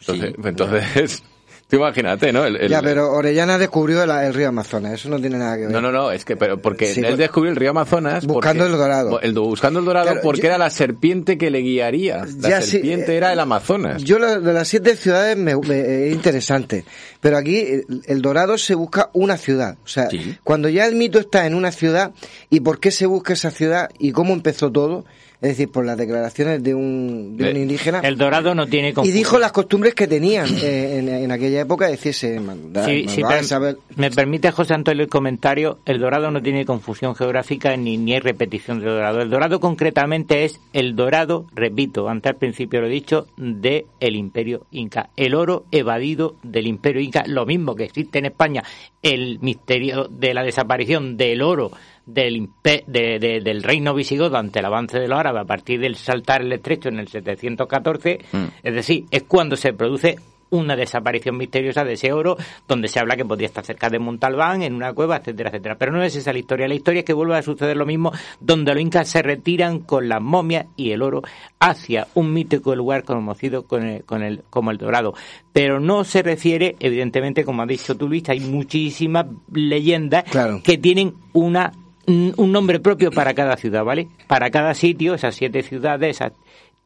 [0.00, 0.48] Entonces, Sí.
[0.48, 1.22] entonces
[1.70, 2.44] tú imagínate, ¿no?
[2.44, 5.62] El- el- Ya, pero Orellana descubrió el, el río Amazonas, eso no tiene nada que
[5.62, 5.70] ver.
[5.70, 8.26] No, no, no, es que, pero porque Sí, él pues- descubrió el río Amazonas.
[8.26, 9.20] Buscando porque- el dorado.
[9.20, 12.24] el- buscando el dorado Claro, porque yo- era la serpiente que le guiaría.
[12.40, 14.02] La Ya sí, serpiente eh, era el Amazonas.
[14.02, 16.84] Yo lo de las siete ciudades me, me- es interesante,
[17.20, 19.76] pero aquí el, el dorado se busca una ciudad.
[19.84, 20.08] O sea,
[20.44, 22.10] cuando ya el mito está en una ciudad
[22.50, 25.04] y por qué se busca esa ciudad y cómo empezó todo,
[25.42, 28.00] es decir, por las declaraciones de un, de un indígena.
[28.00, 31.86] El dorado no tiene Y dijo las costumbres que tenían eh, en, en aquella época,
[31.86, 35.78] es decir, se manda- Si, si mandaba per- saber- me permite, José Antonio, el comentario,
[35.86, 39.22] el dorado no tiene confusión geográfica ni, ni hay repetición del dorado.
[39.22, 44.16] El dorado concretamente es el dorado, repito, antes al principio lo he dicho, de el
[44.16, 45.08] imperio inca.
[45.16, 48.62] El oro evadido del imperio inca, lo mismo que existe en España,
[49.02, 51.70] el misterio de la desaparición del oro
[52.06, 55.96] del, de- de- del reino visigodo ante el avance de los árabes a partir del
[55.96, 58.18] saltar el estrecho en el 714,
[58.62, 60.16] es decir, es cuando se produce
[60.52, 62.36] una desaparición misteriosa de ese oro,
[62.66, 65.76] donde se habla que podría estar cerca de Montalbán, en una cueva, etcétera, etcétera.
[65.78, 66.66] Pero no es esa la historia.
[66.66, 68.10] La historia es que vuelve a suceder lo mismo,
[68.40, 71.22] donde los incas se retiran con las momias y el oro
[71.60, 75.14] hacia un mítico lugar conocido con el- con el- como el Dorado.
[75.52, 80.24] Pero no se refiere, evidentemente, como ha dicho tú, Luis, hay muchísimas leyendas
[80.62, 81.70] que tienen una
[82.10, 84.08] un un nombre propio para cada ciudad, ¿vale?
[84.26, 86.20] Para cada sitio, esas siete ciudades,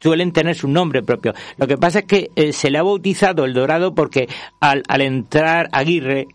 [0.00, 1.32] suelen tener su nombre propio.
[1.56, 4.28] Lo que pasa es que eh, se le ha bautizado el Dorado porque
[4.60, 6.28] al, al entrar Aguirre,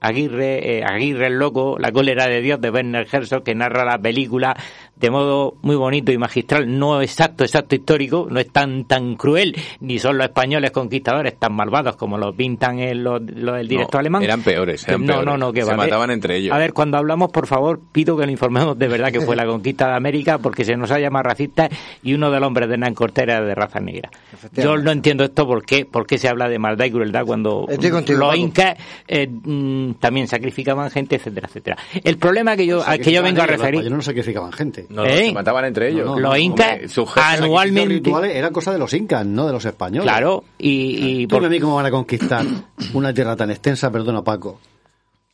[0.00, 3.98] Aguirre, eh, Aguirre el loco, la cólera de Dios de Werner Herzog, que narra la
[3.98, 4.54] película
[4.96, 9.56] de modo muy bonito y magistral, no exacto, exacto histórico, no es tan tan cruel,
[9.80, 13.96] ni son los españoles conquistadores tan malvados como los pintan en los, los del directo
[13.96, 14.22] No, alemán.
[14.22, 15.26] Eran peores, eran no, peores.
[15.26, 15.76] no, no, que Se va.
[15.76, 16.54] mataban entre ellos.
[16.54, 19.46] A ver, cuando hablamos, por favor, pido que lo informemos de verdad que fue la
[19.54, 21.70] conquista de América, porque se nos ha llamado racistas
[22.02, 24.10] y uno de los hombres de Hernán Cortés era de raza negra.
[24.52, 27.66] Yo no entiendo esto, ¿por qué, por qué se habla de maldad y crueldad cuando
[27.68, 28.76] Estoy contigo, los incas
[29.08, 31.76] eh, mm, también sacrificaban gente, etcétera, etcétera.
[32.02, 33.90] El problema que yo, al que yo vengo a referir...
[33.90, 34.83] no sacrificaban gente.
[34.88, 35.26] No, no, ¿Eh?
[35.26, 36.06] se mataban entre ellos.
[36.06, 36.78] no, los incas
[37.16, 37.88] anualmente...
[37.94, 40.04] rituales era cosa de los incas, no de los españoles.
[40.10, 41.22] Claro, y...
[41.22, 42.44] y Tú por- a mí cómo van a conquistar
[42.94, 44.60] una tierra tan extensa, perdona Paco.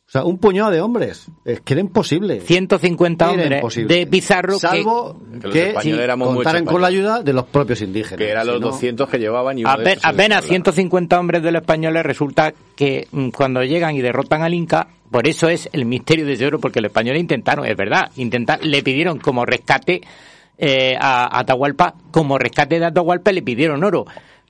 [0.07, 1.27] O sea, un puñado de hombres.
[1.45, 2.41] Es que era imposible.
[2.41, 3.95] 150 Era hombres imposible.
[3.95, 7.81] de Pizarro Salvo Que los que, españoles muy contaran con la ayuda de los propios
[7.81, 8.17] indígenas.
[8.17, 10.27] Que eran los Si no- 200 que llevaban y uno de Ape- estos se apenas
[10.41, 10.47] descargaba.
[10.73, 15.27] 150 hombres de los españoles resulta que mm, cuando llegan y derrotan al Inca, por
[15.27, 18.81] eso es el misterio de ese oro, porque los españoles intentaron, es verdad, intentar, le
[18.81, 20.01] pidieron como rescate
[20.57, 24.05] eh, a, Atahualpa, como rescate de Atahualpa le pidieron oro.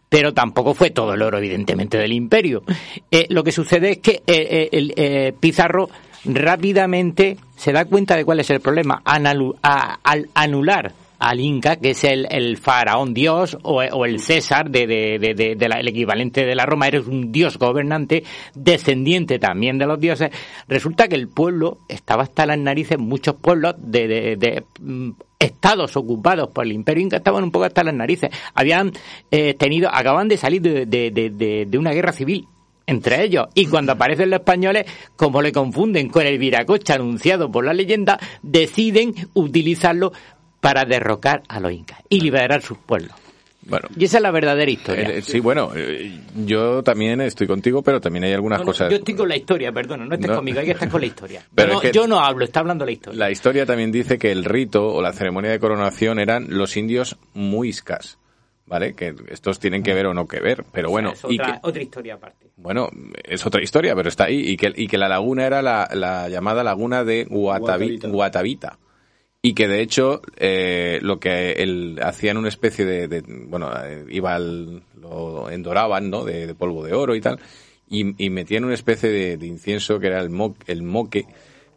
[0.09, 2.63] Pero tampoco fue todo el oro, evidentemente, del imperio.
[3.09, 5.89] Eh, lo que sucede es que eh, eh, eh, Pizarro
[6.25, 9.01] rápidamente se da cuenta de cuál es el problema.
[9.05, 15.67] A- al anular al Inca, que es el, faraón dios o, el César, de, de-
[15.69, 18.23] la- el equivalente de la Roma, eres un dios gobernante,
[18.55, 20.31] descendiente también de los dioses.
[20.67, 26.65] Resulta que el pueblo estaba hasta las narices, muchos pueblos de, mm, estados ocupados por
[26.65, 28.31] el imperio inca estaban un poco hasta las narices.
[28.53, 28.91] Habían
[29.31, 32.47] eh, tenido, acaban de salir de- de- de- de una guerra civil
[32.87, 33.47] entre ellos.
[33.53, 34.85] Y cuando aparecen los españoles,
[35.15, 40.11] como le confunden con el viracocha anunciado por la leyenda, deciden utilizarlo
[40.61, 43.11] para derrocar a los incas y liberar sus pueblos.
[43.63, 43.87] Bueno.
[43.95, 45.07] Y esa es la verdadera historia.
[45.09, 48.89] Eh, sí, bueno, eh, yo también estoy contigo, pero también hay algunas No, no, cosas.
[48.89, 50.37] yo estoy con la historia, perdona, no estés No.
[50.37, 51.43] conmigo, hay que estar con la historia.
[51.55, 53.19] Pero No, es que- Yo no hablo, está hablando la historia.
[53.19, 57.17] La historia también dice que el rito o la ceremonia de coronación eran los indios
[57.35, 58.17] muiscas,
[58.65, 58.95] ¿vale?
[58.95, 61.67] Que estos tienen que ver o no que ver, pero bueno, es y otra, que,
[61.67, 62.47] otra historia aparte.
[62.57, 62.89] bueno,
[63.23, 66.29] es otra historia, pero está ahí, y que, y que la laguna era la, la
[66.29, 68.07] llamada laguna de Guatavi- Guatavita.
[68.07, 68.77] Guatavita.
[69.43, 74.05] Y que de hecho eh, lo que él hacían una especie de, de- bueno, eh,
[74.09, 76.23] iba al, lo endoraban, ¿no?
[76.23, 77.39] De, de polvo de oro y tal,
[77.89, 81.25] y, y metían una especie de, de incienso que era el, mo, el moque,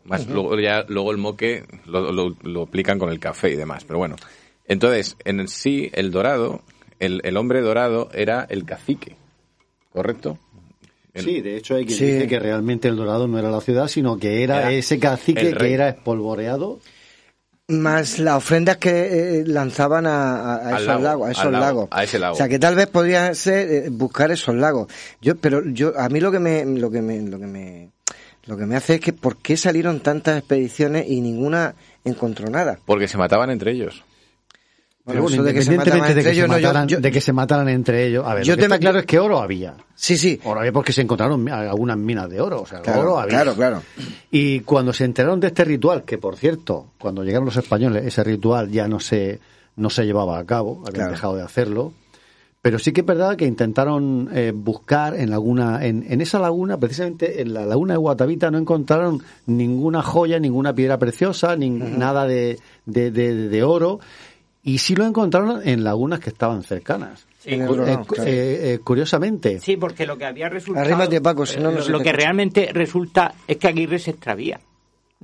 [0.04, 3.84] más luego ya luego el moque lo, lo, lo aplican con el café y demás,
[3.84, 4.16] pero bueno.
[4.66, 6.60] Entonces, en sí, el dorado,
[7.00, 9.16] el, el hombre dorado era el cacique,
[9.90, 10.38] ¿correcto?
[11.14, 12.04] El- Sí, de hecho hay quien Sí.
[12.06, 15.54] dice que realmente el Dorado no era la ciudad, sino que era, Era ese cacique
[15.54, 16.80] que era espolvoreado.
[17.68, 18.90] Más las ofrendas que
[19.40, 21.88] eh, lanzaban a, esos lago, lagos, a esos lago, lagos.
[21.92, 22.34] a ese lago.
[22.34, 24.92] O sea, que tal vez podría ser eh, buscar esos lagos.
[25.22, 27.88] Yo, pero yo, a mí lo que me, lo que me, lo que me,
[28.44, 31.74] lo que me hace es que ¿por qué salieron tantas expediciones y ninguna
[32.04, 32.78] encontró nada?
[32.84, 34.04] Porque se mataban entre ellos.
[35.06, 36.58] Pero Bueno, bueno, eso de que se mataban independientemente de entre que, se ellos, no,
[36.58, 38.24] yo- mataran, yo- de que se mataran entre ellos.
[38.26, 39.74] A ver, Yo lo que está claro es que oro había.
[39.94, 40.40] Sí, sí.
[40.44, 42.62] Oro había porque se encontraron algunas minas de oro.
[42.62, 43.36] O sea, Claro, oro había.
[43.42, 43.82] claro, claro.
[44.30, 48.24] Y cuando se enteraron de este ritual, que por cierto, cuando llegaron los españoles, ese
[48.24, 49.40] ritual ya no se,
[49.76, 51.10] no se llevaba a cabo, habían Claro.
[51.10, 51.92] dejado de hacerlo.
[52.62, 56.78] Pero sí que es verdad que intentaron eh, buscar en laguna, en, en esa laguna,
[56.78, 62.26] precisamente en la laguna de Guatavita, no encontraron ninguna joya, ninguna piedra preciosa, ni nada
[62.26, 64.00] de, de- de oro.
[64.64, 67.26] Y sí lo encontraron en lagunas que estaban cercanas.
[67.38, 68.04] Sí, Eh, eh, claro.
[68.26, 69.60] eh, curiosamente.
[69.60, 70.86] Sí, porque lo que había resultado...
[70.86, 74.58] Arrímate, Paco, si no, no lo, lo que realmente resulta es que Aguirre se extravía.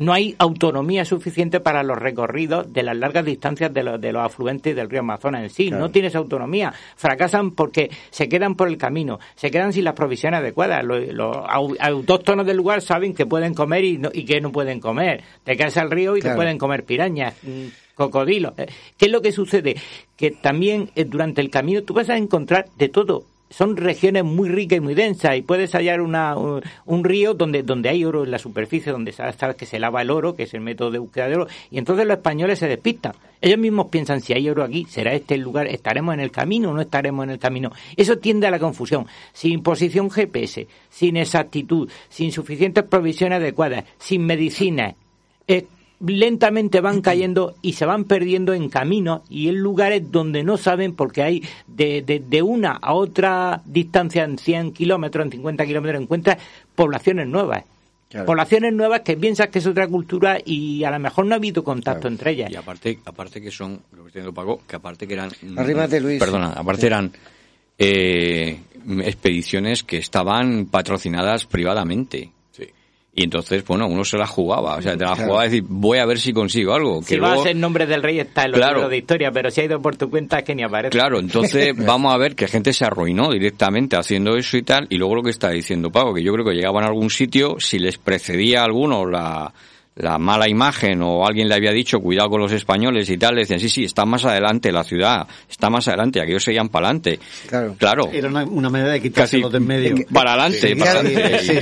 [0.01, 4.25] No hay autonomía suficiente para los recorridos de las largas distancias de los, de los
[4.25, 5.69] afluentes del río Amazonas en sí.
[5.69, 5.83] Claro.
[5.85, 6.73] No tienes autonomía.
[6.97, 10.85] Fracasan porque se quedan por el camino, se quedan sin las provisiones adecuadas.
[10.85, 14.51] Los, los au- autóctonos del lugar saben que pueden comer y, no- y que no
[14.51, 15.23] pueden comer.
[15.45, 16.35] Te caes al río y Claro.
[16.35, 17.35] te pueden comer pirañas.
[17.43, 18.55] mm, Cocodrilos.
[18.59, 18.67] Eh,
[18.97, 19.77] ¿Qué es lo que sucede?
[20.17, 24.49] Que también eh, durante el camino tú vas a encontrar de todo son regiones muy
[24.49, 28.25] ricas y muy densas y puedes hallar una, un, un río donde, donde hay oro
[28.25, 30.99] en la superficie, donde sabes, que se lava el oro, que es el método de
[30.99, 33.13] búsqueda de oro, y entonces los españoles se despistan.
[33.43, 35.67] Ellos mismos piensan, si hay oro aquí, ¿será este el lugar?
[35.67, 37.73] ¿Estaremos en el camino o no estaremos en el camino?
[37.97, 39.07] Eso tiende a la confusión.
[39.33, 44.95] Sin posición GPS, sin exactitud, sin suficientes provisiones adecuadas, sin medicinas,
[45.49, 45.65] eh,
[46.07, 50.95] lentamente van cayendo y se van perdiendo en caminos y en lugares donde no saben
[50.95, 56.03] porque hay de, de, de una a otra distancia en 100 kilómetros, en 50 kilómetros,
[56.03, 56.39] encuentras
[56.75, 57.65] poblaciones nuevas.
[58.27, 61.63] Poblaciones nuevas que piensas que es otra cultura y a lo mejor no ha habido
[61.63, 62.51] contacto entre ellas.
[62.51, 65.31] Y aparte, aparte que son, lo que estoy diciendo Paco, que aparte que eran...
[65.43, 66.19] mm, Arrímate, Luis.
[66.19, 67.13] Perdona, aparte eran
[67.79, 68.59] eh,
[69.05, 72.33] expediciones que estaban patrocinadas privadamente.
[73.13, 75.99] Y entonces, bueno, uno se la jugaba, o sea, te la jugaba a decir, voy
[75.99, 77.01] a ver si consigo algo.
[77.01, 77.39] Que si luego...
[77.39, 78.75] vas en nombre del rey está en los Claro.
[78.75, 80.91] libros de historia, pero si ha ido por tu cuenta es que ni aparece.
[80.91, 84.97] Claro, entonces vamos a ver que gente se arruinó directamente haciendo eso y tal, y
[84.97, 87.81] luego lo que está diciendo Pablo, que yo creo que llegaban a algún sitio, si
[87.81, 89.53] les precedía a alguno la,
[89.97, 93.43] la mala imagen o alguien le había dicho cuidado con los españoles y tal, le
[93.43, 97.19] decían sí, sí, está más adelante la ciudad, está más adelante, aquellos seguían para adelante.
[97.49, 97.75] Claro.
[97.77, 98.09] Claro.
[98.13, 99.97] Era una, una manera de quitárselo de en medio.
[100.13, 101.61] Para adelante, para adelante.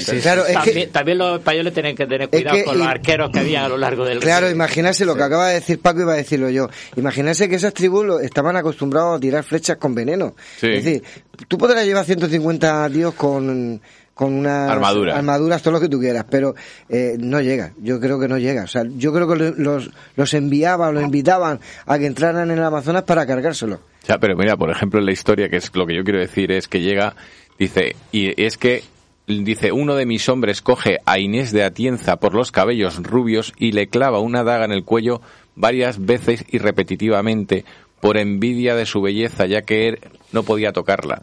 [0.53, 3.69] también, también los españoles tienen que tener cuidado que- con los arqueros que había a
[3.69, 6.69] lo largo del Claro, imaginarse lo que acaba de decir Paco iba a decirlo yo.
[6.97, 10.37] Imaginarse que esas tribus lo- estaban acostumbrados a tirar flechas con veneno.
[10.61, 10.69] Sí.
[10.69, 11.03] Es decir,
[11.49, 13.81] tú podrás llevar 150 tíos con
[14.19, 15.17] con unas Armadura.
[15.17, 16.57] armaduras, todo lo que tú quieras, pero
[16.89, 17.73] eh, no llega.
[17.81, 18.65] Yo creo que no llega.
[18.65, 22.59] O sea, yo creo que lo- los, los enviaban, los invitaban a que entraran en
[22.59, 23.79] el Amazonas para cargárselo.
[24.03, 26.51] Sea, pero mira, por ejemplo, en la historia, que es lo que yo quiero decir,
[26.51, 27.15] es que llega,
[27.61, 28.83] dice, y es que,
[29.29, 33.71] dice, uno de mis hombres coge a Inés de Atienza por los cabellos rubios y
[33.71, 35.21] le clava una daga en el cuello
[35.55, 37.65] varias veces y repetitivamente
[38.01, 39.99] por envidia de su belleza, ya que él
[40.33, 41.23] no podía tocarla.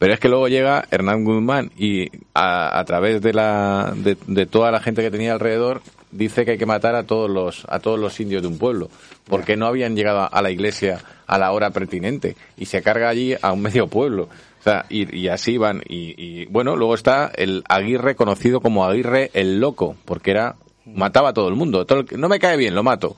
[0.00, 4.70] Pero es que luego llega Hernán Guzmán y a, través de la de, de toda
[4.70, 7.98] la gente que tenía alrededor dice que hay que matar a todos los a todos
[7.98, 8.88] los indios de un pueblo
[9.28, 13.36] porque no habían llegado a la iglesia a la hora pertinente y se carga allí
[13.42, 14.30] a un medio pueblo.
[14.58, 15.82] O sea, y, así van.
[15.86, 20.56] Y, y, bueno, luego está el Aguirre conocido como Aguirre el Loco, porque era
[20.86, 21.84] mataba a todo el mundo.
[21.86, 23.16] Todo el no me cae bien, lo mato.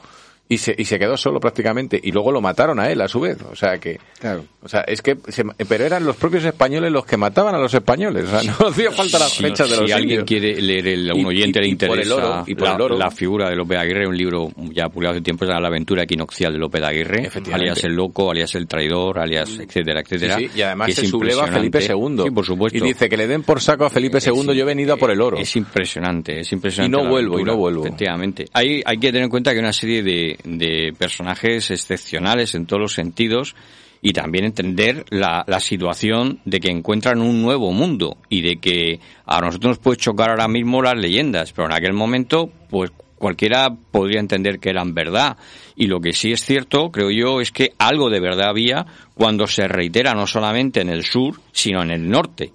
[0.53, 1.99] Y se, y se quedó solo prácticamente.
[2.03, 3.39] Y luego lo mataron a él a su vez.
[3.51, 3.99] O sea que.
[4.21, 4.45] Claro.
[4.63, 5.17] O sea, es que.
[5.29, 8.25] se- pero eran los propios españoles los que mataban a los españoles.
[8.25, 10.25] O sea, no hacía falta las Si- flechas de los si alguien indios.
[10.27, 12.55] quiere leer, el, a un Y- oyente y- le y por el interesa oro, y
[12.55, 12.99] por la, el oro.
[12.99, 16.53] la figura de López Aguirre, un libro ya publicado hace tiempo, es La aventura equinoccial
[16.53, 20.37] de López Aguirre, alias el loco, alias el traidor, alias etcétera, etcétera.
[20.37, 21.79] Sí, sí, y además que se es subleva a Felipe.
[21.79, 22.23] II.
[22.25, 22.79] Sí, por supuesto.
[22.79, 25.11] Y dice que le den por saco a Felipe II, yo he venido a por
[25.11, 25.39] el oro.
[25.39, 26.99] Es impresionante, es impresionante.
[26.99, 27.85] Y no vuelvo, y no vuelvo.
[27.87, 28.47] Efectivamente.
[28.53, 32.83] Hay, hay que tener en cuenta que una serie de, de personajes excepcionales en todos
[32.83, 33.55] los sentidos
[34.01, 39.01] y también entender la, la situación de que encuentran un nuevo mundo y de que
[39.25, 42.91] a nosotros nos puede chocar ahora mismo las leyendas, pero en aquel momento, pues
[43.23, 45.37] cualquiera podría entender que eran verdad.
[45.77, 49.47] Y lo que sí es cierto, creo yo, es que algo de verdad había cuando
[49.47, 52.53] se reitera no solamente en el sur, sino en el norte.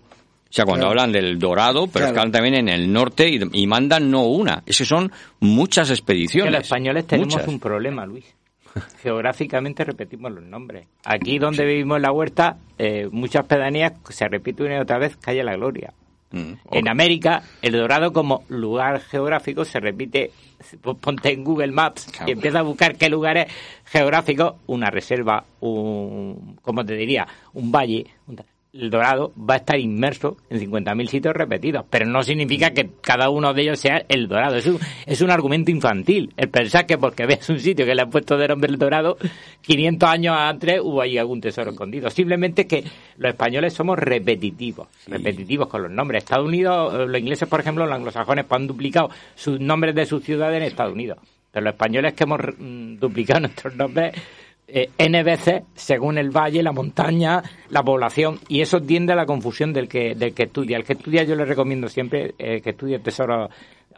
[0.50, 1.02] O sea, cuando Claro.
[1.02, 2.08] hablan del Dorado, pero Claro.
[2.08, 5.12] es que hablan también en el norte y, y mandan no una, es que son
[5.40, 6.54] muchas Que expediciones.
[6.54, 7.48] los españoles tenemos muchas.
[7.48, 8.26] un problema, Luis.
[9.04, 10.88] Geográficamente repetimos los nombres.
[11.06, 15.18] Aquí donde vivimos en la huerta, eh, muchas pedanías se repite una y otra vez
[15.18, 15.94] Calle La Gloria.
[16.32, 16.54] Mm.
[16.72, 20.32] En América, el Dorado como lugar geográfico se repite,
[20.82, 23.48] pues ponte en Google Maps y empieza a buscar qué lugares
[23.86, 27.26] geográficos, una reserva, un, ¿cómo te diría?
[27.54, 28.06] Un valle.
[28.28, 28.38] un-
[28.80, 33.30] el Dorado va a estar inmerso en 50.000 sitios repetidos, pero no significa que cada
[33.30, 34.56] uno de ellos sea el Dorado.
[34.58, 36.32] Es un, es un argumento infantil.
[36.38, 39.18] El pensar que porque ves un sitio que le han puesto de nombre el Dorado,
[39.62, 42.10] 500 años antes hubo ahí algún tesoro escondido.
[42.10, 42.84] Simplemente que
[43.18, 46.24] los españoles somos repetitivos, repetitivos con los nombres.
[46.24, 50.06] Estados Unidos, eh, los ingleses, por ejemplo, los anglosajones pues, han duplicado sus nombres de
[50.06, 51.18] sus ciudades en Estados Unidos.
[51.52, 54.14] Pero los españoles que hemos mm, duplicado nuestros nombres
[54.68, 59.26] eh, N veces según el valle, la montaña, la población, y eso tiende a la
[59.26, 60.78] confusión del que, del que estudia.
[60.78, 63.50] El que estudia yo le recomiendo siempre eh, que estudie tesoros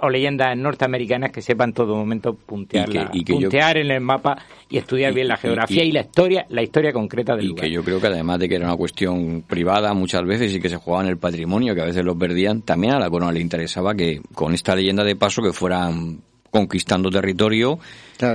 [0.01, 3.39] o leyendas norteamericanas que sepa en todo momento puntear, Y que- la- y que yo-
[3.41, 4.37] puntear en el mapa
[4.69, 7.65] y estudiar bien la geografía y, la historia, la historia concreta del Y lugar.
[7.65, 10.69] que yo creo que además de que era una cuestión privada muchas veces y que
[10.69, 13.41] se jugaba en el patrimonio, que a veces lo perdían, también a la corona le
[13.41, 16.19] interesaba que con esta leyenda de paso que fueran
[16.51, 17.79] conquistando territorio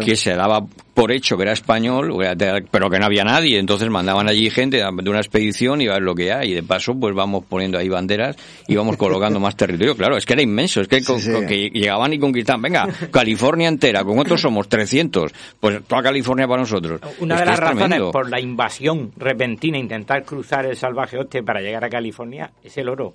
[0.02, 0.64] que se daba
[0.94, 2.14] por hecho que era español,
[2.70, 6.02] pero que no había nadie, entonces mandaban allí gente de una expedición y a ver
[6.02, 8.34] lo que hay, y de paso pues vamos poniendo ahí banderas
[8.66, 9.94] y vamos colocando más territorio.
[9.94, 11.30] Claro, es que era inmenso, es que, con- sí.
[11.32, 14.68] con que llegaban y conquistaban, venga, California entera, ¿con cuántos somos?
[14.70, 17.00] 300, pues toda California para nosotros.
[17.20, 18.10] Una Es de las es razones tremendo.
[18.10, 22.88] por la invasión repentina, intentar cruzar el salvaje oeste para llegar a California, es el
[22.88, 23.14] oro.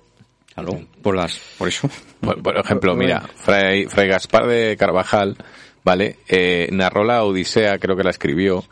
[0.54, 1.88] Claro, por las, por eso.
[2.20, 5.36] Por, por ejemplo, mira, Fray, Fray Gaspar de Carvajal,
[5.84, 6.16] ¿vale?
[6.28, 8.64] Eh, narró la Odisea, creo que la escribió,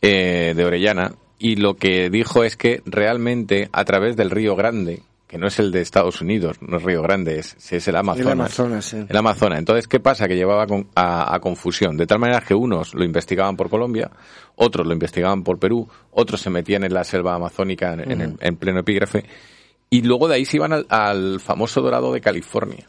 [0.00, 5.02] eh, de Orellana, y lo que dijo es que realmente a través del Río Grande,
[5.26, 8.26] que no es el de Estados Unidos, no es Río Grande, es, es el Amazonas.
[8.26, 9.04] El Amazonas, sí.
[9.08, 9.58] El Amazonas.
[9.58, 10.28] Entonces, ¿qué pasa?
[10.28, 11.96] Que llevaba con- a, a confusión.
[11.96, 14.08] De tal manera que unos lo investigaban por Colombia,
[14.54, 18.80] otros lo investigaban por Perú, otros se metían en la selva amazónica en, en pleno
[18.80, 19.24] epígrafe,
[19.90, 22.86] y luego de ahí se iban al, al famoso dorado de California,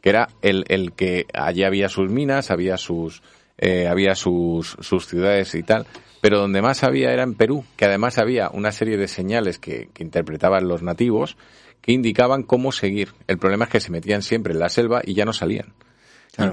[0.00, 3.22] que era el, el que allí había sus minas, había sus,
[3.58, 5.86] eh, había sus, sus ciudades y tal,
[6.20, 9.88] pero donde más había era en Perú, que además había una serie de señales que,
[9.92, 11.36] que interpretaban los nativos,
[11.80, 13.10] que indicaban cómo seguir.
[13.26, 15.74] El problema es que se metían siempre en la selva y ya no salían.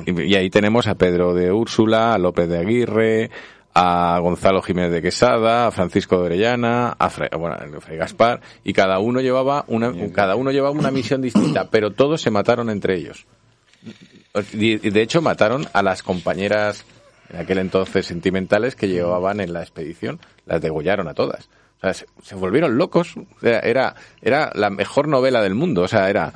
[0.06, 3.30] Y, y ahí tenemos a Pedro de Úrsula, a López de Aguirre,
[3.78, 8.40] a Gonzalo Jiménez de Quesada, a Francisco de Orellana, a Fray, bueno, a Fray Gaspar,
[8.64, 12.70] y cada uno llevaba una, cada uno llevaba una misión distinta, pero todos se mataron
[12.70, 13.26] entre ellos.
[14.54, 16.86] De hecho mataron a las compañeras
[17.30, 21.50] en aquel entonces sentimentales que llevaban en la expedición, las degollaron a todas.
[21.78, 23.18] O sea, se, se volvieron locos.
[23.18, 25.82] O sea, era, era la mejor novela del mundo.
[25.82, 26.32] O sea, era,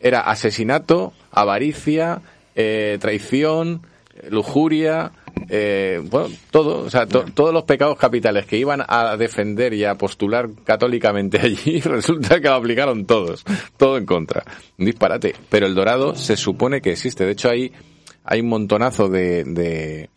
[0.00, 2.22] era asesinato, avaricia,
[2.54, 3.82] eh, traición,
[4.30, 5.12] lujuria,
[5.48, 9.84] eh, bueno, todo, o sea, to- todos los pecados capitales que iban a defender y
[9.84, 13.44] a postular católicamente allí, resulta que lo aplicaron todos,
[13.76, 14.42] todo en contra.
[14.78, 15.34] Un disparate.
[15.48, 17.24] Pero el dorado se supone que existe.
[17.24, 17.72] De hecho, hay,
[18.24, 20.08] hay un montonazo de, de,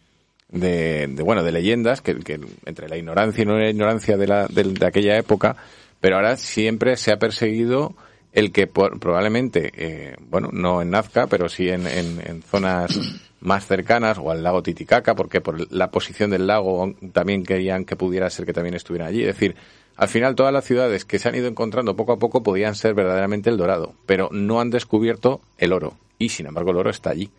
[0.50, 4.28] de, de, bueno, de leyendas que, que entre la ignorancia y no la ignorancia de,
[4.28, 5.56] la, de, de aquella época,
[6.00, 7.96] pero ahora siempre se ha perseguido
[8.34, 13.00] el que por- probablemente, eh, bueno, no en Nazca, pero sí en, en, en zonas
[13.40, 17.96] más cercanas o al lago Titicaca, porque por la posición del lago también querían que
[17.96, 19.22] pudiera ser que también estuvieran allí.
[19.22, 19.56] Es decir,
[19.96, 22.94] al final todas las ciudades que se han ido encontrando poco a poco podían ser
[22.94, 25.94] verdaderamente el dorado, pero no han descubierto el oro.
[26.20, 27.30] Y sin embargo el oro está allí.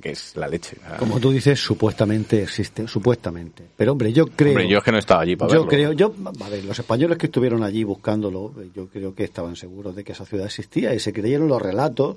[0.00, 0.76] Que es la leche.
[0.98, 3.62] Como tú dices, supuestamente existe, supuestamente.
[3.76, 4.50] Pero hombre, yo creo...
[4.50, 5.70] Hombre, yo es que no estaba allí para Yo verlo.
[5.70, 6.12] creo, yo,
[6.44, 10.02] a ver, los españoles que estuvieron allí buscándolo, eh, yo creo que estaban seguros de
[10.02, 12.16] que esa ciudad existía y se creyeron los relatos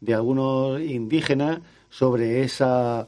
[0.00, 1.60] de algunos indígenas
[1.90, 3.06] sobre esa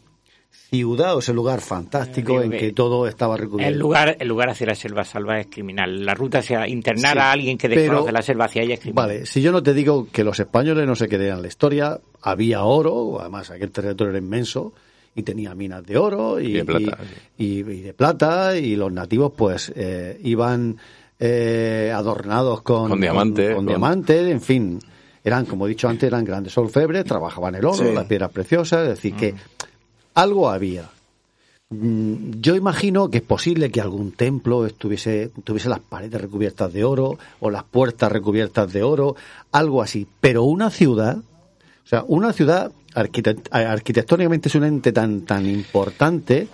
[0.71, 3.73] ciudad o ese lugar fantástico Digo en que todo estaba recubierto.
[3.73, 6.05] El lugar, el lugar hacia la selva salvaje es criminal.
[6.05, 8.81] La ruta hacia internar Sí, a alguien que pero- desconoce la selva hacia ella es
[8.81, 9.07] criminal.
[9.09, 12.65] Vale, si yo no te digo que los españoles no se creían la historia, había
[12.65, 14.73] oro, además aquel territorio era inmenso
[15.15, 16.99] y tenía minas de oro y, Y de plata,
[17.39, 20.77] y- y- y de plata y los nativos pues eh, iban
[21.19, 24.79] eh, adornados con, Con diamantes, con, con- diamantes, en fin,
[25.25, 27.93] eran como he dicho antes eran grandes orfebres, trabajaban el oro, Sí.
[27.95, 29.35] las piedras preciosas, es decir que
[30.15, 30.89] algo había.
[31.71, 36.83] Mm, Yo imagino que es posible que algún templo estuviese, tuviese las paredes recubiertas de
[36.85, 39.17] oro o las puertas recubiertas de oro,
[39.53, 40.07] algo así.
[40.21, 46.49] Pero una ciudad, o sea, una ciudad arquitect- arquitectónicamente es un ente tan, tan importante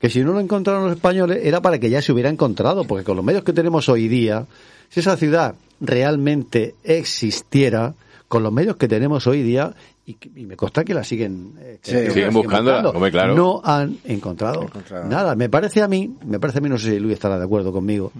[0.00, 3.04] que si no lo encontraron los españoles era para que ya se hubiera encontrado, porque
[3.04, 4.46] con los medios que tenemos hoy día,
[4.88, 7.94] si esa ciudad realmente existiera,
[8.30, 9.74] con los medios que tenemos hoy día,
[10.06, 12.12] y, que- y me consta que la siguen, eh, que- Sí.
[12.14, 13.34] Siguen hombre, claro.
[13.34, 15.04] no han encontrado, Encontrado.
[15.08, 15.34] nada.
[15.34, 17.72] Me parece a mí, me parece a mí, no sé si Luis estará de acuerdo
[17.72, 18.12] conmigo,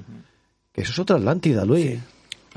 [0.73, 1.99] que eso es otra Atlántida, Luis.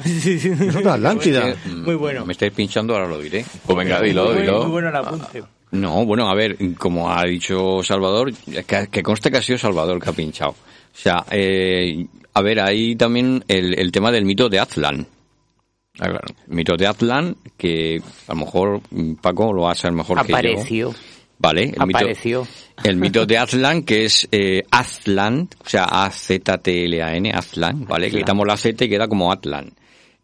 [0.03, 1.49] Es otra Atlántida.
[1.49, 2.25] Es que, mm, Muy bueno.
[2.25, 3.45] Me estáis pinchando, ahora lo diré.
[3.65, 4.63] Pues venga, dilo, muy, dilo.
[4.63, 5.43] muy bueno el apunte.
[5.71, 9.99] No, bueno, a ver, como ha dicho Salvador, que, que conste que ha sido Salvador
[10.01, 10.51] que ha pinchado.
[10.51, 10.55] O
[10.93, 15.07] sea, eh, a ver, hay también el, el tema del mito de Aztlán.
[15.99, 19.95] Ah, claro, mito de Aztlán, que a lo mejor mm, Paco lo va a saber
[19.95, 20.35] mejor que yo.
[20.37, 20.95] Apareció.
[21.37, 22.47] Vale, el mito, Apareció.
[22.83, 28.09] el mito de Aztlán, que es eh, Aztlán, o sea, A-Z-T-L-A-N, Aztlán, ¿vale?
[28.09, 29.71] Quitamos la Z y queda como Aztlán.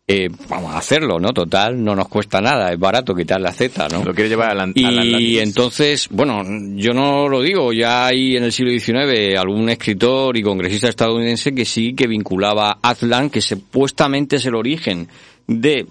[0.07, 1.29] Eh, vamos a hacerlo, ¿no?
[1.33, 4.03] Total, no nos cuesta nada, es barato quitar la Z, ¿no?
[4.03, 5.41] Lo quiere llevar al, al Y Atlantis.
[5.41, 6.41] entonces, bueno,
[6.77, 11.53] yo no lo digo, ya hay en el siglo XIX algún escritor y congresista estadounidense
[11.53, 15.07] que sí que vinculaba Aztlán, que supuestamente es el origen
[15.49, 15.87] de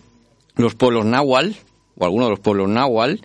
[0.57, 1.51] los pueblos náhuatl,
[1.97, 3.21] o alguno de los pueblos náhuatl,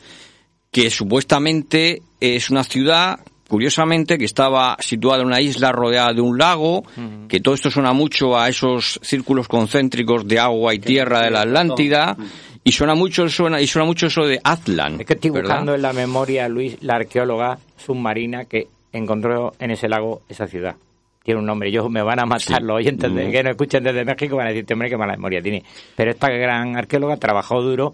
[0.71, 6.37] que supuestamente es una ciudad, curiosamente, que estaba situada en una isla rodeada de un
[6.37, 6.83] lago,
[7.27, 11.41] que todo esto suena mucho a esos círculos concéntricos de agua y tierra de la
[11.41, 12.17] Atlántida,
[12.63, 15.01] y suena mucho, suena, y suena mucho eso de Aztlán.
[15.01, 15.49] Es que estoy ¿verdad?
[15.49, 20.75] buscando en la memoria, Luis, la arqueóloga submarina que encontró en ese lago esa ciudad.
[21.23, 21.69] Tiene un nombre.
[21.69, 22.63] Ellos me van a matar Sí.
[22.63, 23.31] los oyentes de- Mm.
[23.31, 25.63] que no escuchan desde México, van a decir, "Este hombre, qué mala memoria tiene.
[25.95, 27.93] Pero esta gran arqueóloga trabajó duro,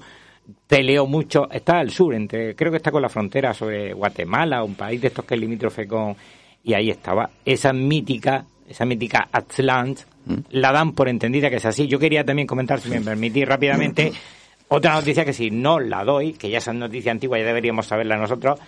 [0.67, 1.47] peleó mucho.
[1.51, 5.07] Está al sur, entre creo que está con la frontera sobre Guatemala, un país de
[5.09, 6.15] estos que es limítrofe con...
[6.63, 9.95] Y ahí estaba esa mítica, esa mítica Aztlán,
[10.25, 10.33] Mm.
[10.51, 11.87] la dan por entendida que es así.
[11.87, 14.11] Yo quería también comentar, si me permitís rápidamente,
[14.69, 18.17] otra noticia que si no la doy, que ya esa noticia antigua ya deberíamos saberla
[18.17, 18.59] nosotros,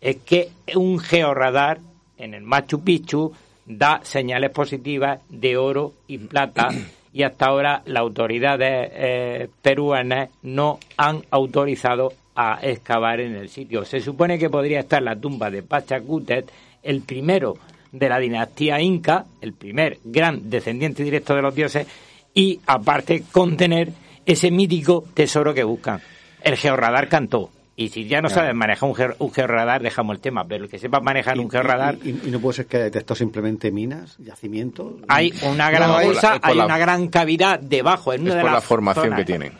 [0.00, 1.78] es que un georradar
[2.18, 3.32] en el Machu Picchu
[3.78, 6.68] da señales positivas de oro y plata
[7.12, 13.84] y hasta ahora las autoridades eh, peruanas no han autorizado a excavar en el sitio.
[13.84, 16.46] Se supone que podría estar la tumba de Pachacútec,
[16.82, 17.56] el primero
[17.92, 21.86] de la dinastía inca, el primer gran descendiente directo de los dioses,
[22.32, 23.90] y aparte contener
[24.24, 26.00] ese mítico tesoro que buscan.
[26.42, 27.50] El georradar cantó.
[27.80, 28.42] Y si ya no Claro.
[28.42, 30.44] sabes manejar un, geo- un georradar, dejamos el tema.
[30.46, 32.84] Pero el que sepa manejar un georradar, Y, y- y no puede ser que haya
[32.84, 34.94] detectado simplemente minas, yacimientos.
[35.08, 38.12] hay una gran No, bolsa, hay la- una gran cavidad debajo.
[38.12, 39.18] En una Es de por las la formación zonas.
[39.20, 39.52] que tienen.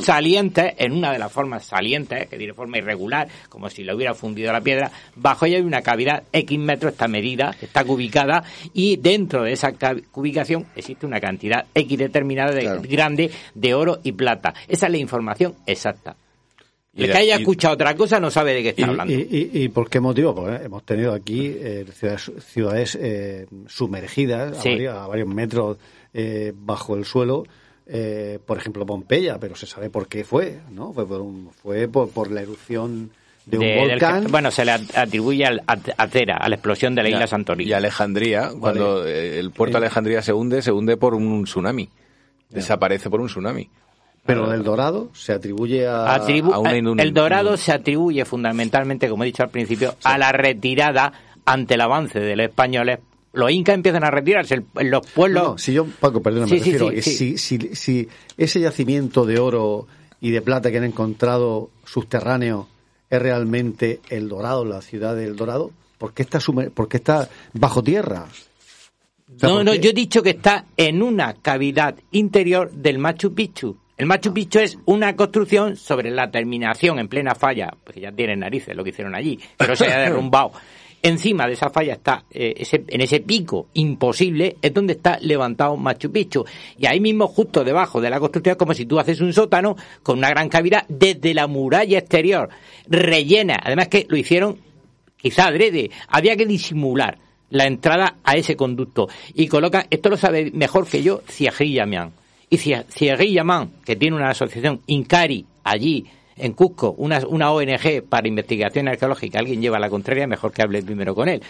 [0.00, 4.14] salientes, en una de las formas salientes, que tiene forma irregular, como si le hubiera
[4.14, 8.42] fundido la piedra, bajo ella hay una cavidad X metros, está medida, está cubicada,
[8.72, 13.98] y dentro de esa ca- cubicación existe una cantidad X determinada de grande de oro
[14.02, 14.54] y plata.
[14.66, 16.16] Esa es la información exacta.
[16.92, 19.12] Y El que haya y- escuchado otra cosa no sabe de qué está ¿Y, hablando.
[19.12, 19.16] y-
[19.52, 20.34] y- y por qué motivo?
[20.34, 25.78] Pues hemos tenido aquí eh, ciudades, ciudades eh, sumergidas a, varios, a varios metros
[26.12, 27.44] eh, bajo el suelo.
[27.92, 30.92] eh, por ejemplo, Pompeya, pero se sabe por qué fue, ¿no?
[30.92, 33.10] Fue por, un- fue por, por la erupción
[33.46, 34.26] de un De- volcán.
[34.26, 37.08] que- bueno, se le at- atribuye al, a, a Cera, a la explosión de la
[37.08, 37.68] isla Santorini.
[37.68, 41.88] Y Alejandría, cuando el puerto de Alejandría se hunde, se hunde por un tsunami.
[42.48, 43.68] Desaparece por un tsunami.
[44.26, 49.08] Pero del Dorado se atribuye a, Atribu- a una el- el dorado se atribuye fundamentalmente,
[49.08, 51.12] como he dicho al principio, a la retirada
[51.46, 52.98] ante el avance de los españoles.
[53.32, 55.42] Los incas empiezan a retirarse, el- los pueblos...
[55.42, 57.02] No, no, si yo, Paco, perdona, Sí, me sí, refiero.
[57.02, 59.86] Si, si, si ese yacimiento de oro
[60.20, 62.68] y de plata que han encontrado subterráneo
[63.08, 67.28] es realmente el Dorado, la ciudad del Dorado, ¿por qué está, sumer- por qué está
[67.54, 68.26] bajo tierra?
[69.34, 72.98] O sea, no, ¿por no, yo he dicho que está en una cavidad interior del
[72.98, 73.76] Machu Picchu.
[74.00, 78.40] El Machu Picchu es una construcción sobre la terminación en plena falla, porque ya tienen
[78.40, 80.52] narices lo que hicieron allí, pero se ha derrumbado.
[81.02, 85.76] Encima de esa falla está, eh, ese, en ese pico imposible, es donde está levantado
[85.76, 86.46] Machu Picchu.
[86.78, 89.76] Y ahí mismo, justo debajo de la construcción, es como si tú haces un sótano
[90.02, 92.48] con una gran cavidad desde la muralla exterior,
[92.88, 93.60] rellena.
[93.62, 94.60] Además que lo hicieron
[95.18, 97.18] quizá adrede, había que disimular
[97.50, 99.10] la entrada a ese conducto.
[99.34, 102.18] Y coloca, esto lo sabe mejor que yo, Thierry Yamian.
[102.50, 106.04] Y Thierry Yamian, que tiene una asociación Incari allí
[106.36, 111.14] en Cusco, una, ONG para investigación arqueológica, alguien lleva la contraria, mejor que hable primero
[111.14, 111.40] con él.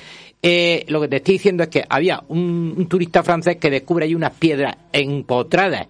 [0.43, 4.05] Eh, lo que te estoy diciendo es que había un, un turista francés que descubre
[4.05, 5.87] ahí unas piedras empotradas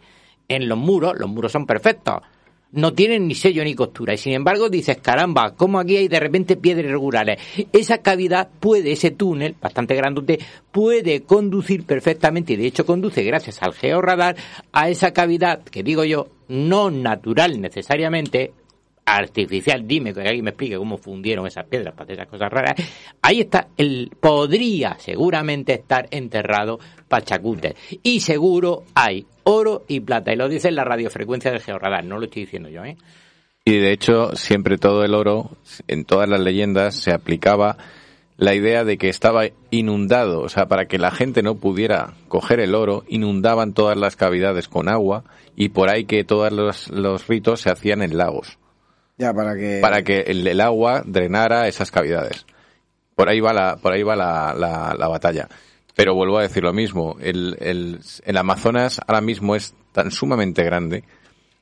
[0.49, 2.23] en los muros, los muros son perfectos,
[2.73, 4.15] no tienen ni sello ni costura.
[4.15, 7.41] Y sin embargo dices, caramba, ¿cómo aquí hay de repente piedras irregulares?
[7.73, 10.39] Esa cavidad puede, ese túnel, bastante grandote,
[10.71, 14.37] puede conducir perfectamente, y de hecho conduce gracias al georradar,
[14.73, 18.53] a esa cavidad, que digo yo, no natural necesariamente,
[19.05, 22.75] artificial, dime que alguien me explique cómo fundieron esas piedras para hacer esas cosas raras.
[23.23, 26.79] Ahí está, el, podría seguramente estar enterrado
[27.09, 27.77] Pachacútec.
[28.03, 30.33] Y seguro hay oro y plata.
[30.33, 32.97] Y lo dice en la radiofrecuencia del georradar, no lo estoy diciendo yo, ¿eh?
[33.65, 35.51] Y de hecho, siempre todo el oro,
[35.87, 37.77] en todas las leyendas, se aplicaba
[38.39, 40.41] la idea de que estaba inundado.
[40.41, 44.67] O sea, para que la gente no pudiera coger el oro, inundaban todas las cavidades
[44.67, 45.25] con agua
[45.57, 48.59] y por ahí que todos los, los ritos se hacían en lagos.
[49.19, 49.81] Ya, para que...
[49.83, 52.47] Para que el, el agua drenara esas cavidades.
[53.15, 55.47] Por ahí va la, por ahí va la, la, la batalla.
[56.01, 57.17] Pero vuelvo a decir lo mismo.
[57.21, 61.05] El, el, el Amazonas ahora mismo es tan sumamente grande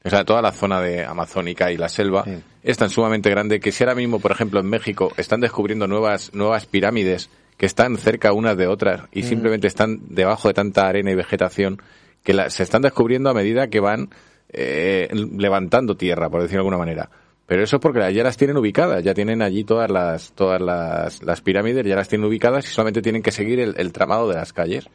[0.04, 2.24] o sea, toda la zona de amazónica y la selva
[2.62, 6.32] es tan sumamente grande que si ahora mismo, por ejemplo, en México están descubriendo nuevas
[6.34, 9.26] nuevas pirámides que están cerca unas de otras y Mm.
[9.26, 11.82] simplemente están debajo de tanta arena y vegetación
[12.22, 14.08] que la- se están descubriendo a medida que van
[14.52, 17.10] eh, levantando tierra, por decirlo de alguna manera.
[17.48, 21.22] Pero eso es porque ya las tienen ubicadas, ya tienen allí todas las todas las,
[21.22, 24.34] las pirámides, ya las tienen ubicadas y solamente tienen que seguir el, el tramado de
[24.34, 24.86] las calles.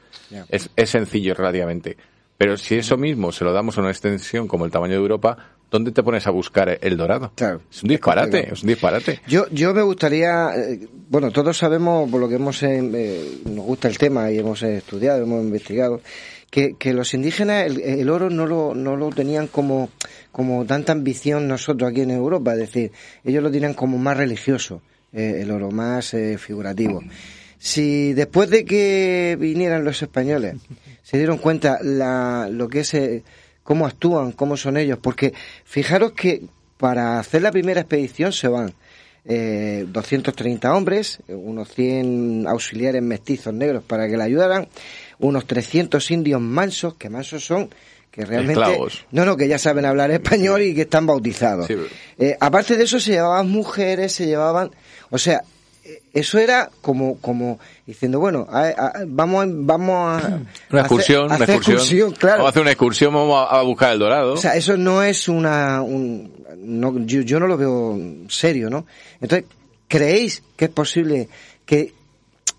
[0.49, 1.97] Es, es sencillo relativamente.
[2.37, 5.35] Pero si eso mismo se lo damos a una extensión como el tamaño de Europa,
[5.71, 7.31] ¿dónde te pones a buscar el dorado?
[7.35, 9.21] es un disparate, es un disparate.
[9.27, 13.65] Yo, yo me gustaría, eh, bueno, todos sabemos, por lo que hemos, eh, eh, nos
[13.65, 16.01] gusta el tema y hemos estudiado, hemos investigado,
[16.53, 19.89] que, que los indígenas el, el oro no lo, no lo tenían como,
[20.31, 22.91] como tanta ambición nosotros aquí en Europa, es decir,
[23.23, 27.01] ellos lo tenían como más religioso, eh, el oro más eh, figurativo.
[27.57, 30.57] Si después de que vinieran los españoles
[31.01, 33.23] se dieron cuenta la, lo que es, eh,
[33.63, 35.33] cómo actúan, cómo son ellos, porque
[35.65, 36.43] fijaros que
[36.77, 38.75] para hacer la primera expedición se van
[39.25, 44.67] eh, 230 hombres, unos 100 auxiliares mestizos negros para que la ayudaran,
[45.27, 47.69] unos 300 indios mansos, que mansos son,
[48.11, 48.61] que realmente...
[48.61, 49.05] Esclavos.
[49.11, 51.67] No, no, que ya saben hablar español y que están bautizados.
[51.67, 51.75] Sí,
[52.19, 54.69] Eh, aparte de eso se llevaban mujeres, se llevaban...
[55.09, 55.41] O sea,
[55.85, 60.39] eh, eso era como como diciendo, bueno, a- a- vamos a, vamos a...
[60.71, 62.11] Una excursión, hacer- una hacer excursión.
[62.11, 62.37] claro.
[62.37, 64.33] Vamos a hacer una excursión, vamos a, a buscar el dorado.
[64.33, 65.81] O sea, eso no es una...
[65.81, 68.85] Un, no, yo, yo no lo veo serio, ¿no?
[69.21, 69.45] Entonces,
[69.87, 71.27] ¿creéis que es posible
[71.65, 71.93] que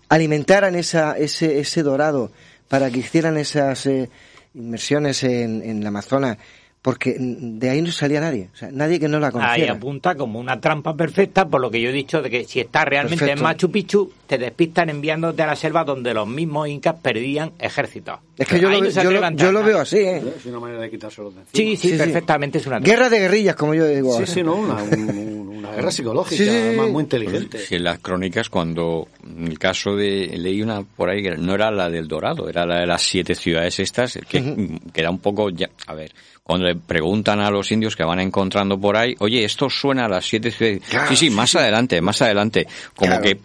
[0.09, 2.31] alimentaran esa, ese, ese dorado
[2.67, 4.09] para que hicieran esas eh,
[4.53, 6.37] inmersiones en, en la Amazonas?
[6.85, 9.73] Porque de ahí no salía nadie, o sea, nadie que no la Ahí conociera.
[9.73, 12.85] apunta como una trampa perfecta por lo que yo he dicho de que si está
[12.85, 13.39] realmente Perfecto.
[13.39, 18.19] en Machu Picchu, te despistan enviándote a la selva donde los mismos incas perdían ejércitos.
[18.37, 20.21] Es que yo, Ahí lo, no yo, lo, yo veo así, ¿eh?
[20.37, 21.49] Es una manera de quitárselo de encima.
[21.53, 21.97] Sí, sí, Sí, sí.
[21.97, 24.09] perfectamente es una Guerra de guerrillas, como yo digo.
[24.11, 24.27] Sí, ahora.
[24.27, 27.57] sí, no, una, un- un- una guerra psicológica, Sí, además muy inteligente.
[27.57, 30.33] Sí, en las crónicas, cuando en el caso de.
[30.37, 33.33] Leí una por ahí que no era la del Dorado, era la de las siete
[33.33, 35.49] ciudades estas, que, que era un poco.
[35.49, 36.11] Ya, a ver,
[36.45, 40.07] cuando le preguntan a los indios que van encontrando por ahí, oye, esto suena a
[40.07, 40.83] las siete ciudades.
[41.09, 42.67] sí, sí, más adelante, más adelante.
[42.95, 43.23] Como Claro.
[43.23, 43.39] que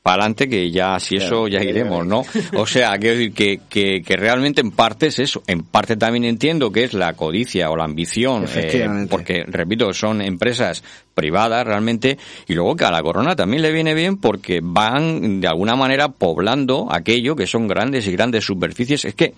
[0.00, 2.22] para adelante que ya si eso ya iremos, ¿no?
[2.54, 6.24] O sea, quiero decir que, que, que realmente en parte es eso, en parte también
[6.24, 10.84] entiendo que es la codicia o la ambición, eh, porque repito, son empresas
[11.16, 15.48] privadas realmente y luego que a la corona también le viene bien porque van de
[15.48, 19.04] alguna manera poblando aquello que son grandes y grandes superficies.
[19.06, 19.32] Es que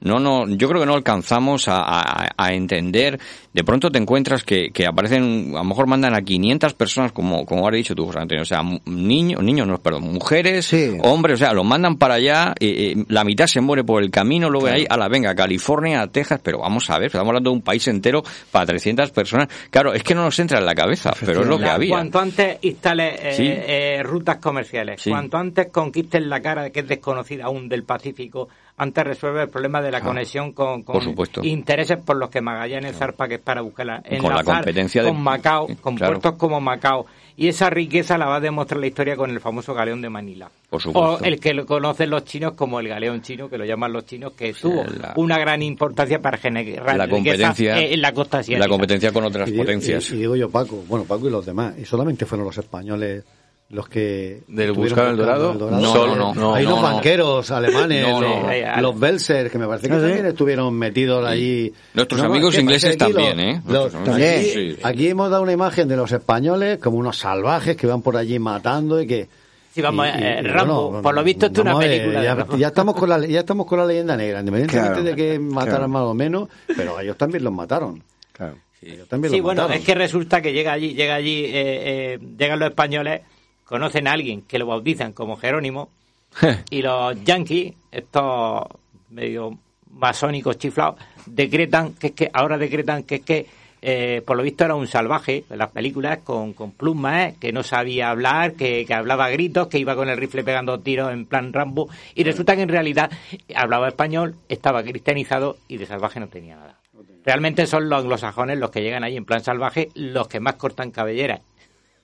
[0.00, 3.18] no, no, yo creo que no alcanzamos a, a- a entender.
[3.54, 7.46] De pronto te encuentras que, que aparecen, a lo mejor mandan a 500 personas, como,
[7.46, 10.66] como has dicho tú, José Antonio, o sea, niños, niños no, perdón, mujeres,
[11.02, 14.10] hombres, o sea, los mandan para allá, eh, eh, la mitad se muere por el
[14.10, 17.56] camino, luego ahí, a la venga, California, Texas, pero vamos a ver, estamos hablando de
[17.56, 19.48] un país entero para 300 personas.
[19.70, 21.90] Claro, es que no nos entra en la cabeza, pero es lo que había.
[21.90, 23.46] Cuanto antes instales eh, Sí.
[23.48, 25.10] eh, rutas comerciales, Sí.
[25.10, 29.80] cuanto antes conquistes la cara que es desconocida aún del Pacífico, antes resuelve el problema
[29.80, 33.40] de la Ah, conexión con, con por intereses por los que Magallanes zarpa, que es
[33.40, 34.02] para buscarla.
[34.20, 36.14] Con la competencia de- con Macao, con claro.
[36.14, 37.06] puertos como Macao.
[37.36, 40.48] Y esa riqueza la va a demostrar la historia con el famoso galeón de Manila.
[40.70, 41.24] Por supuesto.
[41.24, 44.06] O el que lo conocen los chinos como el galeón chino, que lo llaman los
[44.06, 47.10] chinos, que tuvo la- una gran importancia para generar La riqueza
[47.50, 48.64] competencia- en la costa asiática.
[48.64, 50.10] La competencia con otras Y digo- potencias.
[50.10, 53.24] Y, y digo yo, Paco, bueno, Paco y los demás, y solamente fueron los españoles
[53.74, 54.42] los que...
[54.48, 55.54] ¿Del buscar el buscando dorado?
[55.70, 56.54] No, Solo, no, no.
[56.54, 56.86] Hay no, los no.
[56.86, 58.50] banqueros alemanes, No, los, no.
[58.50, 60.04] Eh, los Belser, que me parece que Ah, sí.
[60.06, 61.72] también estuvieron metidos allí.
[61.94, 63.62] Nuestros No, amigos ingleses también, ¿eh?
[63.66, 64.42] los- Nuestros También.
[64.44, 64.76] sí.
[64.82, 68.38] aquí hemos dado una imagen de los españoles como unos salvajes que van por allí
[68.38, 69.28] matando y que...
[69.74, 72.68] Sí, vamos, y- eh, Rambo, bueno, por lo visto esto es una película Ya, ya
[72.68, 75.88] estamos con la, ya estamos con la leyenda negra, independientemente Claro, de que mataran claro.
[75.88, 78.00] más o menos, pero ellos también los mataron.
[78.32, 78.54] Claro.
[78.80, 79.80] Ellos también Sí, los bueno, mataron.
[79.80, 83.22] es que resulta que llega allí, llega allí, eh, eh, llegan los españoles,
[83.64, 85.88] conocen a alguien que lo bautizan como Jerónimo,
[86.70, 88.64] y los yanquis, estos
[89.10, 89.58] medio
[89.90, 90.96] masónicos chiflados,
[91.26, 93.46] decretan que es que, ahora decretan que es que,
[93.80, 97.36] eh, por lo visto era un salvaje en las películas con, con plumas, ¿eh?
[97.40, 100.80] que no sabía hablar, que, que hablaba a gritos, que iba con el rifle pegando
[100.80, 103.10] tiros en plan Rambo, y resulta que en realidad
[103.54, 106.80] hablaba español, estaba cristianizado y de salvaje no tenía nada.
[107.24, 110.90] Realmente son los anglosajones los que llegan ahí en plan salvaje, los que más cortan
[110.90, 111.40] cabelleras.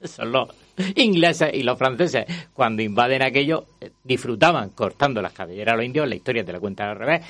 [0.03, 0.49] Son los
[0.97, 2.25] ingleses y los franceses.
[2.53, 6.09] Cuando invaden aquello, eh, disfrutaban cortando las cabelleras a los indios.
[6.09, 7.23] La historia te la cuentan al revés.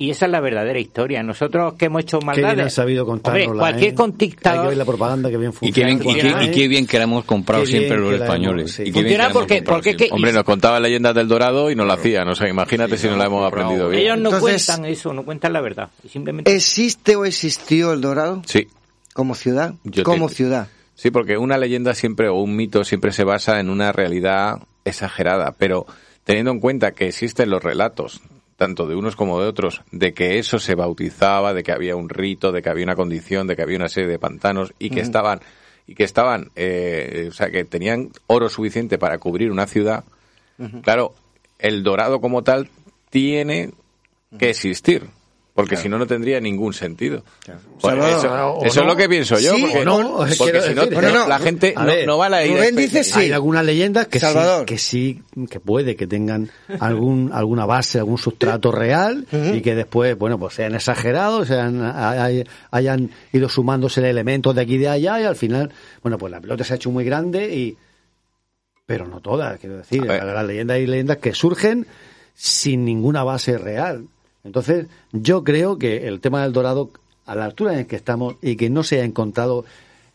[0.00, 1.24] Y esa es la verdadera historia.
[1.24, 2.72] Nosotros que hemos hecho Qué bien maldades.
[2.72, 5.88] sabido contarnos Hombre, cualquier Hay conquistador que ver la propaganda que bien Y qué funciona.
[5.88, 8.70] bien, y qué, y qué bien que la hemos comprado Qué siempre los hemos- españoles.
[8.70, 8.82] sí.
[8.86, 11.94] Y qué bien que porque- que- Hombre, nos contaba leyendas del Dorado y no la
[11.94, 12.28] hacían.
[12.28, 14.02] O sea, imagínate si no la hemos aprendido bien.
[14.04, 15.88] Ellos no Entonces- cuentan eso, no cuentan la verdad.
[16.08, 18.68] Simplemente ¿Existe o existió el Dorado Sí.
[19.14, 19.74] como ciudad?
[19.82, 20.68] Yo como te- ciudad.
[20.98, 25.54] Sí, porque una leyenda siempre o un mito siempre se basa en una realidad exagerada,
[25.56, 25.86] pero
[26.24, 28.20] teniendo en cuenta que existen los relatos,
[28.56, 32.08] tanto de unos como de otros, de que eso se bautizaba, de que había un
[32.08, 34.96] rito, de que había una condición, de que había una serie de pantanos y que
[34.96, 35.06] Ujú.
[35.06, 35.40] estaban
[35.86, 40.02] y que estaban, eh, o sea, que tenían oro suficiente para cubrir una ciudad.
[40.82, 41.14] Claro,
[41.60, 42.70] el dorado como tal
[43.08, 43.70] tiene
[44.36, 45.04] que existir.
[45.58, 47.24] Porque si no, no tendría ningún sentido.
[47.42, 48.82] Eso o eso no.
[48.82, 49.54] es lo que pienso yo.
[49.56, 49.98] Sí, porque no,
[50.28, 52.70] si no, decir, no, no, la gente no, ver, no va a la idea.
[53.18, 54.60] Hay algunas leyendas que Salvador.
[54.60, 56.48] sí, que sí, que puede que tengan
[56.78, 62.44] algún alguna base, algún sustrato real y que después, bueno, pues sean exagerados, sean hay-
[62.70, 65.72] hayan ido sumándose elementos de aquí y de allá y al final,
[66.02, 67.76] bueno, pues la pelota se ha hecho muy grande y
[68.86, 71.84] pero no todas, quiero decir, las leyendas hay leyendas que surgen
[72.34, 74.04] sin ninguna base real.
[74.48, 76.90] Entonces, yo creo que el tema del dorado,
[77.26, 79.64] a la altura en que estamos y que no se haya encontrado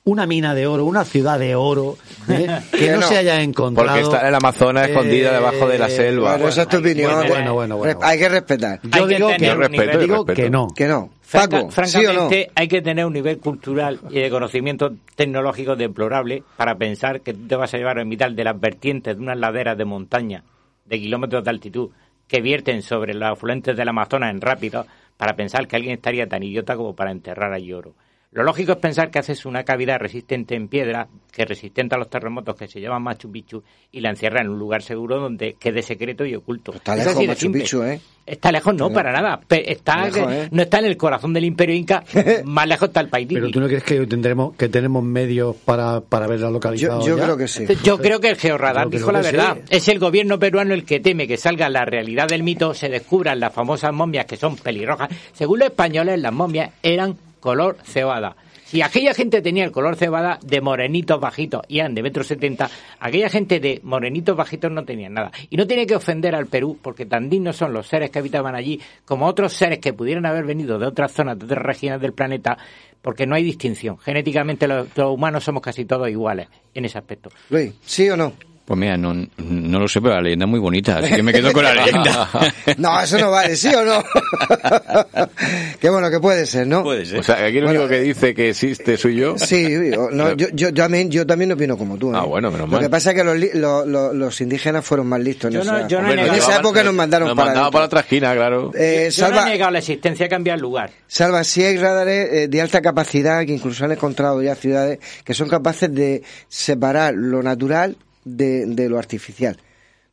[0.05, 1.97] una mina de oro, una ciudad de oro,
[2.27, 2.47] ¿eh?
[2.71, 3.07] que, no, no.
[3.07, 3.89] se haya encontrado.
[3.89, 6.31] Porque está en el Amazonas escondida eh, debajo de la selva.
[6.31, 7.27] Bueno, esa es tu opinión.
[7.27, 7.99] Bueno, bueno, bueno.
[8.01, 8.79] Hay que respetar.
[8.83, 10.33] Yo digo que, Yo respeto, digo respeto.
[10.33, 10.67] que no.
[10.75, 11.09] Que no.
[11.31, 11.71] Paco, ¿sí o no?
[11.71, 17.33] francamente, hay que tener un nivel cultural y de conocimiento tecnológico deplorable para pensar que
[17.33, 20.43] tú te vas a llevar en mitad de las vertientes de unas laderas de montaña
[20.85, 21.89] de kilómetros de altitud
[22.33, 24.87] que vierten sobre los afluentes del Amazonas en rápido
[25.17, 27.93] para pensar que alguien estaría tan idiota como para enterrar allí oro.
[28.33, 32.09] Lo lógico es pensar que haces una cavidad resistente en piedra, que resistente a los
[32.09, 35.81] terremotos, que se llama Machu Picchu, y la encierra en un lugar seguro donde quede
[35.83, 36.73] secreto y oculto.
[36.73, 37.51] Está Es lejos Machu.
[37.51, 38.01] Picchu, ¿eh?
[38.25, 39.39] Está lejos, no, Está para nada.
[39.49, 40.47] Está, Lejos, ¿eh?
[40.51, 42.03] No está en el corazón del imperio inca,
[42.45, 43.27] más lejos está el país.
[43.31, 47.01] Pero tú no crees que tendremos que tenemos medios para, para verla localizada.
[47.01, 47.65] Yo- yo creo que sí.
[47.83, 49.31] Yo creo que el georradar dijo la sí.
[49.31, 49.57] verdad.
[49.69, 53.39] Es el gobierno peruano el que teme que salga la realidad del mito, se descubran
[53.41, 55.09] las famosas momias que son pelirrojas.
[55.33, 58.37] Según los españoles, las momias eran color cebada.
[58.63, 62.69] Si aquella gente tenía el color cebada de morenitos bajitos y eran de metro setenta,
[63.01, 65.29] aquella gente de morenitos bajitos no tenía nada.
[65.49, 68.55] Y no tiene que ofender al Perú, porque tan dignos son los seres que habitaban
[68.55, 72.13] allí como otros seres que pudieran haber venido de otras zonas, de otras regiones del
[72.13, 72.57] planeta,
[73.01, 73.97] porque no hay distinción.
[73.99, 77.29] Genéticamente los, los humanos somos casi todos iguales en ese aspecto.
[77.49, 78.31] Luis, ¿sí o no?
[78.65, 81.33] Pues mira, no, no lo sé, pero la leyenda es muy bonita, así que me
[81.33, 82.29] quedo con la leyenda.
[82.77, 84.01] No, eso no vale, ¿sí o no?
[85.81, 86.81] Qué bueno que puede ser, ¿no?
[86.83, 87.19] Puede ser.
[87.19, 89.37] O sea, aquí el único que dice que existe soy yo.
[89.37, 89.67] Sí,
[90.11, 92.13] no, yo, yo, yo también, yo también opino como tú.
[92.13, 92.17] ¿eh?
[92.17, 92.81] Ah, bueno, menos Lo mal.
[92.81, 93.37] que pasa es que los,
[93.85, 95.53] lo- lo- indígenas fueron más listos.
[95.53, 97.85] En Yo no- esa, yo no en esa época nos mandaron Nos para, mandaba para
[97.85, 98.71] otra esquina, claro.
[98.75, 100.89] Eh, Yo no Salva, he negado la existencia, ha cambiado el lugar.
[101.07, 105.33] Salva, si hay radares eh, de alta capacidad que incluso han encontrado ya ciudades que
[105.33, 109.57] son capaces de separar lo natural de, de lo artificial.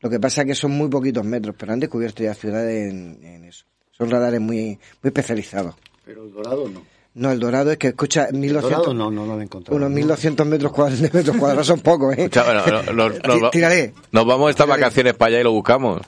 [0.00, 3.18] Lo que pasa es que son muy poquitos metros, pero han descubierto ya ciudades en,
[3.22, 3.64] en eso.
[3.92, 5.74] Son radares muy, muy especializados.
[6.04, 6.82] Pero el dorado no.
[7.12, 9.76] No, el dorado es que escucha El 1200, dorado no, no, no lo he encontrado.
[9.76, 12.22] unos 1200 metros cuadrados, de metros cuadrados son pocos, ¿eh?
[12.22, 12.62] Escucha, bueno,
[12.92, 13.94] no- no- nos, Tí- Tírale.
[14.12, 16.00] nos vamos estas vacaciones para allá y lo buscamos.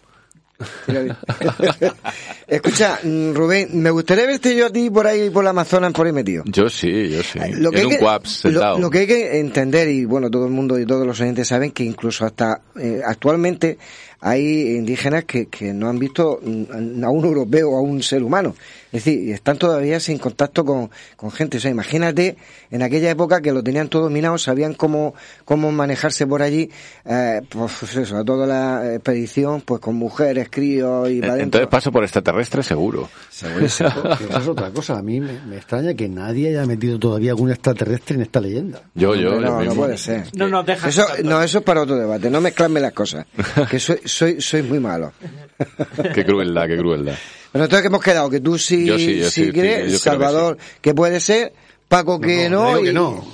[2.47, 6.07] Escucha, mm, Rubén, me gustaría verte yo a ti por ahí, por la Amazonas, por
[6.07, 6.45] ahí metido.
[6.47, 7.39] Yo sí, yo sí.
[7.55, 8.77] Lo que, en hay un que, quaps sentado.
[8.77, 11.49] lo, lo que hay que entender, y bueno, todo el mundo y todos los oyentes
[11.49, 13.79] saben que incluso hasta eh, actualmente
[14.25, 18.55] hay indígenas que, que no han visto a un europeo o a un ser humano.
[18.93, 21.57] Es decir, y están todavía sin contacto con, con gente.
[21.57, 22.37] O sea, imagínate
[22.71, 26.71] en aquella época que lo tenían todo dominado, sabían cómo, cómo manejarse por allí,
[27.05, 31.45] eh, pues eso, a toda la expedición, pues con mujeres, críos y para adentro.
[31.45, 33.09] Entonces paso por extraterrestre seguro.
[33.41, 34.99] Pero esa es otra cosa.
[34.99, 38.83] A mí me, me extraña que nadie haya metido todavía algún extraterrestre en esta leyenda.
[38.95, 40.27] Yo, yo, Hombre, yo no, no puede ser.
[40.37, 40.89] No nos deja.
[40.89, 42.31] Eso, no, eso es para otro debate.
[42.31, 43.27] No mezclarme las cosas.
[43.71, 45.13] Que soy, soy, soy muy malo.
[46.15, 47.15] Qué crueldad, qué crueldad.
[47.53, 49.79] Pero entonces que hemos quedado que tú sí, Yo sí, yo sí sí, sí, crees,
[49.79, 51.53] yo creo que Salvador que, puede ser,
[51.89, 53.25] Paco que no, y que no.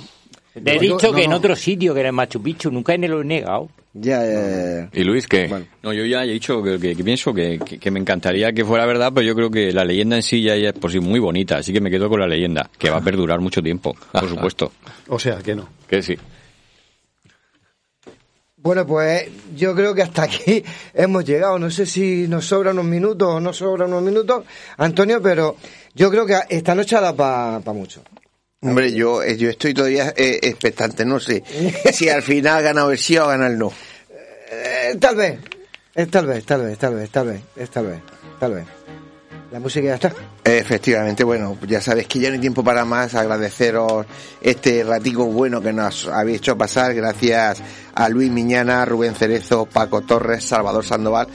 [0.53, 1.37] Te he No, dicho no, que en no.
[1.37, 3.69] otro sitio, que era en Machu Picchu, nunca me lo he negado.
[3.93, 4.89] ya, ya, ya.
[4.93, 5.47] ¿Y Luis qué?
[5.81, 8.65] No, yo ya he dicho que, que- que pienso que, que- que me encantaría que
[8.65, 11.19] fuera verdad, pero yo creo que la leyenda en sí ya es por sí muy
[11.19, 14.27] bonita, así que me quedo con la leyenda, que va a perdurar mucho tiempo, por
[14.29, 14.71] supuesto.
[15.07, 15.67] O sea, que no.
[15.87, 16.15] Que sí.
[18.61, 20.63] Bueno, pues yo creo que hasta aquí
[20.93, 21.57] hemos llegado.
[21.57, 24.45] No sé si nos sobran unos minutos o no sobran unos minutos,
[24.77, 25.55] Antonio, pero
[25.95, 28.03] yo creo que esta noche dado para mucho.
[28.61, 31.41] Hombre, yo, eh, yo estoy todavía eh, expectante, no sé
[31.93, 33.71] si al final ha ganado el sí o ha ganado el no.
[34.51, 35.39] Eh, tal vez,
[35.95, 38.01] eh, tal vez, tal vez, tal vez, tal vez, tal vez,
[38.39, 38.78] tal vez.
[39.51, 40.13] La música ya está.
[40.43, 43.15] Efectivamente, bueno, ya sabéis que ya no hay tiempo para más.
[43.15, 44.05] Agradeceros
[44.41, 46.93] este ratico bueno que nos habéis hecho pasar.
[46.93, 47.61] Gracias
[47.95, 51.27] a Luis Miñana, Rubén Cerezo, Paco Torres, Salvador Sandoval,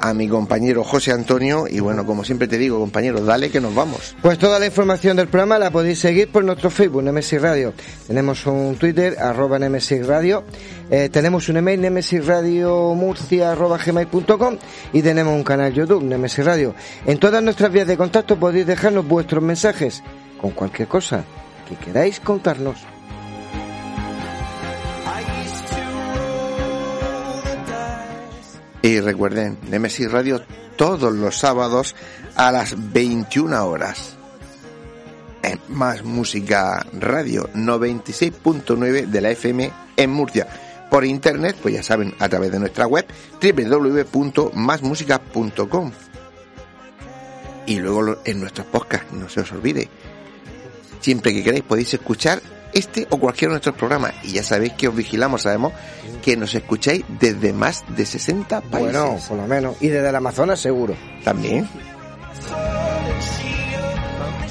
[0.00, 1.66] a mi compañero José Antonio.
[1.68, 4.14] Y bueno, como siempre te digo, compañero, dale que nos vamos.
[4.22, 7.72] Pues toda la información del programa la podéis seguir por nuestro Facebook, Nemesis Radio.
[8.06, 10.44] Tenemos un Twitter, arroba Nemesis Radio.
[10.90, 14.56] Eh, tenemos un email, nemesisradiomurcia, arroba gmail.com.
[14.92, 16.74] Y tenemos un canal YouTube, Nemesis Radio.
[17.06, 20.02] En todas nuestras vías de contacto podéis dejarnos vuestros mensajes
[20.40, 21.24] con cualquier cosa
[21.68, 22.93] que queráis contarnos.
[28.84, 30.42] Y recuerden, Nemesis Radio
[30.76, 31.96] todos los sábados
[32.34, 34.14] a las 21 horas.
[35.42, 40.46] En Más Música Radio 96.9 de la FM en Murcia.
[40.90, 43.06] Por internet, pues ya saben, a través de nuestra web
[43.40, 45.92] www.masmusica.com.
[47.64, 49.88] Y luego en nuestros podcasts, no se os olvide.
[51.00, 52.42] Siempre que queráis podéis escuchar
[52.74, 54.12] este o cualquiera de nuestros programas.
[54.22, 55.72] Y ya sabéis que os vigilamos, sabemos
[56.22, 58.92] que nos escucháis desde más de 60 países.
[58.92, 59.76] Bueno, por lo menos.
[59.80, 60.94] Y desde el Amazonas seguro.
[61.24, 61.68] También.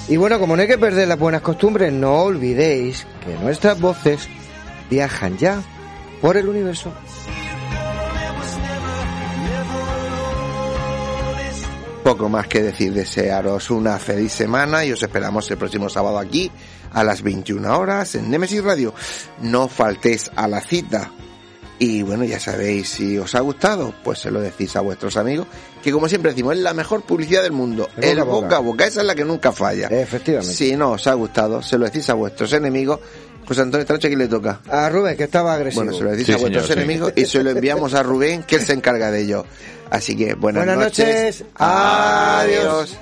[0.07, 4.27] Y bueno, como no hay que perder las buenas costumbres, no olvidéis que nuestras voces
[4.89, 5.61] viajan ya
[6.21, 6.93] por el universo.
[12.03, 16.51] Poco más que decir, desearos una feliz semana y os esperamos el próximo sábado aquí
[16.94, 18.94] a las 21 horas en Nemesis Radio.
[19.41, 21.11] No faltéis a la cita
[21.80, 25.48] Y bueno, ya sabéis, si os ha gustado, pues se lo decís a vuestros amigos,
[25.84, 27.90] que como siempre decimos, es la mejor publicidad del mundo.
[27.98, 29.88] El El boca a boca a boca, esa es la que nunca falla.
[29.88, 30.53] Efectivamente.
[30.56, 32.99] Si no os ha gustado, se lo decís a vuestros enemigos.
[33.45, 34.61] José Antonio, esta noche, ¿quién le toca?
[34.70, 35.84] A Rubén, que estaba agresivo.
[35.84, 36.84] Bueno, se lo decís Sí, a vuestros señor, sí.
[36.86, 39.45] enemigos y se lo enviamos a Rubén, que él se encarga de ello.
[39.90, 41.44] Así que buenas, Buenas noches.
[41.56, 42.98] Adiós.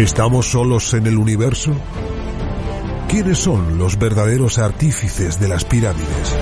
[0.00, 1.72] ¿Estamos solos en el universo?
[3.06, 6.34] ¿Quiénes son los verdaderos artífices de las pirámides?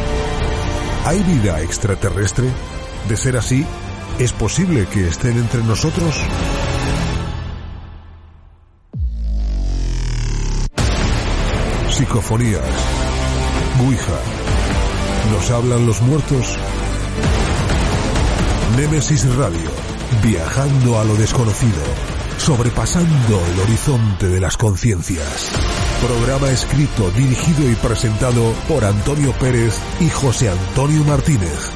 [1.04, 2.46] ¿Hay vida extraterrestre?
[3.08, 3.66] De ser así,
[4.20, 6.14] ¿es posible que estén entre nosotros?
[11.90, 12.62] Psicofonías.
[13.84, 14.20] Ouija.
[15.32, 16.56] ¿Nos hablan los muertos?
[18.76, 19.68] Némesis Radio.
[20.22, 22.17] Viajando a lo desconocido.
[22.38, 25.50] Sobrepasando el horizonte de las conciencias.
[26.06, 31.70] Programa escrito, dirigido y presentado por Antonio Pérez y José Antonio Martínez.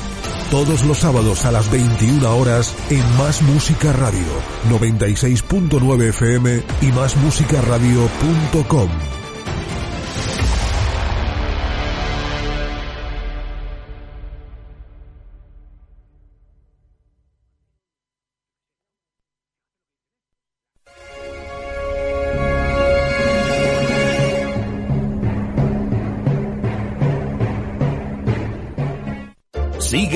[0.50, 4.26] Todos los sábados a las 21 horas en Más Música Radio,
[4.70, 9.11] 96.9 FM y másmusicaradio.com.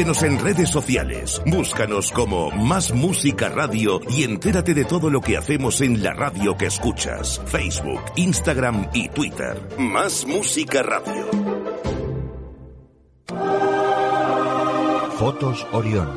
[0.06, 5.36] Síguenos en redes sociales, búscanos como Más Música Radio y entérate de todo lo que
[5.36, 7.42] hacemos en la radio que escuchas.
[7.46, 9.60] Facebook, Instagram y Twitter.
[9.78, 11.26] Más Música Radio.
[15.18, 16.08] Fotos Orión.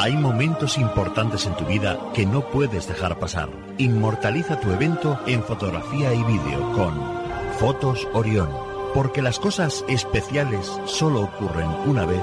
[0.00, 3.48] Hay momentos importantes en tu vida que no puedes dejar pasar.
[3.78, 7.00] Inmortaliza tu evento en fotografía y vídeo con
[7.60, 8.50] Fotos Orión.
[8.92, 12.22] Porque las cosas especiales solo ocurren una vez.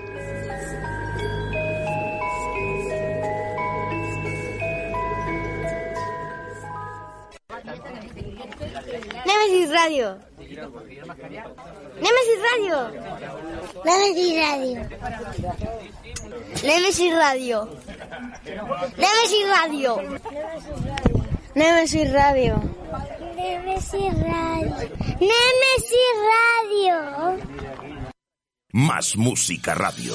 [9.41, 10.19] Nemesis Radio.
[11.97, 12.77] Nemesis Radio.
[13.83, 14.75] Nemesis Radio.
[16.63, 17.67] Nemesis Radio.
[18.97, 19.97] Nemesis Radio.
[21.55, 22.61] Nemesis Radio.
[23.35, 24.75] Nemesis Radio.
[25.19, 26.95] Nemesis Radio.
[28.73, 30.13] Más música radio.